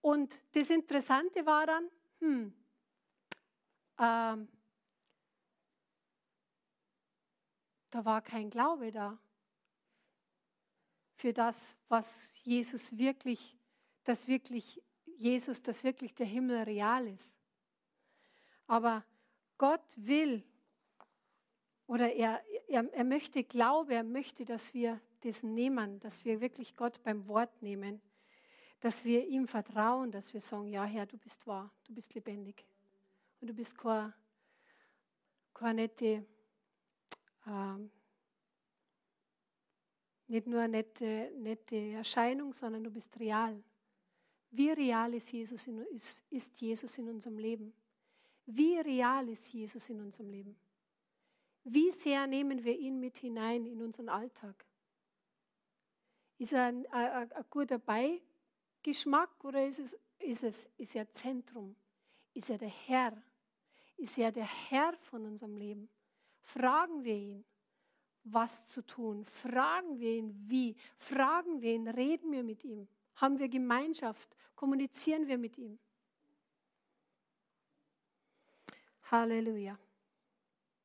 Und 0.00 0.40
das 0.52 0.70
Interessante 0.70 1.44
war 1.44 1.66
dann, 1.66 1.88
hm, 2.20 2.54
ähm, 3.98 4.48
da 7.90 8.04
war 8.04 8.22
kein 8.22 8.50
Glaube 8.50 8.90
da 8.92 9.18
für 11.14 11.32
das, 11.32 11.76
was 11.88 12.42
Jesus 12.42 12.98
wirklich, 12.98 13.56
dass 14.04 14.26
wirklich 14.28 14.82
Jesus, 15.16 15.62
dass 15.62 15.84
wirklich 15.84 16.14
der 16.14 16.26
Himmel 16.26 16.62
real 16.62 17.06
ist. 17.06 17.36
Aber 18.66 19.04
Gott 19.58 19.84
will 19.96 20.44
oder 21.86 22.12
er, 22.12 22.42
er, 22.68 22.92
er 22.92 23.04
möchte 23.04 23.44
Glaube, 23.44 23.94
er 23.94 24.02
möchte, 24.02 24.44
dass 24.44 24.72
wir 24.72 25.00
das 25.20 25.42
nehmen, 25.42 26.00
dass 26.00 26.24
wir 26.24 26.40
wirklich 26.40 26.74
Gott 26.74 27.02
beim 27.02 27.28
Wort 27.28 27.62
nehmen, 27.62 28.00
dass 28.80 29.04
wir 29.04 29.26
ihm 29.26 29.46
vertrauen, 29.46 30.10
dass 30.10 30.32
wir 30.32 30.40
sagen, 30.40 30.68
ja 30.68 30.84
Herr, 30.84 31.06
du 31.06 31.16
bist 31.16 31.46
wahr, 31.46 31.70
du 31.84 31.94
bist 31.94 32.14
lebendig 32.14 32.64
und 33.40 33.48
du 33.48 33.54
bist 33.54 33.78
keine, 33.78 34.14
keine 35.54 35.82
nette, 35.82 36.26
ähm, 37.46 37.90
nicht 40.26 40.46
nur 40.46 40.60
eine 40.60 40.78
nette, 40.78 41.30
nette 41.36 41.76
Erscheinung, 41.76 42.52
sondern 42.52 42.82
du 42.82 42.90
bist 42.90 43.18
real. 43.20 43.62
Wie 44.54 44.70
real 44.70 45.14
ist 45.14 45.32
Jesus, 45.32 45.66
in, 45.66 45.80
ist, 45.86 46.22
ist 46.30 46.60
Jesus 46.60 46.98
in 46.98 47.08
unserem 47.08 47.38
Leben? 47.38 47.72
Wie 48.44 48.78
real 48.78 49.26
ist 49.30 49.50
Jesus 49.50 49.88
in 49.88 50.00
unserem 50.00 50.28
Leben? 50.28 50.54
Wie 51.64 51.90
sehr 51.92 52.26
nehmen 52.26 52.62
wir 52.62 52.78
ihn 52.78 53.00
mit 53.00 53.16
hinein 53.16 53.64
in 53.64 53.80
unseren 53.80 54.10
Alltag? 54.10 54.66
Ist 56.38 56.52
er 56.52 56.66
ein, 56.66 56.86
ein, 56.92 57.32
ein 57.32 57.44
guter 57.48 57.78
Beigeschmack 57.78 59.42
oder 59.42 59.66
ist, 59.66 59.78
es, 59.78 59.98
ist, 60.18 60.42
es, 60.42 60.68
ist 60.76 60.96
er 60.96 61.10
Zentrum? 61.12 61.74
Ist 62.34 62.50
er 62.50 62.58
der 62.58 62.68
Herr? 62.68 63.22
Ist 63.96 64.18
er 64.18 64.32
der 64.32 64.44
Herr 64.68 64.92
von 64.98 65.24
unserem 65.24 65.56
Leben? 65.56 65.88
Fragen 66.42 67.04
wir 67.04 67.14
ihn, 67.14 67.44
was 68.24 68.66
zu 68.68 68.82
tun. 68.82 69.24
Fragen 69.24 69.98
wir 69.98 70.10
ihn, 70.10 70.34
wie. 70.48 70.76
Fragen 70.96 71.62
wir 71.62 71.72
ihn, 71.72 71.88
reden 71.88 72.32
wir 72.32 72.42
mit 72.42 72.64
ihm. 72.64 72.86
Haben 73.22 73.38
wir 73.38 73.48
Gemeinschaft? 73.48 74.28
Kommunizieren 74.56 75.28
wir 75.28 75.38
mit 75.38 75.56
ihm? 75.56 75.78
Halleluja. 79.12 79.78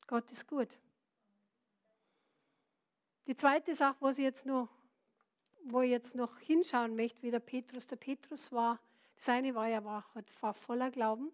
Gott 0.05 0.31
ist 0.31 0.45
gut. 0.45 0.77
Die 3.25 3.35
zweite 3.35 3.73
Sache, 3.73 3.97
wo 3.99 4.09
ich 4.09 4.19
jetzt 4.19 4.45
noch, 4.45 4.69
wo 5.63 5.81
ich 5.81 5.89
jetzt 5.89 6.13
noch 6.13 6.37
hinschauen 6.37 6.95
möchte, 6.95 7.23
wie 7.23 7.31
der 7.31 7.39
Petrus. 7.39 7.87
Der 7.87 7.95
Petrus 7.95 8.51
war, 8.51 8.79
seine 9.15 9.55
war, 9.55 9.67
er 9.67 9.83
war, 9.83 10.05
war 10.41 10.53
voller 10.53 10.91
Glauben 10.91 11.31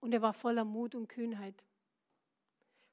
und 0.00 0.12
er 0.12 0.20
war 0.20 0.34
voller 0.34 0.66
Mut 0.66 0.94
und 0.94 1.08
Kühnheit. 1.08 1.64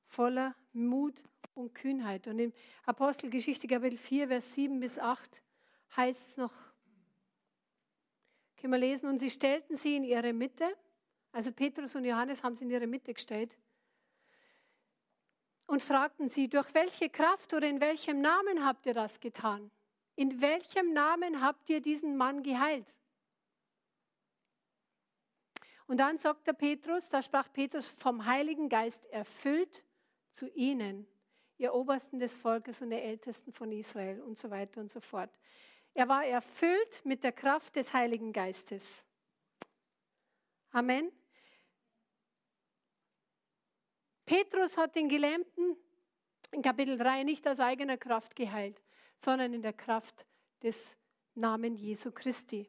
Voller 0.07 0.55
Mut 0.71 1.21
und 1.55 1.75
Kühnheit. 1.75 2.25
Und 2.29 2.39
im 2.39 2.53
Apostelgeschichte 2.85 3.67
Kapitel 3.67 3.97
4, 3.97 4.29
Vers 4.29 4.53
7 4.53 4.79
bis 4.79 4.97
8 4.97 5.43
heißt 5.95 6.29
es 6.29 6.37
noch, 6.37 6.53
können 8.57 8.73
wir 8.73 8.79
lesen, 8.79 9.09
und 9.09 9.19
sie 9.19 9.29
stellten 9.29 9.77
sie 9.77 9.95
in 9.95 10.03
ihre 10.03 10.33
Mitte, 10.33 10.75
also 11.31 11.51
Petrus 11.51 11.95
und 11.95 12.05
Johannes 12.05 12.43
haben 12.43 12.55
sie 12.55 12.63
in 12.63 12.69
ihre 12.69 12.87
Mitte 12.87 13.13
gestellt 13.13 13.57
und 15.65 15.81
fragten 15.81 16.29
sie, 16.29 16.47
durch 16.47 16.73
welche 16.73 17.09
Kraft 17.09 17.53
oder 17.53 17.67
in 17.67 17.81
welchem 17.81 18.21
Namen 18.21 18.65
habt 18.65 18.85
ihr 18.85 18.93
das 18.93 19.19
getan? 19.19 19.71
In 20.15 20.41
welchem 20.41 20.93
Namen 20.93 21.41
habt 21.41 21.69
ihr 21.69 21.81
diesen 21.81 22.15
Mann 22.15 22.43
geheilt? 22.43 22.93
Und 25.87 25.97
dann 25.97 26.17
sagt 26.17 26.47
der 26.47 26.53
Petrus, 26.53 27.09
da 27.09 27.21
sprach 27.21 27.51
Petrus 27.51 27.89
vom 27.89 28.25
Heiligen 28.25 28.69
Geist 28.69 29.05
erfüllt 29.07 29.83
zu 30.33 30.47
ihnen, 30.49 31.07
ihr 31.57 31.73
Obersten 31.73 32.19
des 32.19 32.37
Volkes 32.37 32.81
und 32.81 32.91
der 32.91 33.03
Ältesten 33.03 33.51
von 33.51 33.71
Israel 33.71 34.21
und 34.21 34.37
so 34.37 34.49
weiter 34.49 34.79
und 34.79 34.91
so 34.91 34.99
fort. 34.99 35.31
Er 35.95 36.07
war 36.07 36.25
erfüllt 36.25 37.01
mit 37.05 37.23
der 37.23 37.31
Kraft 37.31 37.75
des 37.75 37.93
Heiligen 37.93 38.33
Geistes. 38.33 39.05
Amen. 40.71 41.11
Petrus 44.25 44.75
hat 44.75 44.95
den 44.95 45.07
Gelähmten 45.07 45.77
in 46.51 46.63
Kapitel 46.63 46.97
3 46.97 47.23
nicht 47.23 47.47
aus 47.47 47.59
eigener 47.59 47.97
Kraft 47.97 48.35
geheilt, 48.35 48.81
sondern 49.17 49.53
in 49.53 49.61
der 49.61 49.73
Kraft 49.73 50.25
des 50.63 50.97
Namen 51.35 51.75
Jesu 51.75 52.11
Christi. 52.11 52.67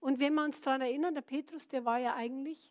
Und 0.00 0.18
wenn 0.18 0.34
wir 0.34 0.44
uns 0.44 0.60
daran 0.60 0.82
erinnern, 0.82 1.14
der 1.14 1.22
Petrus, 1.22 1.68
der 1.68 1.84
war 1.84 1.98
ja 1.98 2.14
eigentlich, 2.14 2.70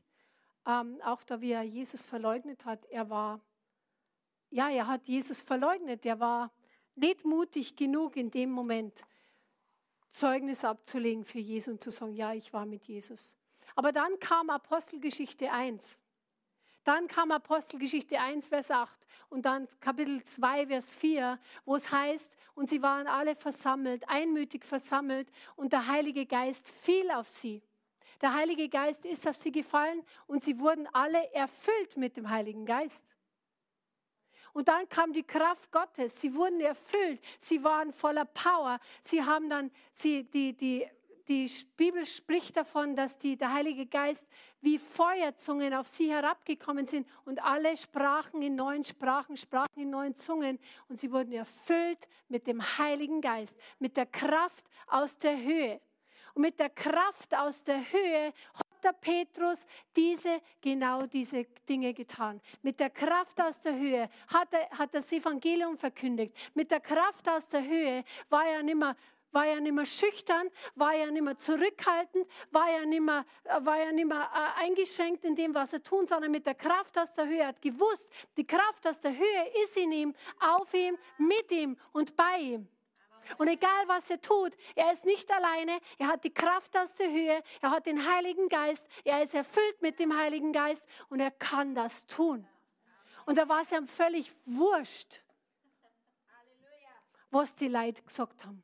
ähm, 0.67 0.99
auch 1.03 1.23
da 1.23 1.41
wie 1.41 1.53
er 1.53 1.63
Jesus 1.63 2.05
verleugnet 2.05 2.65
hat, 2.65 2.85
er 2.85 3.09
war, 3.09 3.39
ja, 4.51 4.69
er 4.69 4.85
hat 4.85 5.07
Jesus 5.07 5.41
verleugnet, 5.41 6.05
er 6.05 6.19
war 6.19 6.51
nicht 6.95 7.25
mutig 7.25 7.75
genug 7.75 8.17
in 8.17 8.29
dem 8.29 8.51
Moment, 8.51 9.05
Zeugnis 10.11 10.63
abzulegen 10.63 11.23
für 11.23 11.39
Jesus 11.39 11.73
und 11.73 11.83
zu 11.83 11.89
sagen, 11.89 12.13
ja, 12.13 12.33
ich 12.33 12.53
war 12.53 12.65
mit 12.65 12.83
Jesus. 12.85 13.35
Aber 13.75 13.91
dann 13.91 14.19
kam 14.19 14.49
Apostelgeschichte 14.49 15.51
1. 15.51 15.81
Dann 16.83 17.07
kam 17.07 17.31
Apostelgeschichte 17.31 18.19
1, 18.19 18.47
Vers 18.47 18.71
8 18.71 18.99
und 19.29 19.45
dann 19.45 19.67
Kapitel 19.79 20.23
2, 20.23 20.67
Vers 20.67 20.93
4, 20.95 21.39
wo 21.65 21.75
es 21.75 21.91
heißt, 21.91 22.35
und 22.55 22.69
sie 22.69 22.81
waren 22.81 23.07
alle 23.07 23.35
versammelt, 23.35 24.07
einmütig 24.09 24.65
versammelt 24.65 25.29
und 25.55 25.73
der 25.73 25.87
Heilige 25.87 26.25
Geist 26.25 26.67
fiel 26.67 27.09
auf 27.11 27.29
sie. 27.29 27.61
Der 28.21 28.33
Heilige 28.33 28.69
Geist 28.69 29.05
ist 29.05 29.27
auf 29.27 29.37
sie 29.37 29.51
gefallen 29.51 30.03
und 30.27 30.43
sie 30.43 30.59
wurden 30.59 30.87
alle 30.93 31.31
erfüllt 31.33 31.97
mit 31.97 32.17
dem 32.17 32.29
Heiligen 32.29 32.65
Geist. 32.65 33.03
Und 34.53 34.67
dann 34.67 34.87
kam 34.89 35.13
die 35.13 35.23
Kraft 35.23 35.71
Gottes. 35.71 36.19
Sie 36.19 36.35
wurden 36.35 36.59
erfüllt. 36.59 37.21
Sie 37.39 37.63
waren 37.63 37.93
voller 37.93 38.25
Power. 38.25 38.79
Sie 39.03 39.23
haben 39.23 39.49
dann 39.49 39.71
sie, 39.93 40.23
die, 40.23 40.53
die, 40.53 40.87
die 41.27 41.49
Bibel 41.77 42.05
spricht 42.05 42.57
davon, 42.57 42.95
dass 42.95 43.17
die, 43.17 43.37
der 43.37 43.53
Heilige 43.53 43.85
Geist 43.85 44.27
wie 44.61 44.77
Feuerzungen 44.77 45.73
auf 45.73 45.87
sie 45.87 46.11
herabgekommen 46.11 46.87
sind 46.87 47.07
und 47.25 47.43
alle 47.43 47.77
sprachen 47.77 48.41
in 48.41 48.55
neuen 48.55 48.83
Sprachen, 48.83 49.37
sprachen 49.37 49.77
in 49.77 49.89
neuen 49.89 50.15
Zungen 50.17 50.59
und 50.87 50.99
sie 50.99 51.11
wurden 51.11 51.31
erfüllt 51.31 52.07
mit 52.27 52.47
dem 52.47 52.61
Heiligen 52.77 53.21
Geist, 53.21 53.55
mit 53.79 53.97
der 53.97 54.05
Kraft 54.05 54.65
aus 54.87 55.17
der 55.17 55.41
Höhe. 55.41 55.79
Und 56.33 56.43
mit 56.43 56.59
der 56.59 56.69
Kraft 56.69 57.35
aus 57.35 57.63
der 57.63 57.91
Höhe 57.91 58.33
der 58.83 58.93
Petrus 58.93 59.65
diese, 59.95 60.41
genau 60.61 61.05
diese 61.05 61.45
Dinge 61.67 61.93
getan. 61.93 62.41
Mit 62.61 62.79
der 62.79 62.89
Kraft 62.89 63.39
aus 63.41 63.59
der 63.61 63.77
Höhe 63.77 64.09
hat 64.27 64.53
er 64.53 64.69
hat 64.77 64.93
das 64.93 65.11
Evangelium 65.11 65.77
verkündigt. 65.77 66.35
Mit 66.53 66.71
der 66.71 66.79
Kraft 66.79 67.27
aus 67.29 67.47
der 67.47 67.63
Höhe 67.63 68.03
war 68.29 68.45
er 68.45 68.63
nicht 68.63 68.77
mehr 68.77 68.95
war 69.31 69.45
er 69.45 69.59
nicht 69.61 69.73
mehr 69.73 69.85
schüchtern, 69.85 70.49
war 70.75 70.93
er 70.93 71.11
nicht 71.11 71.23
mehr 71.23 71.37
zurückhaltend, 71.37 72.27
war 72.51 72.69
er 72.69 72.85
nicht 72.85 73.01
mehr, 73.01 73.25
war 73.61 73.79
er 73.79 73.91
nicht 73.91 74.07
mehr 74.07 74.29
äh, 74.33 74.63
eingeschränkt 74.65 75.23
in 75.23 75.35
dem, 75.35 75.53
was 75.55 75.73
er 75.73 75.81
tut, 75.81 76.09
sondern 76.09 76.31
mit 76.31 76.45
der 76.45 76.55
Kraft 76.55 76.97
aus 76.97 77.11
der 77.13 77.27
Höhe 77.27 77.45
hat 77.45 77.61
gewusst, 77.61 78.07
die 78.37 78.45
Kraft 78.45 78.85
aus 78.85 78.99
der 78.99 79.11
Höhe 79.11 79.63
ist 79.63 79.77
in 79.77 79.91
ihm, 79.91 80.15
auf 80.39 80.73
ihm, 80.73 80.97
mit 81.17 81.51
ihm 81.51 81.77
und 81.93 82.15
bei 82.15 82.39
ihm. 82.39 82.67
Und 83.37 83.47
egal 83.47 83.87
was 83.87 84.09
er 84.09 84.21
tut, 84.21 84.53
er 84.75 84.91
ist 84.93 85.05
nicht 85.05 85.31
alleine, 85.31 85.79
er 85.97 86.07
hat 86.07 86.23
die 86.23 86.33
Kraft 86.33 86.75
aus 86.77 86.93
der 86.95 87.09
Höhe, 87.09 87.43
er 87.61 87.71
hat 87.71 87.85
den 87.85 88.09
Heiligen 88.09 88.49
Geist, 88.49 88.85
er 89.03 89.23
ist 89.23 89.33
erfüllt 89.33 89.81
mit 89.81 89.99
dem 89.99 90.15
Heiligen 90.17 90.53
Geist 90.53 90.87
und 91.09 91.19
er 91.19 91.31
kann 91.31 91.75
das 91.75 92.05
tun. 92.07 92.47
Und 93.25 93.37
da 93.37 93.47
war 93.47 93.61
es 93.61 93.71
ihm 93.71 93.87
völlig 93.87 94.31
wurscht, 94.45 95.21
was 97.29 97.55
die 97.55 97.67
Leute 97.67 98.01
gesagt 98.01 98.45
haben. 98.45 98.63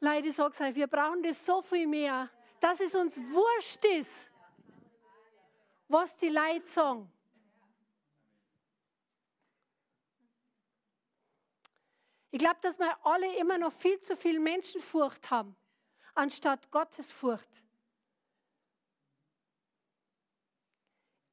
Leute, 0.00 0.28
ich 0.28 0.36
sage 0.36 0.64
euch, 0.64 0.74
wir 0.74 0.86
brauchen 0.86 1.22
das 1.22 1.44
so 1.44 1.60
viel 1.62 1.86
mehr, 1.86 2.30
dass 2.58 2.80
es 2.80 2.94
uns 2.94 3.16
wurscht 3.16 3.84
ist, 3.84 4.30
was 5.88 6.16
die 6.16 6.28
Leute 6.28 6.66
sagen. 6.68 7.10
Ich 12.30 12.38
glaube, 12.38 12.58
dass 12.62 12.78
wir 12.78 12.96
alle 13.04 13.36
immer 13.36 13.58
noch 13.58 13.72
viel 13.72 14.00
zu 14.00 14.16
viel 14.16 14.38
Menschenfurcht 14.38 15.30
haben, 15.30 15.56
anstatt 16.14 16.70
Gottesfurcht. 16.70 17.48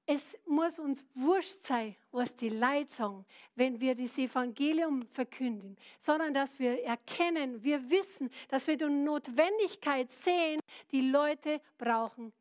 Es 0.09 0.23
muss 0.45 0.79
uns 0.79 1.05
wurscht 1.13 1.63
sein, 1.63 1.95
was 2.11 2.33
die 2.37 2.49
Leute 2.49 2.93
sagen, 2.95 3.25
wenn 3.55 3.79
wir 3.81 3.93
das 3.93 4.17
Evangelium 4.17 5.05
verkünden, 5.07 5.75
sondern 5.99 6.33
dass 6.33 6.57
wir 6.57 6.81
erkennen, 6.81 7.61
wir 7.61 7.89
wissen, 7.89 8.31
dass 8.47 8.65
wir 8.67 8.77
die 8.77 8.85
Notwendigkeit 8.85 10.09
sehen, 10.23 10.61
die 10.91 11.11
Leute 11.11 11.59
brauchen 11.77 12.31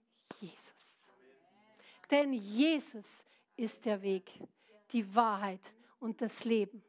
Jesus. 0.40 0.72
Denn 2.08 2.32
Jesus 2.32 3.24
ist 3.56 3.84
der 3.84 4.00
Weg, 4.00 4.30
die 4.92 5.14
Wahrheit 5.14 5.72
und 5.98 6.22
das 6.22 6.44
Leben 6.44 6.85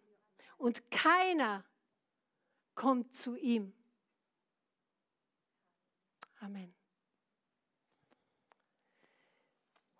und 0.57 0.89
keiner 0.91 1.63
kommt 2.75 3.15
zu 3.15 3.35
ihm. 3.35 3.73
Amen. 6.39 6.73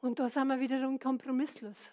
Und 0.01 0.20
da 0.20 0.30
sind 0.30 0.47
wir 0.47 0.60
wiederum 0.60 0.99
kompromisslos. 0.99 1.91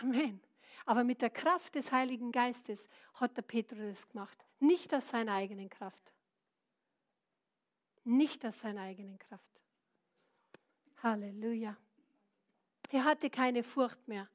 Amen. 0.00 0.40
Aber 0.84 1.04
mit 1.04 1.22
der 1.22 1.30
Kraft 1.30 1.74
des 1.74 1.92
Heiligen 1.92 2.32
Geistes 2.32 2.88
hat 3.14 3.36
der 3.36 3.42
Petrus 3.42 3.80
es 3.80 4.08
gemacht. 4.08 4.44
Nicht 4.58 4.92
aus 4.94 5.08
seiner 5.08 5.34
eigenen 5.34 5.68
Kraft. 5.68 6.12
Nicht 8.04 8.44
aus 8.44 8.60
seiner 8.60 8.82
eigenen 8.82 9.18
Kraft. 9.18 9.60
Halleluja. 11.02 11.76
Er 12.90 13.04
hatte 13.04 13.30
keine 13.30 13.62
Furcht 13.62 14.08
mehr. 14.08 14.28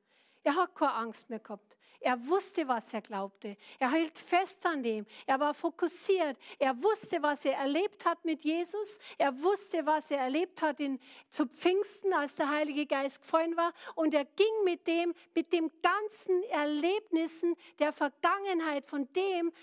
Er 0.43 0.55
hat 0.55 0.75
keine 0.75 0.93
Angst 0.93 1.29
mehr 1.29 1.39
gehabt. 1.39 1.77
Er 2.03 2.19
wusste, 2.27 2.67
was 2.67 2.93
er 2.93 3.01
glaubte. 3.01 3.55
Er 3.79 3.89
hielt 3.89 4.17
fest 4.17 4.65
an 4.65 4.83
dem. 4.83 5.05
Er 5.25 5.39
war 5.39 5.53
fokussiert. 5.53 6.37
Er 6.59 6.75
wusste, 6.83 7.23
was 7.23 7.45
er 7.45 7.53
erlebt 7.53 8.03
hat 8.03 8.25
mit 8.25 8.43
Jesus. 8.43 8.99
Er 9.17 9.31
wusste, 9.41 9.85
was 9.85 10.11
er 10.11 10.17
erlebt 10.17 10.61
hat 10.61 10.81
in, 10.81 10.99
zu 11.29 11.47
Pfingsten, 11.47 12.11
als 12.11 12.35
der 12.35 12.49
Heilige 12.49 12.85
Geist 12.85 13.21
gefallen 13.21 13.55
war. 13.55 13.73
Und 13.95 14.13
er 14.13 14.25
ging 14.25 14.53
mit 14.65 14.85
dem, 14.85 15.13
mit 15.33 15.53
dem 15.53 15.71
ganzen 15.81 16.43
Erlebnissen 16.49 17.55
der 17.79 17.93
Vergangenheit 17.93 18.85
von 18.85 19.07
dem 19.13 19.53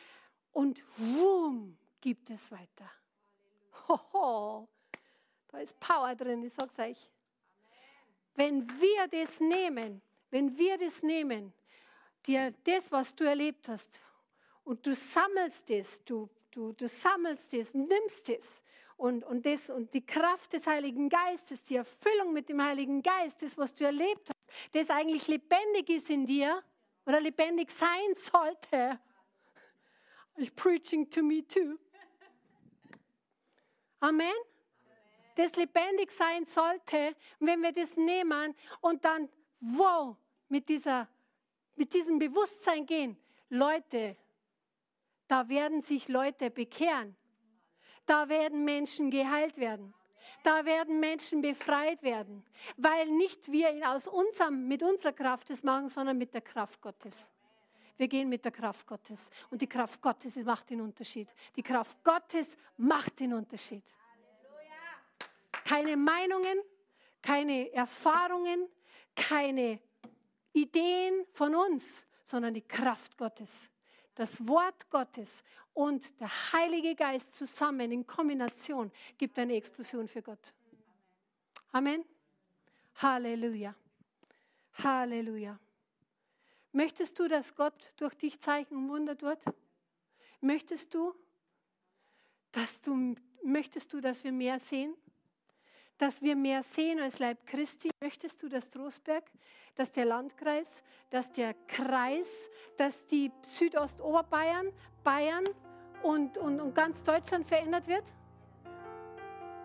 und 0.53 0.82
wumm, 0.97 1.76
gibt 2.01 2.30
es 2.30 2.51
weiter. 2.51 2.91
Hoho, 3.86 4.66
da 5.49 5.59
ist 5.59 5.78
Power 5.78 6.14
drin, 6.14 6.43
ich 6.43 6.55
sag's 6.55 6.78
euch. 6.78 7.11
Wenn 8.34 8.66
wir 8.80 9.09
das 9.09 9.41
nehmen, 9.41 10.01
wenn 10.30 10.57
wir 10.57 10.78
das 10.78 11.03
nehmen, 11.03 11.53
dir 12.27 12.53
das, 12.64 12.91
was 12.91 13.14
du 13.14 13.25
erlebt 13.25 13.68
hast, 13.68 14.01
und 14.64 14.87
du 14.87 14.95
sammelst 14.95 15.71
es, 15.71 16.05
du, 16.05 16.29
du, 16.51 16.73
du 16.73 16.87
sammelst 16.87 17.53
es, 17.55 17.75
nimmst 17.75 18.29
es 18.29 18.61
und, 18.97 19.25
und, 19.25 19.47
das, 19.47 19.71
und 19.71 19.93
die 19.95 20.05
Kraft 20.05 20.53
des 20.53 20.66
Heiligen 20.66 21.09
Geistes, 21.09 21.64
die 21.64 21.77
Erfüllung 21.77 22.33
mit 22.33 22.49
dem 22.49 22.62
Heiligen 22.62 23.03
Geist, 23.03 23.41
das, 23.43 23.57
was 23.57 23.75
du 23.75 23.85
erlebt 23.85 24.29
hast, 24.29 24.73
das 24.73 24.91
eigentlich 24.91 25.27
lebendig 25.27 25.89
ist 25.89 26.11
in 26.11 26.27
dir 26.27 26.62
oder 27.07 27.21
lebendig 27.21 27.71
sein 27.71 28.14
sollte. 28.16 29.01
I'm 30.37 30.51
preaching 30.55 31.09
to 31.11 31.23
me 31.23 31.47
too. 31.47 31.79
Amen. 34.01 34.33
Das 35.37 35.57
lebendig 35.57 36.11
sein 36.12 36.47
sollte, 36.47 37.16
wenn 37.39 37.62
wir 37.62 37.73
das 37.73 37.97
nehmen 37.97 38.55
und 38.81 39.05
dann, 39.05 39.29
wow, 39.61 40.16
mit 40.49 40.68
dieser 40.68 41.09
mit 41.81 41.95
diesem 41.95 42.18
Bewusstsein 42.18 42.85
gehen, 42.85 43.16
Leute, 43.49 44.14
da 45.26 45.49
werden 45.49 45.81
sich 45.81 46.09
Leute 46.09 46.51
bekehren. 46.51 47.16
Da 48.05 48.28
werden 48.28 48.66
Menschen 48.66 49.11
geheilt 49.11 49.57
werden. 49.57 49.95
Da 50.43 50.66
werden 50.66 51.01
Menschen 51.01 51.41
befreit 51.41 52.03
werden, 52.03 52.45
weil 52.76 53.07
nicht 53.11 53.51
wir 53.51 53.91
aus 53.91 54.07
unserem, 54.09 54.68
mit 54.68 54.83
unserer 54.83 55.12
Kraft 55.12 55.49
das 55.49 55.62
machen, 55.62 55.89
sondern 55.89 56.18
mit 56.18 56.35
der 56.35 56.43
Kraft 56.43 56.83
Gottes. 56.83 57.31
Wir 57.97 58.09
gehen 58.09 58.28
mit 58.28 58.45
der 58.45 58.53
Kraft 58.53 58.87
Gottes. 58.87 59.31
Und 59.51 59.62
die 59.62 59.66
Kraft 59.66 60.03
Gottes 60.03 60.37
macht 60.37 60.68
den 60.68 60.83
Unterschied. 60.83 61.28
Die 61.57 61.62
Kraft 61.62 62.05
Gottes 62.05 62.59
macht 62.76 63.20
den 63.20 63.33
Unterschied. 63.33 63.85
Keine 65.64 65.97
Meinungen, 65.97 66.61
keine 67.22 67.72
Erfahrungen, 67.72 68.68
keine 69.14 69.81
Ideen 70.53 71.27
von 71.33 71.55
uns, 71.55 71.85
sondern 72.25 72.55
die 72.55 72.63
Kraft 72.63 73.17
Gottes. 73.17 73.69
Das 74.15 74.47
Wort 74.47 74.91
Gottes 74.91 75.43
und 75.73 76.21
der 76.21 76.53
Heilige 76.53 76.95
Geist 76.95 77.35
zusammen 77.35 77.93
in 77.93 78.07
Kombination 78.07 78.91
gibt 79.17 79.39
eine 79.39 79.55
Explosion 79.55 80.09
für 80.09 80.23
Gott. 80.23 80.53
Amen. 81.73 82.05
Halleluja. 82.97 83.75
Halleluja. 84.75 85.59
Möchtest 86.73 87.19
du, 87.19 87.29
dass 87.29 87.55
Gott 87.55 87.95
durch 87.97 88.15
dich 88.15 88.39
Zeichen 88.41 88.77
und 88.77 88.89
Wunder 88.89 89.17
tut? 89.17 89.39
Möchtest 90.41 90.95
du, 90.95 91.15
dass 92.53 92.81
du, 92.81 93.15
möchtest 93.43 93.93
du, 93.93 94.01
dass 94.01 94.23
wir 94.25 94.33
mehr 94.33 94.61
sehen? 94.61 94.95
Dass 96.01 96.23
wir 96.23 96.35
mehr 96.35 96.63
sehen 96.63 96.99
als 96.99 97.19
Leib 97.19 97.47
Christi. 97.47 97.91
Möchtest 98.01 98.43
du, 98.43 98.49
dass 98.49 98.71
Trostberg, 98.71 99.23
dass 99.75 99.93
der 99.93 100.07
Landkreis, 100.07 100.83
dass 101.11 101.31
der 101.31 101.55
Kreis, 101.69 102.27
dass 102.79 103.07
die 103.07 103.31
Südostoberbayern, 103.43 104.73
Bayern 105.05 105.45
und, 106.03 106.39
und, 106.39 106.59
und 106.59 106.75
ganz 106.75 107.03
Deutschland 107.03 107.47
verändert 107.47 107.87
wird? 107.87 108.05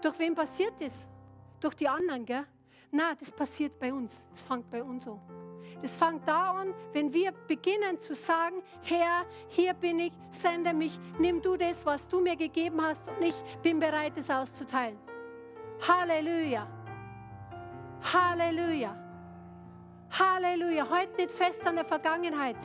Durch 0.01 0.19
wen 0.19 0.35
passiert 0.35 0.73
das? 0.79 0.93
Durch 1.61 1.75
die 1.75 1.87
anderen, 1.87 2.25
gell? 2.25 2.45
Na, 2.91 3.15
das 3.15 3.31
passiert 3.31 3.79
bei 3.79 3.93
uns. 3.93 4.21
Das 4.31 4.41
fängt 4.41 4.69
bei 4.69 4.83
uns 4.83 5.07
an. 5.07 5.21
Das 5.81 5.95
fängt 5.95 6.27
da 6.27 6.51
an, 6.51 6.73
wenn 6.91 7.13
wir 7.13 7.31
beginnen 7.31 7.99
zu 8.01 8.13
sagen, 8.13 8.61
Herr, 8.81 9.25
hier 9.47 9.73
bin 9.73 9.99
ich, 9.99 10.13
sende 10.33 10.73
mich, 10.73 10.99
nimm 11.17 11.41
du 11.41 11.55
das, 11.55 11.85
was 11.85 12.05
du 12.09 12.19
mir 12.19 12.35
gegeben 12.35 12.81
hast 12.81 13.07
und 13.07 13.21
ich 13.21 13.35
bin 13.63 13.79
bereit, 13.79 14.17
es 14.17 14.29
auszuteilen. 14.29 15.04
Halleluja. 15.81 16.67
Halleluja. 18.13 18.95
Halleluja. 20.11 20.89
Heute 20.89 21.15
nicht 21.17 21.31
fest 21.31 21.65
an 21.65 21.75
der 21.75 21.85
Vergangenheit. 21.85 22.57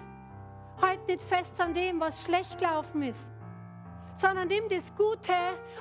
Heute 0.80 1.04
nicht 1.06 1.22
fest 1.22 1.60
an 1.60 1.74
dem, 1.74 2.00
was 2.00 2.24
schlecht 2.24 2.58
gelaufen 2.58 3.02
ist. 3.02 3.28
Sondern 4.16 4.48
nimm 4.48 4.68
das 4.68 4.94
Gute 4.94 5.32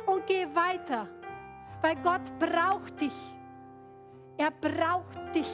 und 0.05 0.25
geh 0.25 0.47
weiter. 0.53 1.07
Weil 1.82 1.95
Gott 1.97 2.21
braucht 2.39 2.99
dich. 2.99 3.36
Er 4.38 4.51
braucht 4.51 5.36
dich. 5.36 5.51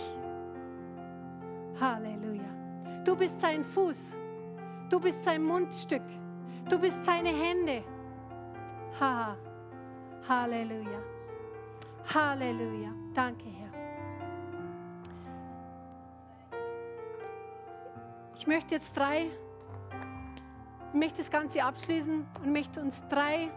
Halleluja. 1.80 3.04
Du 3.04 3.16
bist 3.16 3.40
sein 3.42 3.64
Fuß. 3.64 3.98
Du 4.90 5.00
bist 5.00 5.24
sein 5.24 5.44
Mundstück. 5.44 6.04
Du 6.70 6.80
bist 6.80 7.04
seine 7.04 7.30
Hände. 7.30 7.84
Ha. 9.00 9.36
Halleluja. 10.28 11.15
Halleluja. 12.14 12.94
Danke, 13.14 13.46
Herr. 13.46 13.66
Ich 18.38 18.48
möchte 18.48 18.76
jetzt 18.76 18.96
drei, 18.96 19.28
ich 20.90 21.00
möchte 21.00 21.18
das 21.18 21.32
Ganze 21.32 21.64
abschließen 21.64 22.26
und 22.44 22.52
möchte 22.54 22.80
uns 22.80 23.02
drei 23.10 23.50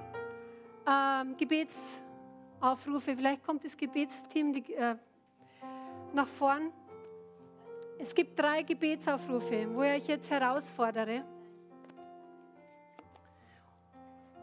ähm, 0.88 1.36
Gebetsaufrufe, 1.36 3.16
vielleicht 3.16 3.44
kommt 3.44 3.64
das 3.64 3.76
Gebetsteam 3.76 4.54
die, 4.54 4.72
äh, 4.74 4.96
nach 6.14 6.28
vorn. 6.28 6.72
Es 7.98 8.14
gibt 8.14 8.38
drei 8.38 8.62
Gebetsaufrufe, 8.62 9.68
wo 9.74 9.82
ich 9.82 10.02
euch 10.02 10.08
jetzt 10.08 10.30
herausfordere. 10.30 11.24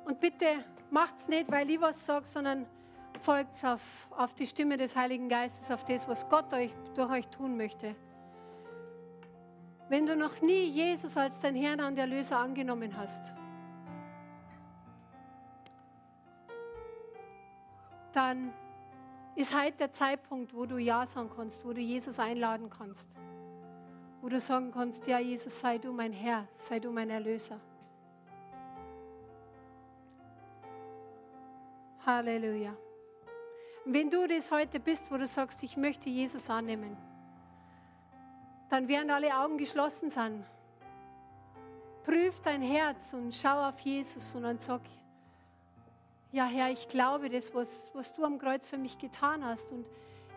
Und 0.06 0.20
bitte 0.20 0.64
macht 0.92 1.16
es 1.22 1.28
nicht, 1.28 1.52
weil 1.52 1.70
ich 1.70 1.82
was 1.82 2.06
sage, 2.06 2.26
sondern 2.28 2.68
folgt 3.18 3.64
auf, 3.64 3.82
auf 4.12 4.34
die 4.34 4.48
Stimme 4.48 4.78
des 4.78 4.96
Heiligen 4.96 5.30
Geistes, 5.30 5.70
auf 5.72 5.84
das, 5.86 6.08
was 6.08 6.28
Gott 6.30 6.54
euch, 6.54 6.72
durch 6.96 7.10
euch 7.10 7.28
tun 7.28 7.58
möchte. 7.58 7.96
Wenn 9.90 10.06
du 10.06 10.16
noch 10.16 10.42
nie 10.42 10.66
Jesus 10.70 11.16
als 11.16 11.40
dein 11.40 11.56
Herrn 11.56 11.82
und 11.82 11.98
Erlöser 11.98 12.38
angenommen 12.38 12.96
hast, 12.98 13.34
dann 18.14 18.54
ist 19.36 19.54
heute 19.54 19.78
der 19.78 19.92
Zeitpunkt, 19.92 20.54
wo 20.54 20.66
du 20.66 20.78
Ja 20.78 21.06
sagen 21.06 21.30
kannst, 21.36 21.64
wo 21.66 21.74
du 21.74 21.82
Jesus 21.82 22.18
einladen 22.20 22.70
kannst, 22.70 23.10
wo 24.22 24.30
du 24.30 24.40
sagen 24.40 24.72
kannst, 24.72 25.06
ja 25.08 25.20
Jesus, 25.20 25.60
sei 25.60 25.78
du 25.78 25.92
mein 25.92 26.14
Herr, 26.14 26.48
sei 26.56 26.80
du 26.80 26.92
mein 26.92 27.10
Erlöser. 27.10 27.60
Halleluja. 32.06 32.76
Und 33.86 33.94
wenn 33.94 34.10
du 34.10 34.28
das 34.28 34.50
heute 34.50 34.80
bist, 34.80 35.04
wo 35.12 35.18
du 35.18 35.28
sagst, 35.28 35.62
ich 35.62 35.78
möchte 35.78 36.10
Jesus 36.10 36.50
annehmen, 36.50 36.98
dann 38.70 38.88
während 38.88 39.12
alle 39.12 39.38
Augen 39.38 39.60
geschlossen 39.60 40.10
sind, 40.10 40.44
prüf 42.04 42.40
dein 42.42 42.64
Herz 42.64 43.14
und 43.14 43.36
schau 43.36 43.68
auf 43.68 43.80
Jesus 43.82 44.34
und 44.34 44.44
dann 44.44 44.58
sag, 44.58 44.82
ja 46.32 46.46
Herr, 46.46 46.72
ich 46.72 46.88
glaube 46.88 47.30
das, 47.30 47.54
was, 47.54 47.92
was 47.94 48.12
du 48.14 48.26
am 48.26 48.40
Kreuz 48.40 48.68
für 48.68 48.78
mich 48.78 48.98
getan 48.98 49.46
hast 49.46 49.72
und 49.72 49.86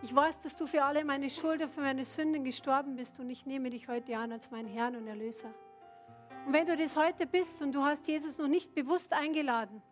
ich 0.02 0.14
weiß, 0.14 0.38
dass 0.40 0.54
du 0.54 0.66
für 0.66 0.84
alle 0.84 1.04
meine 1.04 1.28
Schuld 1.28 1.62
und 1.62 1.70
für 1.70 1.80
meine 1.80 2.04
Sünden 2.04 2.44
gestorben 2.44 2.96
bist 2.96 3.18
und 3.18 3.30
ich 3.30 3.46
nehme 3.46 3.70
dich 3.70 3.88
heute 3.88 4.16
an 4.16 4.30
als 4.30 4.50
meinen 4.50 4.68
Herrn 4.68 4.94
und 4.94 5.06
Erlöser. 5.06 5.52
Und 6.46 6.52
wenn 6.52 6.66
du 6.66 6.76
das 6.76 6.96
heute 6.96 7.26
bist 7.26 7.60
und 7.62 7.74
du 7.74 7.82
hast 7.82 8.06
Jesus 8.06 8.38
noch 8.38 8.46
nicht 8.46 8.74
bewusst 8.74 9.12
eingeladen, 9.12 9.82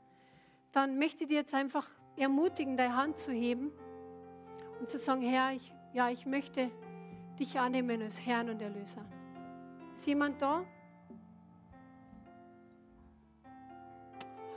dann 0.73 0.99
möchte 0.99 1.25
ich 1.25 1.29
dir 1.29 1.39
jetzt 1.39 1.55
einfach 1.55 1.89
ermutigen, 2.17 2.77
deine 2.77 2.97
Hand 2.97 3.19
zu 3.19 3.33
heben 3.33 3.71
und 4.81 4.91
zu 4.91 4.99
sagen, 4.99 5.23
Herr, 5.23 5.53
ich, 5.53 5.73
ja, 5.93 6.11
ich 6.11 6.27
möchte 6.27 6.71
dich 7.39 7.59
annehmen 7.59 8.03
als 8.03 8.25
Herrn 8.25 8.51
und 8.51 8.61
Erlöser. 8.61 9.05
Ist 9.95 10.07
jemand 10.07 10.41
da? 10.41 10.65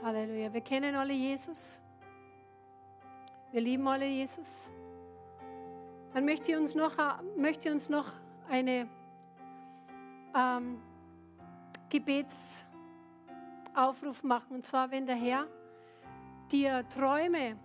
Halleluja. 0.02 0.52
Wir 0.52 0.62
kennen 0.62 0.94
alle 0.94 1.12
Jesus. 1.12 1.80
Wir 3.52 3.60
lieben 3.60 3.86
alle 3.86 4.06
Jesus. 4.06 4.70
Dann 6.14 6.24
möchte 6.24 6.52
ich 6.52 6.58
uns 6.58 6.74
noch, 6.74 6.94
möchte 7.36 7.70
uns 7.70 7.88
noch 7.88 8.06
eine 8.48 8.88
ähm, 10.34 10.80
Gebetsaufruf 11.88 14.22
machen. 14.22 14.56
Und 14.56 14.66
zwar, 14.66 14.90
wenn 14.90 15.06
der 15.06 15.16
Herr 15.16 15.46
dir 16.52 16.88
Träume 16.88 17.56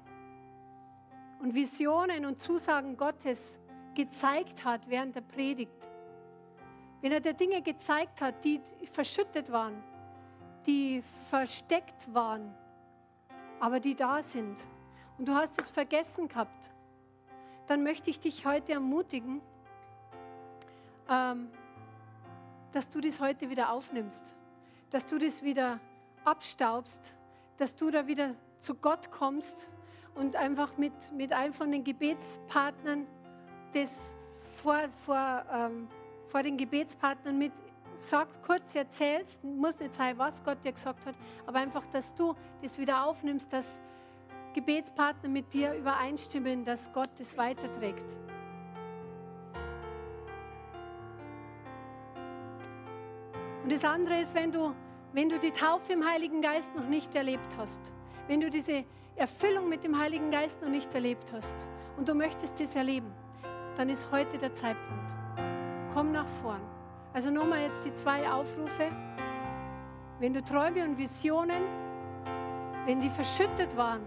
und 1.40 1.54
Visionen 1.54 2.26
und 2.26 2.42
Zusagen 2.42 2.98
Gottes 2.98 3.60
gezeigt 3.94 4.64
hat 4.64 4.88
während 4.88 5.16
der 5.16 5.22
Predigt, 5.22 5.90
wenn 7.02 7.12
er 7.12 7.20
dir 7.20 7.34
Dinge 7.34 7.62
gezeigt 7.62 8.22
hat, 8.22 8.44
die 8.44 8.62
verschüttet 8.92 9.52
waren, 9.52 9.84
die 10.66 11.04
versteckt 11.30 12.14
waren, 12.14 12.54
aber 13.60 13.80
die 13.80 13.96
da 13.96 14.22
sind 14.24 14.68
und 15.18 15.28
du 15.28 15.34
hast 15.34 15.60
es 15.60 15.70
vergessen 15.70 16.28
gehabt, 16.28 16.74
dann 17.68 17.84
möchte 17.84 18.10
ich 18.10 18.20
dich 18.20 18.46
heute 18.46 18.74
ermutigen, 18.74 19.42
ähm, 21.10 21.50
dass 22.72 22.90
du 22.90 23.02
das 23.02 23.20
heute 23.20 23.50
wieder 23.50 23.72
aufnimmst, 23.72 24.36
dass 24.90 25.06
du 25.06 25.18
das 25.18 25.42
wieder 25.42 25.80
abstaubst, 26.24 27.16
dass 27.58 27.76
du 27.76 27.90
da 27.90 28.06
wieder 28.08 28.36
zu 28.66 28.74
Gott 28.74 29.11
kommst 29.11 29.70
und 30.16 30.36
einfach 30.36 30.76
mit, 30.78 30.93
mit 31.13 31.32
einem 31.32 31.53
von 31.53 31.72
den 31.72 31.84
Gebetspartnern 31.84 33.05
das 33.74 34.11
vor, 34.57 34.80
vor, 35.05 35.45
ähm, 35.53 35.88
vor 36.28 36.41
den 36.41 36.57
Gebetspartnern 36.57 37.38
mit 37.38 37.51
sagt, 37.97 38.43
kurz 38.43 38.74
erzählst, 38.76 39.43
muss 39.43 39.80
nicht 39.80 39.93
sein, 39.93 40.18
was 40.18 40.43
Gott 40.43 40.57
dir 40.66 40.72
gesagt 40.72 41.05
hat, 41.05 41.16
aber 41.45 41.59
einfach, 41.59 41.86
dass 41.93 42.13
du 42.16 42.36
das 42.61 42.78
wieder 42.78 43.05
aufnimmst, 43.05 43.53
dass 43.53 43.66
Gebetspartner 44.53 45.30
mit 45.30 45.53
dir 45.53 45.74
übereinstimmen, 45.74 46.66
dass 46.66 46.91
Gott 46.91 47.09
das 47.20 47.38
weiterträgt. 47.38 48.05
Und 53.63 53.72
das 53.72 53.84
andere 53.84 54.22
ist, 54.22 54.34
wenn 54.34 54.51
du, 54.51 54.74
wenn 55.13 55.30
du 55.30 55.39
die 55.39 55.51
Taufe 55.51 55.93
im 55.93 56.05
Heiligen 56.05 56.41
Geist 56.41 56.76
noch 56.76 56.88
nicht 56.88 57.13
erlebt 57.16 57.55
hast 57.57 57.93
wenn 58.28 58.41
du 58.41 58.49
diese 58.49 58.84
Erfüllung 59.15 59.69
mit 59.69 59.84
dem 59.84 59.97
Heiligen 59.97 60.32
Geist 60.32 60.61
noch 60.61 60.69
nicht 60.69 60.93
erlebt 60.93 61.32
hast 61.32 61.67
und 61.97 62.07
du 62.07 62.13
möchtest 62.13 62.59
das 62.59 62.76
erleben, 62.76 63.11
dann 63.78 63.89
ist 63.89 64.07
heute 64.11 64.38
der 64.38 64.53
Zeitpunkt. 64.53 65.13
Komm 65.93 66.11
nach 66.11 66.28
vorn. 66.41 66.61
Also 67.13 67.30
nochmal 67.30 67.61
jetzt 67.61 67.86
die 67.86 67.93
zwei 67.93 68.30
Aufrufe. 68.30 68.91
Wenn 70.19 70.34
du 70.34 70.43
Träume 70.43 70.84
und 70.84 70.97
Visionen, 70.97 71.63
wenn 72.86 72.99
die 72.99 73.09
verschüttet 73.09 73.76
waren 73.78 74.01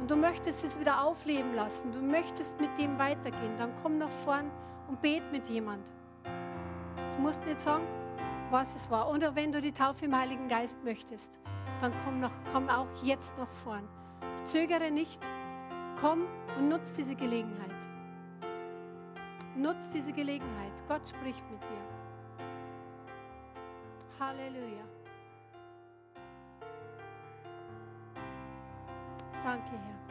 und 0.00 0.10
du 0.10 0.16
möchtest 0.16 0.64
es 0.64 0.78
wieder 0.78 1.04
aufleben 1.04 1.54
lassen, 1.54 1.92
du 1.92 2.00
möchtest 2.00 2.60
mit 2.60 2.70
dem 2.78 2.98
weitergehen, 2.98 3.58
dann 3.58 3.72
komm 3.82 3.98
nach 3.98 4.10
vorn 4.24 4.50
und 4.88 5.00
bet 5.02 5.30
mit 5.32 5.48
jemand. 5.48 5.92
Das 6.96 7.18
musst 7.18 7.44
nicht 7.44 7.60
sagen, 7.60 7.84
was 8.50 8.74
es 8.74 8.90
war. 8.90 9.10
Oder 9.10 9.34
wenn 9.34 9.52
du 9.52 9.60
die 9.60 9.72
Taufe 9.72 10.06
im 10.06 10.16
Heiligen 10.16 10.48
Geist 10.48 10.82
möchtest 10.84 11.38
dann 11.82 11.92
komm, 12.04 12.20
noch, 12.20 12.30
komm 12.52 12.68
auch 12.68 12.86
jetzt 13.02 13.36
noch 13.36 13.50
vorn. 13.64 13.88
Zögere 14.44 14.90
nicht, 14.92 15.20
komm 16.00 16.26
und 16.56 16.68
nutz 16.68 16.92
diese 16.92 17.16
Gelegenheit. 17.16 17.70
Nutz 19.56 19.90
diese 19.92 20.12
Gelegenheit. 20.12 20.72
Gott 20.86 21.08
spricht 21.08 21.42
mit 21.50 21.60
dir. 21.60 22.46
Halleluja. 24.20 24.84
Danke, 29.42 29.70
Herr. 29.72 30.02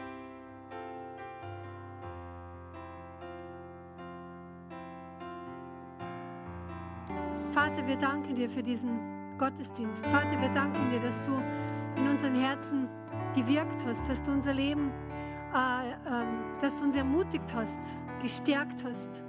Vater, 7.54 7.88
wir 7.88 7.96
danken 7.96 8.36
dir 8.36 8.50
für 8.50 8.62
diesen 8.62 9.21
Gottesdienst. 9.42 10.06
Vater, 10.06 10.40
wir 10.40 10.50
danken 10.50 10.92
dir, 10.92 11.00
dass 11.00 11.20
du 11.24 11.32
in 11.96 12.08
unseren 12.08 12.36
Herzen 12.36 12.88
gewirkt 13.36 13.84
hast, 13.88 14.08
dass 14.08 14.22
du 14.22 14.30
unser 14.30 14.54
Leben, 14.54 14.92
äh, 15.52 15.90
äh, 15.90 15.96
dass 16.62 16.76
du 16.76 16.84
uns 16.84 16.96
ermutigt 16.96 17.52
hast, 17.56 17.80
gestärkt 18.22 18.84
hast. 18.84 19.24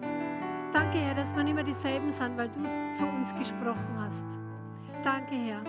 Danke, 0.70 0.98
Herr, 0.98 1.14
dass 1.14 1.34
wir 1.34 1.46
immer 1.46 1.62
dieselben 1.62 2.12
sind, 2.12 2.36
weil 2.36 2.50
du 2.50 2.60
zu 2.92 3.06
uns 3.06 3.34
gesprochen 3.34 3.88
hast. 3.98 4.26
Danke, 5.02 5.34
Herr. 5.34 5.62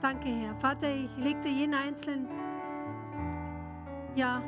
Danke, 0.00 0.28
Herr. 0.28 0.54
Vater, 0.56 0.92
ich 0.92 1.16
lege 1.16 1.40
dir 1.42 1.52
jeden 1.52 1.74
Einzelnen 1.74 2.26
ja, 4.16 4.42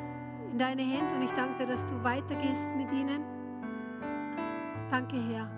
in 0.51 0.59
deine 0.59 0.81
Hände 0.81 1.15
und 1.15 1.21
ich 1.21 1.31
danke 1.31 1.59
dir, 1.59 1.71
dass 1.71 1.85
du 1.85 2.03
weitergehst 2.03 2.67
mit 2.75 2.91
ihnen. 2.91 3.23
Danke, 4.91 5.15
Herr, 5.15 5.49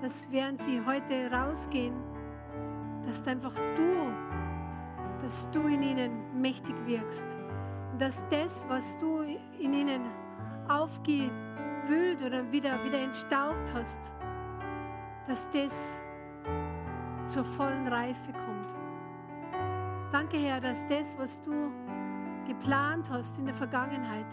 dass 0.00 0.30
während 0.30 0.62
sie 0.62 0.80
heute 0.86 1.32
rausgehen, 1.32 2.13
dass 3.06 3.26
einfach 3.26 3.54
du, 3.76 4.12
dass 5.22 5.48
du 5.50 5.60
in 5.66 5.82
ihnen 5.82 6.40
mächtig 6.40 6.74
wirkst. 6.86 7.36
Und 7.92 8.00
dass 8.00 8.22
das, 8.28 8.64
was 8.68 8.96
du 8.98 9.22
in 9.58 9.72
ihnen 9.72 10.02
aufgewühlt 10.68 12.22
oder 12.24 12.50
wieder, 12.50 12.82
wieder 12.84 12.98
entstaubt 12.98 13.72
hast, 13.74 13.98
dass 15.26 15.48
das 15.50 15.72
zur 17.26 17.44
vollen 17.44 17.88
Reife 17.88 18.32
kommt. 18.32 18.74
Danke, 20.12 20.36
Herr, 20.36 20.60
dass 20.60 20.78
das, 20.88 21.16
was 21.18 21.40
du 21.42 21.70
geplant 22.46 23.08
hast 23.10 23.38
in 23.38 23.46
der 23.46 23.54
Vergangenheit, 23.54 24.26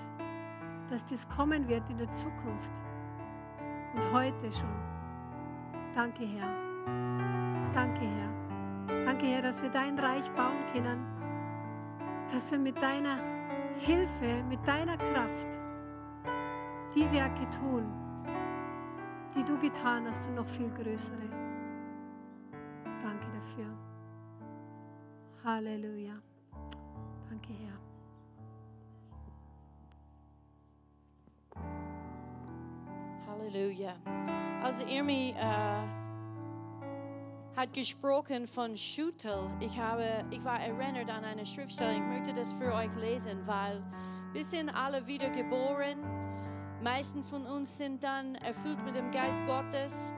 dass 0.89 1.05
das 1.05 1.27
kommen 1.29 1.67
wird 1.67 1.89
in 1.89 1.97
der 1.97 2.11
Zukunft 2.11 2.71
und 3.93 4.13
heute 4.13 4.51
schon. 4.51 4.69
Danke, 5.95 6.25
Herr. 6.25 6.53
Danke, 7.73 8.01
Herr. 8.01 8.30
Danke, 9.11 9.25
Herr, 9.25 9.41
dass 9.41 9.61
wir 9.61 9.69
dein 9.69 9.99
Reich 9.99 10.31
bauen 10.31 10.65
können. 10.71 11.05
dass 12.31 12.49
wir 12.49 12.59
mit 12.59 12.81
deiner 12.81 13.17
Hilfe, 13.77 14.41
mit 14.47 14.65
deiner 14.65 14.95
Kraft 14.95 15.49
die 16.95 17.11
Werke 17.11 17.49
tun, 17.49 17.91
die 19.35 19.43
du 19.43 19.59
getan 19.59 20.07
hast 20.07 20.25
und 20.29 20.35
noch 20.35 20.47
viel 20.47 20.69
größere. 20.69 21.27
Danke 23.03 23.27
dafür. 23.33 23.77
Halleluja. 25.43 26.13
Danke, 27.29 27.51
Herr. 27.51 27.77
Halleluja. 33.27 33.93
Also 34.63 34.85
Irmi 34.85 35.35
äh, 35.37 36.00
hat 37.55 37.73
gesprochen 37.73 38.47
von 38.47 38.77
Schüttel. 38.77 39.49
Ich, 39.59 39.77
habe, 39.77 40.25
ich 40.29 40.43
war 40.43 40.59
erinnert 40.59 41.09
an 41.09 41.25
eine 41.25 41.45
Schriftstelle. 41.45 41.95
Ich 41.95 42.01
möchte 42.01 42.33
das 42.33 42.53
für 42.53 42.73
euch 42.73 42.93
lesen, 42.99 43.45
weil 43.45 43.83
wir 44.33 44.43
sind 44.43 44.69
alle 44.69 45.05
wiedergeboren. 45.05 45.99
Meisten 46.81 47.23
von 47.23 47.45
uns 47.45 47.77
sind 47.77 48.03
dann 48.03 48.35
erfüllt 48.35 48.83
mit 48.83 48.95
dem 48.95 49.11
Geist 49.11 49.45
Gottes. 49.45 50.13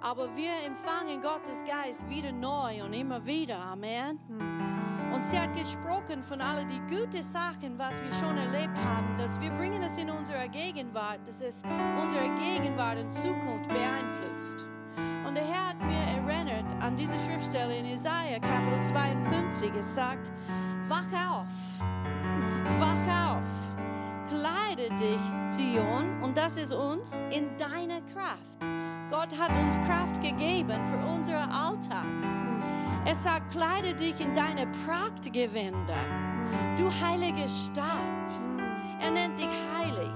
Aber 0.00 0.34
wir 0.36 0.52
empfangen 0.64 1.20
Gottes 1.20 1.64
Geist 1.64 2.08
wieder 2.08 2.32
neu 2.32 2.84
und 2.84 2.92
immer 2.92 3.24
wieder. 3.24 3.58
Amen. 3.58 4.18
Und 5.12 5.24
sie 5.24 5.38
hat 5.38 5.54
gesprochen 5.56 6.22
von 6.22 6.40
all 6.40 6.64
die 6.66 6.80
guten 6.94 7.22
Sachen, 7.22 7.78
was 7.78 8.00
wir 8.02 8.12
schon 8.12 8.36
erlebt 8.36 8.78
haben, 8.78 9.16
dass 9.18 9.40
wir 9.40 9.50
bringen 9.50 9.82
es 9.82 9.96
in 9.96 10.10
unsere 10.10 10.48
Gegenwart, 10.48 11.26
dass 11.26 11.40
es 11.40 11.62
unsere 12.00 12.28
Gegenwart 12.36 12.98
und 12.98 13.12
Zukunft 13.12 13.68
beeinflusst. 13.68 14.66
Und 15.26 15.34
der 15.34 15.44
Herr 15.44 15.68
hat 15.68 15.80
mir 15.80 15.96
erinnert 15.96 16.64
an 16.80 16.96
diese 16.96 17.18
Schriftstelle 17.18 17.76
in 17.76 17.86
Isaiah 17.86 18.38
Kapitel 18.40 18.82
52. 18.84 19.70
Es 19.78 19.94
sagt, 19.94 20.30
wach 20.88 21.12
auf, 21.12 21.46
wach 22.78 23.36
auf, 23.36 23.68
kleide 24.28 24.88
dich, 24.96 25.20
Zion, 25.50 26.22
und 26.22 26.36
das 26.36 26.56
ist 26.56 26.72
uns, 26.72 27.20
in 27.30 27.56
deiner 27.56 28.00
Kraft. 28.12 28.68
Gott 29.10 29.28
hat 29.38 29.50
uns 29.56 29.80
Kraft 29.80 30.20
gegeben 30.20 30.84
für 30.86 31.06
unseren 31.06 31.50
Alltag. 31.50 32.06
Er 33.04 33.14
sagt, 33.14 33.52
kleide 33.52 33.94
dich 33.94 34.20
in 34.20 34.34
deine 34.34 34.66
Prachtgewänder, 34.86 36.04
du 36.76 36.90
heilige 37.02 37.48
Stadt. 37.48 38.38
Er 39.00 39.10
nennt 39.10 39.38
dich 39.38 39.48
heilig, 39.74 40.12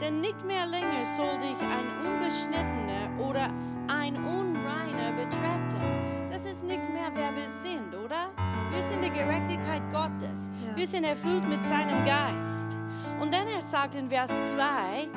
denn 0.00 0.20
nicht 0.20 0.44
mehr 0.44 0.66
länger 0.66 1.04
soll 1.16 1.38
dich 1.38 1.58
ein 1.60 2.06
Unbeschnittener 2.06 3.28
oder 3.28 3.50
ein 3.88 4.16
Unreiner 4.16 5.12
betreten. 5.12 6.28
Das 6.30 6.44
ist 6.44 6.64
nicht 6.64 6.88
mehr, 6.90 7.10
wer 7.14 7.34
wir 7.34 7.48
sind, 7.62 7.94
oder? 7.94 8.30
Wir 8.70 8.82
sind 8.82 9.02
die 9.02 9.10
Gerechtigkeit 9.10 9.82
Gottes. 9.90 10.50
Ja. 10.66 10.76
Wir 10.76 10.86
sind 10.86 11.04
erfüllt 11.04 11.48
mit 11.48 11.64
seinem 11.64 12.04
Geist. 12.04 12.78
Und 13.20 13.34
dann 13.34 13.48
er 13.48 13.62
sagt 13.62 13.94
in 13.94 14.08
Vers 14.08 14.30
2, 14.52 15.08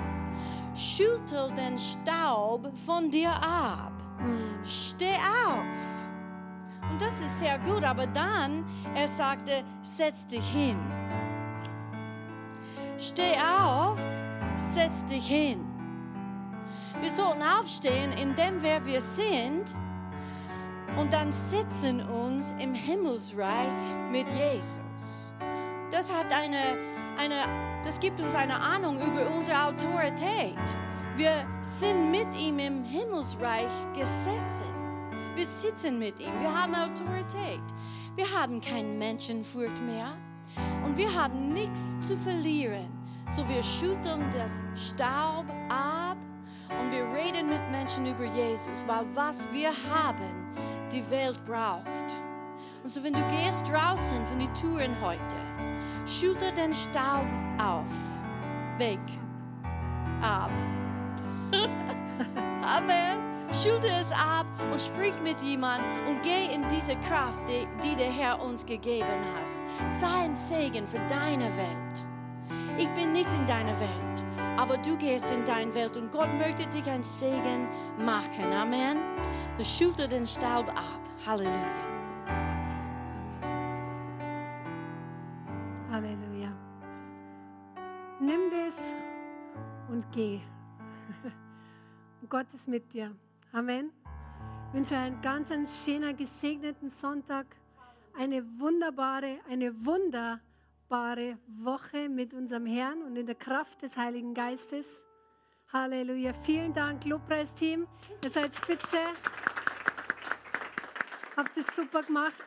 schüttel 0.74 1.52
den 1.56 1.78
Staub 1.78 2.72
von 2.86 3.10
dir 3.10 3.32
ab. 3.32 3.92
Steh 4.64 5.16
auf. 5.16 5.66
Und 6.90 7.02
das 7.02 7.22
ist 7.22 7.40
sehr 7.40 7.60
gut, 7.60 7.84
aber 7.84 8.08
dann, 8.08 8.66
er 8.96 9.08
sagte, 9.08 9.64
setz 9.82 10.26
dich 10.28 10.48
hin. 10.50 10.78
Steh 12.98 13.36
auf, 13.38 14.00
setz 14.74 15.06
dich 15.06 15.28
hin. 15.28 15.71
Wir 17.00 17.10
sollten 17.10 17.42
aufstehen, 17.42 18.12
indem 18.14 18.62
wer 18.62 18.86
wir 18.86 19.02
sind, 19.02 19.76
und 20.98 21.14
dann 21.14 21.32
sitzen 21.32 22.02
uns 22.02 22.54
im 22.60 22.74
Himmelsreich 22.74 23.70
mit 24.12 24.28
Jesus. 24.30 25.34
Das 25.90 26.12
hat 26.12 26.34
eine, 26.34 26.78
eine, 27.18 27.82
das 27.84 28.00
gibt 28.00 28.20
uns 28.20 28.36
eine 28.36 28.56
Ahnung 28.56 28.98
über 28.98 29.30
unsere 29.36 29.68
Autorität. 29.68 30.58
Wir 31.16 31.46
sind 31.62 32.12
mit 32.12 32.28
ihm 32.38 32.60
im 32.60 32.84
Himmelsreich 32.84 33.70
gesessen. 33.94 34.66
Wir 35.36 35.46
sitzen 35.46 35.98
mit 35.98 36.20
ihm. 36.20 36.34
Wir 36.42 36.54
haben 36.54 36.76
Autorität. 36.76 37.62
Wir 38.16 38.26
haben 38.38 38.60
keine 38.60 38.90
Menschenfurcht 38.90 39.82
mehr. 39.82 40.18
Und 40.86 40.98
wir 40.98 41.14
haben 41.14 41.54
nichts 41.54 41.96
zu 42.02 42.18
verlieren. 42.18 42.90
So 43.30 43.48
wir 43.48 43.64
schütteln 43.64 44.26
das 44.38 44.64
Staub 44.76 45.46
ab 45.70 46.18
und 46.80 46.92
wir 46.92 47.04
reden 47.14 47.50
mit 47.50 47.62
Menschen 47.72 48.06
über 48.06 48.26
Jesus, 48.26 48.86
weil 48.88 49.06
was 49.14 49.52
wir 49.52 49.70
haben, 49.70 50.54
die 50.92 51.08
Welt 51.10 51.44
braucht. 51.46 52.16
Und 52.84 52.90
so 52.90 53.04
wenn 53.04 53.14
du 53.14 53.22
gehst 53.30 53.70
draußen 53.70 54.26
von 54.26 54.40
den 54.40 54.54
Türen 54.54 54.96
heute, 55.02 55.36
schüttel 56.06 56.52
den 56.54 56.74
Staub 56.74 57.26
auf, 57.58 57.92
weg, 58.78 59.00
ab. 60.22 60.52
Amen. 62.64 63.32
Schüttel 63.54 63.92
es 64.00 64.12
ab 64.14 64.46
und 64.72 64.82
sprich 64.82 65.14
mit 65.22 65.42
jemandem 65.42 66.08
und 66.08 66.24
geh 66.24 66.54
in 66.54 66.64
diese 66.70 66.96
Kraft, 67.08 67.42
die, 67.50 67.68
die 67.84 67.96
der 67.98 68.10
Herr 68.10 68.42
uns 68.42 68.66
gegeben 68.66 69.06
hat. 69.06 69.92
Sei 69.92 70.24
ein 70.24 70.36
Segen 70.36 70.88
für 70.88 71.00
deine 71.10 71.46
Welt. 71.58 72.06
Ich 72.78 72.90
bin 72.92 73.12
nicht 73.12 73.32
in 73.34 73.46
deiner 73.46 73.78
Welt, 73.78 74.24
aber 74.62 74.78
du 74.78 74.96
gehst 74.96 75.32
in 75.32 75.44
deine 75.44 75.74
Welt 75.74 75.98
und 75.98 76.12
Gott 76.12 76.30
möchte 76.38 76.68
dich 76.68 76.86
ein 76.88 77.02
Segen 77.02 77.68
machen. 77.98 78.54
Amen. 78.54 78.98
So 79.58 79.64
schüttel 79.64 80.08
den 80.08 80.28
Staub 80.28 80.70
ab. 80.70 81.02
Halleluja. 81.26 81.72
Halleluja. 85.90 86.52
Nimm 88.20 88.52
das 88.52 88.76
und 89.90 90.06
geh. 90.12 90.40
Gott 92.30 92.46
ist 92.54 92.68
mit 92.68 92.94
dir. 92.94 93.16
Amen. 93.54 93.90
Ich 94.68 94.74
wünsche 94.76 94.96
einen 94.96 95.20
ganz 95.24 95.50
schönen, 95.84 96.16
gesegneten 96.16 96.92
Sonntag. 96.92 97.48
Eine 98.16 98.44
wunderbare, 98.60 99.40
eine 99.50 99.74
wunderbare 99.84 100.40
Woche 100.92 102.10
mit 102.10 102.34
unserem 102.34 102.66
Herrn 102.66 103.02
und 103.04 103.16
in 103.16 103.26
der 103.26 103.36
Kraft 103.36 103.82
des 103.82 103.96
Heiligen 103.96 104.34
Geistes. 104.34 104.86
Halleluja. 105.72 106.34
Vielen 106.44 106.74
Dank, 106.74 107.06
Lobpreisteam. 107.06 107.88
Ihr 108.22 108.30
seid 108.30 108.54
spitze. 108.54 108.98
Habt 111.38 111.56
es 111.56 111.66
super 111.78 112.04
gemacht. 112.04 112.44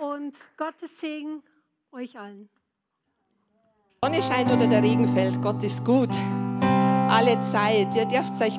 Und 0.00 0.34
Gottes 0.56 0.90
Segen 1.00 1.44
euch 1.92 2.18
allen. 2.18 2.48
Sonne 4.02 4.20
scheint 4.20 4.50
oder 4.50 4.66
der 4.66 4.82
Regen 4.82 5.06
fällt, 5.14 5.40
Gott 5.40 5.62
ist 5.62 5.84
gut. 5.84 6.10
Alle 6.60 7.40
Zeit. 7.42 7.94
Ihr 7.94 8.06
dürft 8.06 8.40
euch. 8.42 8.58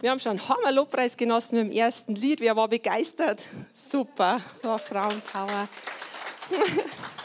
Wir 0.00 0.10
haben 0.10 0.20
schon 0.20 0.38
einen 0.38 0.48
Hammer-Lobpreis 0.48 1.16
genossen 1.16 1.58
mit 1.58 1.72
dem 1.72 1.76
ersten 1.76 2.14
Lied. 2.14 2.40
Wer 2.40 2.54
war 2.54 2.68
begeistert? 2.68 3.48
Super, 3.72 4.40
war 4.62 4.78
Frauenpower. 4.78 5.68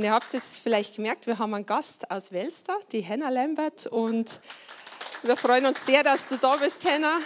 Und 0.00 0.04
ihr 0.04 0.12
habt 0.12 0.32
es 0.32 0.58
vielleicht 0.58 0.96
gemerkt, 0.96 1.26
wir 1.26 1.38
haben 1.38 1.52
einen 1.52 1.66
Gast 1.66 2.10
aus 2.10 2.32
Welster, 2.32 2.74
die 2.90 3.02
Henna 3.02 3.28
Lambert. 3.28 3.86
Und 3.86 4.40
wir 5.22 5.36
freuen 5.36 5.66
uns 5.66 5.84
sehr, 5.84 6.02
dass 6.02 6.26
du 6.26 6.38
da 6.38 6.56
bist, 6.56 6.88
Henna. 6.88 7.18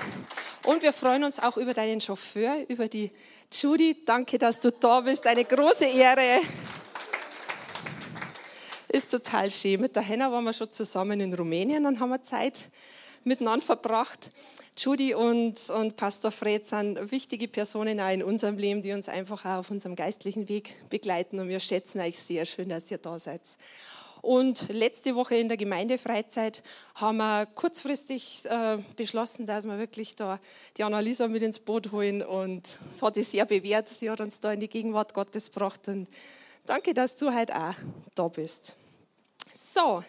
Und 0.64 0.82
wir 0.82 0.92
freuen 0.92 1.22
uns 1.22 1.38
auch 1.38 1.56
über 1.56 1.72
deinen 1.72 2.00
Chauffeur, 2.00 2.64
über 2.66 2.88
die 2.88 3.12
Judy. 3.52 4.04
Danke, 4.04 4.38
dass 4.38 4.58
du 4.58 4.72
da 4.72 5.02
bist. 5.02 5.24
Eine 5.24 5.44
große 5.44 5.84
Ehre. 5.84 6.40
Ist 8.88 9.12
total 9.12 9.52
schön. 9.52 9.80
Mit 9.80 9.94
der 9.94 10.02
Henna 10.02 10.32
waren 10.32 10.42
wir 10.42 10.52
schon 10.52 10.72
zusammen 10.72 11.20
in 11.20 11.32
Rumänien 11.32 11.86
und 11.86 12.00
haben 12.00 12.10
wir 12.10 12.22
Zeit 12.22 12.70
miteinander 13.22 13.64
verbracht. 13.64 14.32
Judy 14.76 15.14
und, 15.14 15.70
und 15.70 15.96
Pastor 15.96 16.32
Fred 16.32 16.66
sind 16.66 17.12
wichtige 17.12 17.46
Personen 17.46 18.00
auch 18.00 18.10
in 18.10 18.24
unserem 18.24 18.58
Leben, 18.58 18.82
die 18.82 18.92
uns 18.92 19.08
einfach 19.08 19.44
auch 19.44 19.60
auf 19.60 19.70
unserem 19.70 19.94
geistlichen 19.94 20.48
Weg 20.48 20.74
begleiten. 20.90 21.38
Und 21.38 21.48
wir 21.48 21.60
schätzen 21.60 22.00
euch 22.00 22.18
sehr 22.18 22.44
schön, 22.44 22.70
dass 22.70 22.90
ihr 22.90 22.98
da 22.98 23.18
seid. 23.20 23.42
Und 24.20 24.68
letzte 24.70 25.14
Woche 25.14 25.36
in 25.36 25.48
der 25.48 25.56
Gemeindefreizeit 25.56 26.64
haben 26.96 27.18
wir 27.18 27.46
kurzfristig 27.46 28.46
äh, 28.46 28.78
beschlossen, 28.96 29.46
dass 29.46 29.64
wir 29.64 29.78
wirklich 29.78 30.16
da 30.16 30.40
die 30.76 30.82
Annalisa 30.82 31.28
mit 31.28 31.42
ins 31.42 31.60
Boot 31.60 31.92
holen. 31.92 32.22
Und 32.22 32.78
es 32.96 33.00
hat 33.00 33.14
sich 33.14 33.28
sehr 33.28 33.44
bewährt. 33.44 33.88
Sie 33.88 34.10
hat 34.10 34.20
uns 34.20 34.40
da 34.40 34.54
in 34.54 34.60
die 34.60 34.68
Gegenwart 34.68 35.14
Gottes 35.14 35.52
gebracht. 35.52 35.86
Und 35.86 36.08
danke, 36.66 36.94
dass 36.94 37.14
du 37.16 37.32
heute 37.32 37.54
auch 37.54 37.74
da 38.16 38.26
bist. 38.26 38.74
So, 39.52 40.02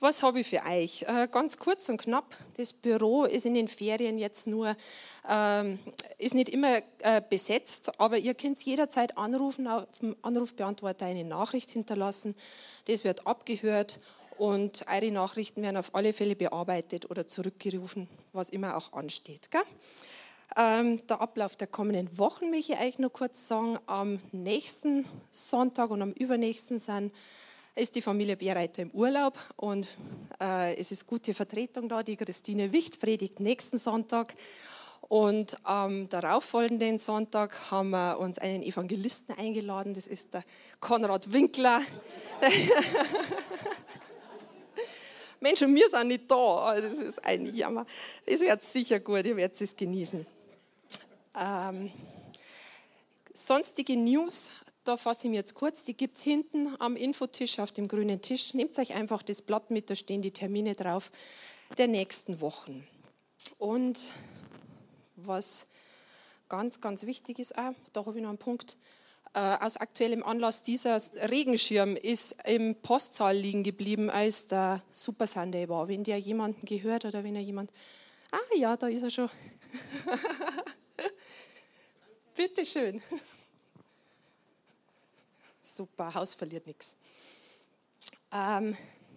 was 0.00 0.22
habe 0.22 0.40
ich 0.40 0.46
für 0.46 0.62
euch? 0.64 1.02
Äh, 1.02 1.28
ganz 1.30 1.58
kurz 1.58 1.88
und 1.88 1.96
knapp, 1.98 2.36
das 2.56 2.72
Büro 2.72 3.24
ist 3.24 3.46
in 3.46 3.54
den 3.54 3.68
Ferien 3.68 4.18
jetzt 4.18 4.46
nur, 4.46 4.76
ähm, 5.28 5.78
ist 6.18 6.34
nicht 6.34 6.50
immer 6.50 6.80
äh, 6.98 7.22
besetzt, 7.28 7.98
aber 7.98 8.18
ihr 8.18 8.34
könnt 8.34 8.60
jederzeit 8.62 9.16
anrufen, 9.16 9.66
auf 9.66 9.86
dem 10.00 10.16
Anrufbeantworter 10.22 11.06
eine 11.06 11.24
Nachricht 11.24 11.70
hinterlassen. 11.70 12.34
Das 12.86 13.04
wird 13.04 13.26
abgehört 13.26 13.98
und 14.38 14.84
eure 14.90 15.10
Nachrichten 15.10 15.62
werden 15.62 15.78
auf 15.78 15.94
alle 15.94 16.12
Fälle 16.12 16.36
bearbeitet 16.36 17.10
oder 17.10 17.26
zurückgerufen, 17.26 18.08
was 18.32 18.50
immer 18.50 18.76
auch 18.76 18.92
ansteht. 18.92 19.50
Gell? 19.50 19.62
Ähm, 20.56 21.06
der 21.06 21.20
Ablauf 21.20 21.56
der 21.56 21.66
kommenden 21.66 22.16
Wochen 22.18 22.50
möchte 22.50 22.74
ich 22.74 22.80
euch 22.80 22.98
nur 22.98 23.12
kurz 23.12 23.48
sagen. 23.48 23.78
Am 23.86 24.20
nächsten 24.32 25.06
Sonntag 25.30 25.90
und 25.90 26.02
am 26.02 26.12
übernächsten 26.12 26.78
sind, 26.78 27.12
ist 27.76 27.94
die 27.94 28.02
Familie 28.02 28.36
Bärreiter 28.36 28.82
im 28.82 28.90
Urlaub 28.90 29.38
und 29.56 29.86
äh, 30.40 30.74
es 30.76 30.90
ist 30.90 31.06
gute 31.06 31.34
Vertretung 31.34 31.88
da. 31.88 32.02
Die 32.02 32.16
Christine 32.16 32.72
Wicht 32.72 32.98
predigt 32.98 33.38
nächsten 33.38 33.78
Sonntag. 33.78 34.34
Und 35.08 35.58
am 35.62 36.08
darauffolgenden 36.08 36.98
Sonntag 36.98 37.70
haben 37.70 37.90
wir 37.90 38.18
uns 38.18 38.38
einen 38.38 38.62
Evangelisten 38.62 39.38
eingeladen. 39.38 39.94
Das 39.94 40.06
ist 40.06 40.34
der 40.34 40.42
Konrad 40.80 41.32
Winkler. 41.32 41.82
Mensch, 45.40 45.62
und 45.62 45.74
wir 45.74 45.88
sind 45.88 46.08
nicht 46.08 46.30
da. 46.30 46.80
Das 46.80 46.94
ist 46.94 47.24
ein 47.24 47.54
Jammer. 47.54 47.86
Das 48.24 48.40
wird 48.40 48.62
sicher 48.62 48.98
gut, 48.98 49.26
ihr 49.26 49.36
werdet 49.36 49.60
es 49.60 49.76
genießen. 49.76 50.26
Ähm, 51.38 51.92
sonstige 53.32 53.96
News, 53.96 54.50
da 54.86 54.96
fasse 54.96 55.26
ich 55.26 55.30
mir 55.30 55.36
jetzt 55.36 55.54
kurz, 55.54 55.84
die 55.84 55.96
gibt 55.96 56.16
es 56.16 56.22
hinten 56.22 56.74
am 56.78 56.96
Infotisch 56.96 57.58
auf 57.58 57.72
dem 57.72 57.88
grünen 57.88 58.22
Tisch. 58.22 58.54
Nehmt 58.54 58.78
euch 58.78 58.94
einfach 58.94 59.22
das 59.22 59.42
Blatt 59.42 59.70
mit, 59.70 59.90
da 59.90 59.96
stehen 59.96 60.22
die 60.22 60.30
Termine 60.30 60.74
drauf 60.74 61.10
der 61.76 61.88
nächsten 61.88 62.40
Wochen. 62.40 62.86
Und 63.58 64.12
was 65.16 65.66
ganz, 66.48 66.80
ganz 66.80 67.04
wichtig 67.04 67.40
ist, 67.40 67.58
auch, 67.58 67.72
da 67.92 68.06
habe 68.06 68.16
ich 68.16 68.22
noch 68.22 68.28
einen 68.28 68.38
Punkt, 68.38 68.76
äh, 69.34 69.40
aus 69.40 69.76
aktuellem 69.76 70.22
Anlass, 70.22 70.62
dieser 70.62 71.02
Regenschirm 71.14 71.96
ist 71.96 72.36
im 72.44 72.76
Postsaal 72.76 73.36
liegen 73.36 73.64
geblieben, 73.64 74.08
als 74.08 74.46
der 74.46 74.82
Super 74.90 75.26
Sunday 75.26 75.68
war. 75.68 75.88
Wenn 75.88 76.04
der 76.04 76.18
jemanden 76.18 76.64
gehört 76.64 77.04
oder 77.04 77.24
wenn 77.24 77.34
er 77.34 77.42
jemand, 77.42 77.72
ah 78.30 78.56
ja, 78.56 78.76
da 78.76 78.86
ist 78.86 79.02
er 79.02 79.10
schon. 79.10 79.30
Bitte 82.36 82.64
schön. 82.64 83.02
Super, 85.76 86.14
Haus 86.14 86.32
verliert 86.32 86.66
nichts. 86.66 86.96
Ähm, 88.32 88.74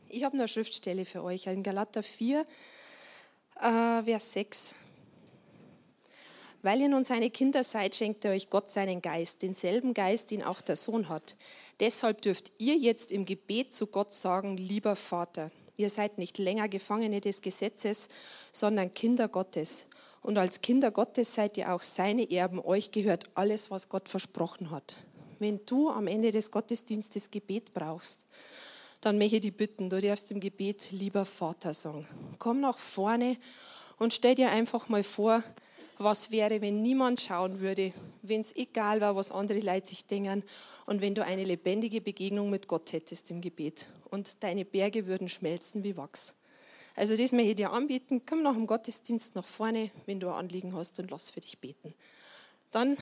ich 0.09 0.25
habe 0.25 0.33
eine 0.35 0.45
Schriftstelle 0.49 1.05
für 1.05 1.23
euch, 1.23 1.47
in 1.47 1.63
Galater 1.63 2.03
4, 2.03 2.45
äh, 3.61 4.03
Vers 4.03 4.33
6. 4.33 4.75
Weil 6.61 6.81
ihr 6.81 6.89
nun 6.89 7.05
seine 7.05 7.29
Kinder 7.29 7.63
seid, 7.63 7.95
schenkt 7.95 8.25
er 8.25 8.33
euch 8.33 8.49
Gott 8.49 8.69
seinen 8.69 9.01
Geist, 9.01 9.41
denselben 9.41 9.93
Geist, 9.93 10.31
den 10.31 10.43
auch 10.43 10.59
der 10.59 10.75
Sohn 10.75 11.07
hat. 11.07 11.37
Deshalb 11.79 12.23
dürft 12.23 12.51
ihr 12.57 12.75
jetzt 12.75 13.13
im 13.13 13.23
Gebet 13.23 13.73
zu 13.73 13.87
Gott 13.87 14.11
sagen, 14.11 14.57
lieber 14.57 14.97
Vater, 14.97 15.51
ihr 15.77 15.89
seid 15.89 16.17
nicht 16.17 16.39
länger 16.39 16.67
Gefangene 16.67 17.21
des 17.21 17.41
Gesetzes, 17.41 18.09
sondern 18.51 18.91
Kinder 18.91 19.29
Gottes. 19.29 19.87
Und 20.21 20.37
als 20.37 20.59
Kinder 20.59 20.91
Gottes 20.91 21.33
seid 21.33 21.57
ihr 21.57 21.73
auch 21.73 21.81
seine 21.81 22.29
Erben. 22.29 22.59
Euch 22.59 22.91
gehört 22.91 23.29
alles, 23.35 23.71
was 23.71 23.87
Gott 23.87 24.09
versprochen 24.09 24.71
hat. 24.71 24.97
Wenn 25.39 25.65
du 25.65 25.89
am 25.89 26.07
Ende 26.07 26.31
des 26.31 26.51
Gottesdienstes 26.51 27.31
Gebet 27.31 27.73
brauchst, 27.73 28.25
dann 29.01 29.17
möchte 29.17 29.37
ich 29.37 29.41
dich 29.41 29.57
bitten, 29.57 29.89
du 29.89 29.99
darfst 30.01 30.29
im 30.31 30.39
Gebet 30.39 30.91
lieber 30.91 31.25
Vater 31.25 31.73
sagen. 31.73 32.05
Komm 32.37 32.59
nach 32.59 32.77
vorne 32.77 33.37
und 33.97 34.13
stell 34.13 34.35
dir 34.35 34.51
einfach 34.51 34.89
mal 34.89 35.03
vor, 35.03 35.43
was 35.97 36.31
wäre, 36.31 36.61
wenn 36.61 36.81
niemand 36.81 37.19
schauen 37.19 37.59
würde, 37.59 37.93
wenn 38.21 38.41
es 38.41 38.55
egal 38.55 39.01
war, 39.01 39.15
was 39.15 39.31
andere 39.31 39.59
Leute 39.59 39.87
sich 39.87 40.05
denken 40.05 40.43
und 40.85 41.01
wenn 41.01 41.13
du 41.15 41.23
eine 41.23 41.43
lebendige 41.43 42.01
Begegnung 42.01 42.49
mit 42.49 42.67
Gott 42.67 42.91
hättest 42.93 43.31
im 43.31 43.41
Gebet 43.41 43.87
und 44.09 44.41
deine 44.43 44.65
Berge 44.65 45.07
würden 45.07 45.29
schmelzen 45.29 45.83
wie 45.83 45.97
Wachs. 45.97 46.35
Also 46.95 47.15
das 47.15 47.31
möchte 47.31 47.51
ich 47.51 47.55
dir 47.55 47.71
anbieten. 47.71 48.23
Komm 48.25 48.41
nach 48.41 48.55
dem 48.55 48.67
Gottesdienst 48.67 49.35
nach 49.35 49.47
vorne, 49.47 49.91
wenn 50.05 50.19
du 50.19 50.27
ein 50.27 50.35
Anliegen 50.35 50.73
hast 50.73 50.99
und 50.99 51.11
lass 51.11 51.29
für 51.29 51.39
dich 51.39 51.59
beten. 51.59 51.93
Dann 52.71 52.97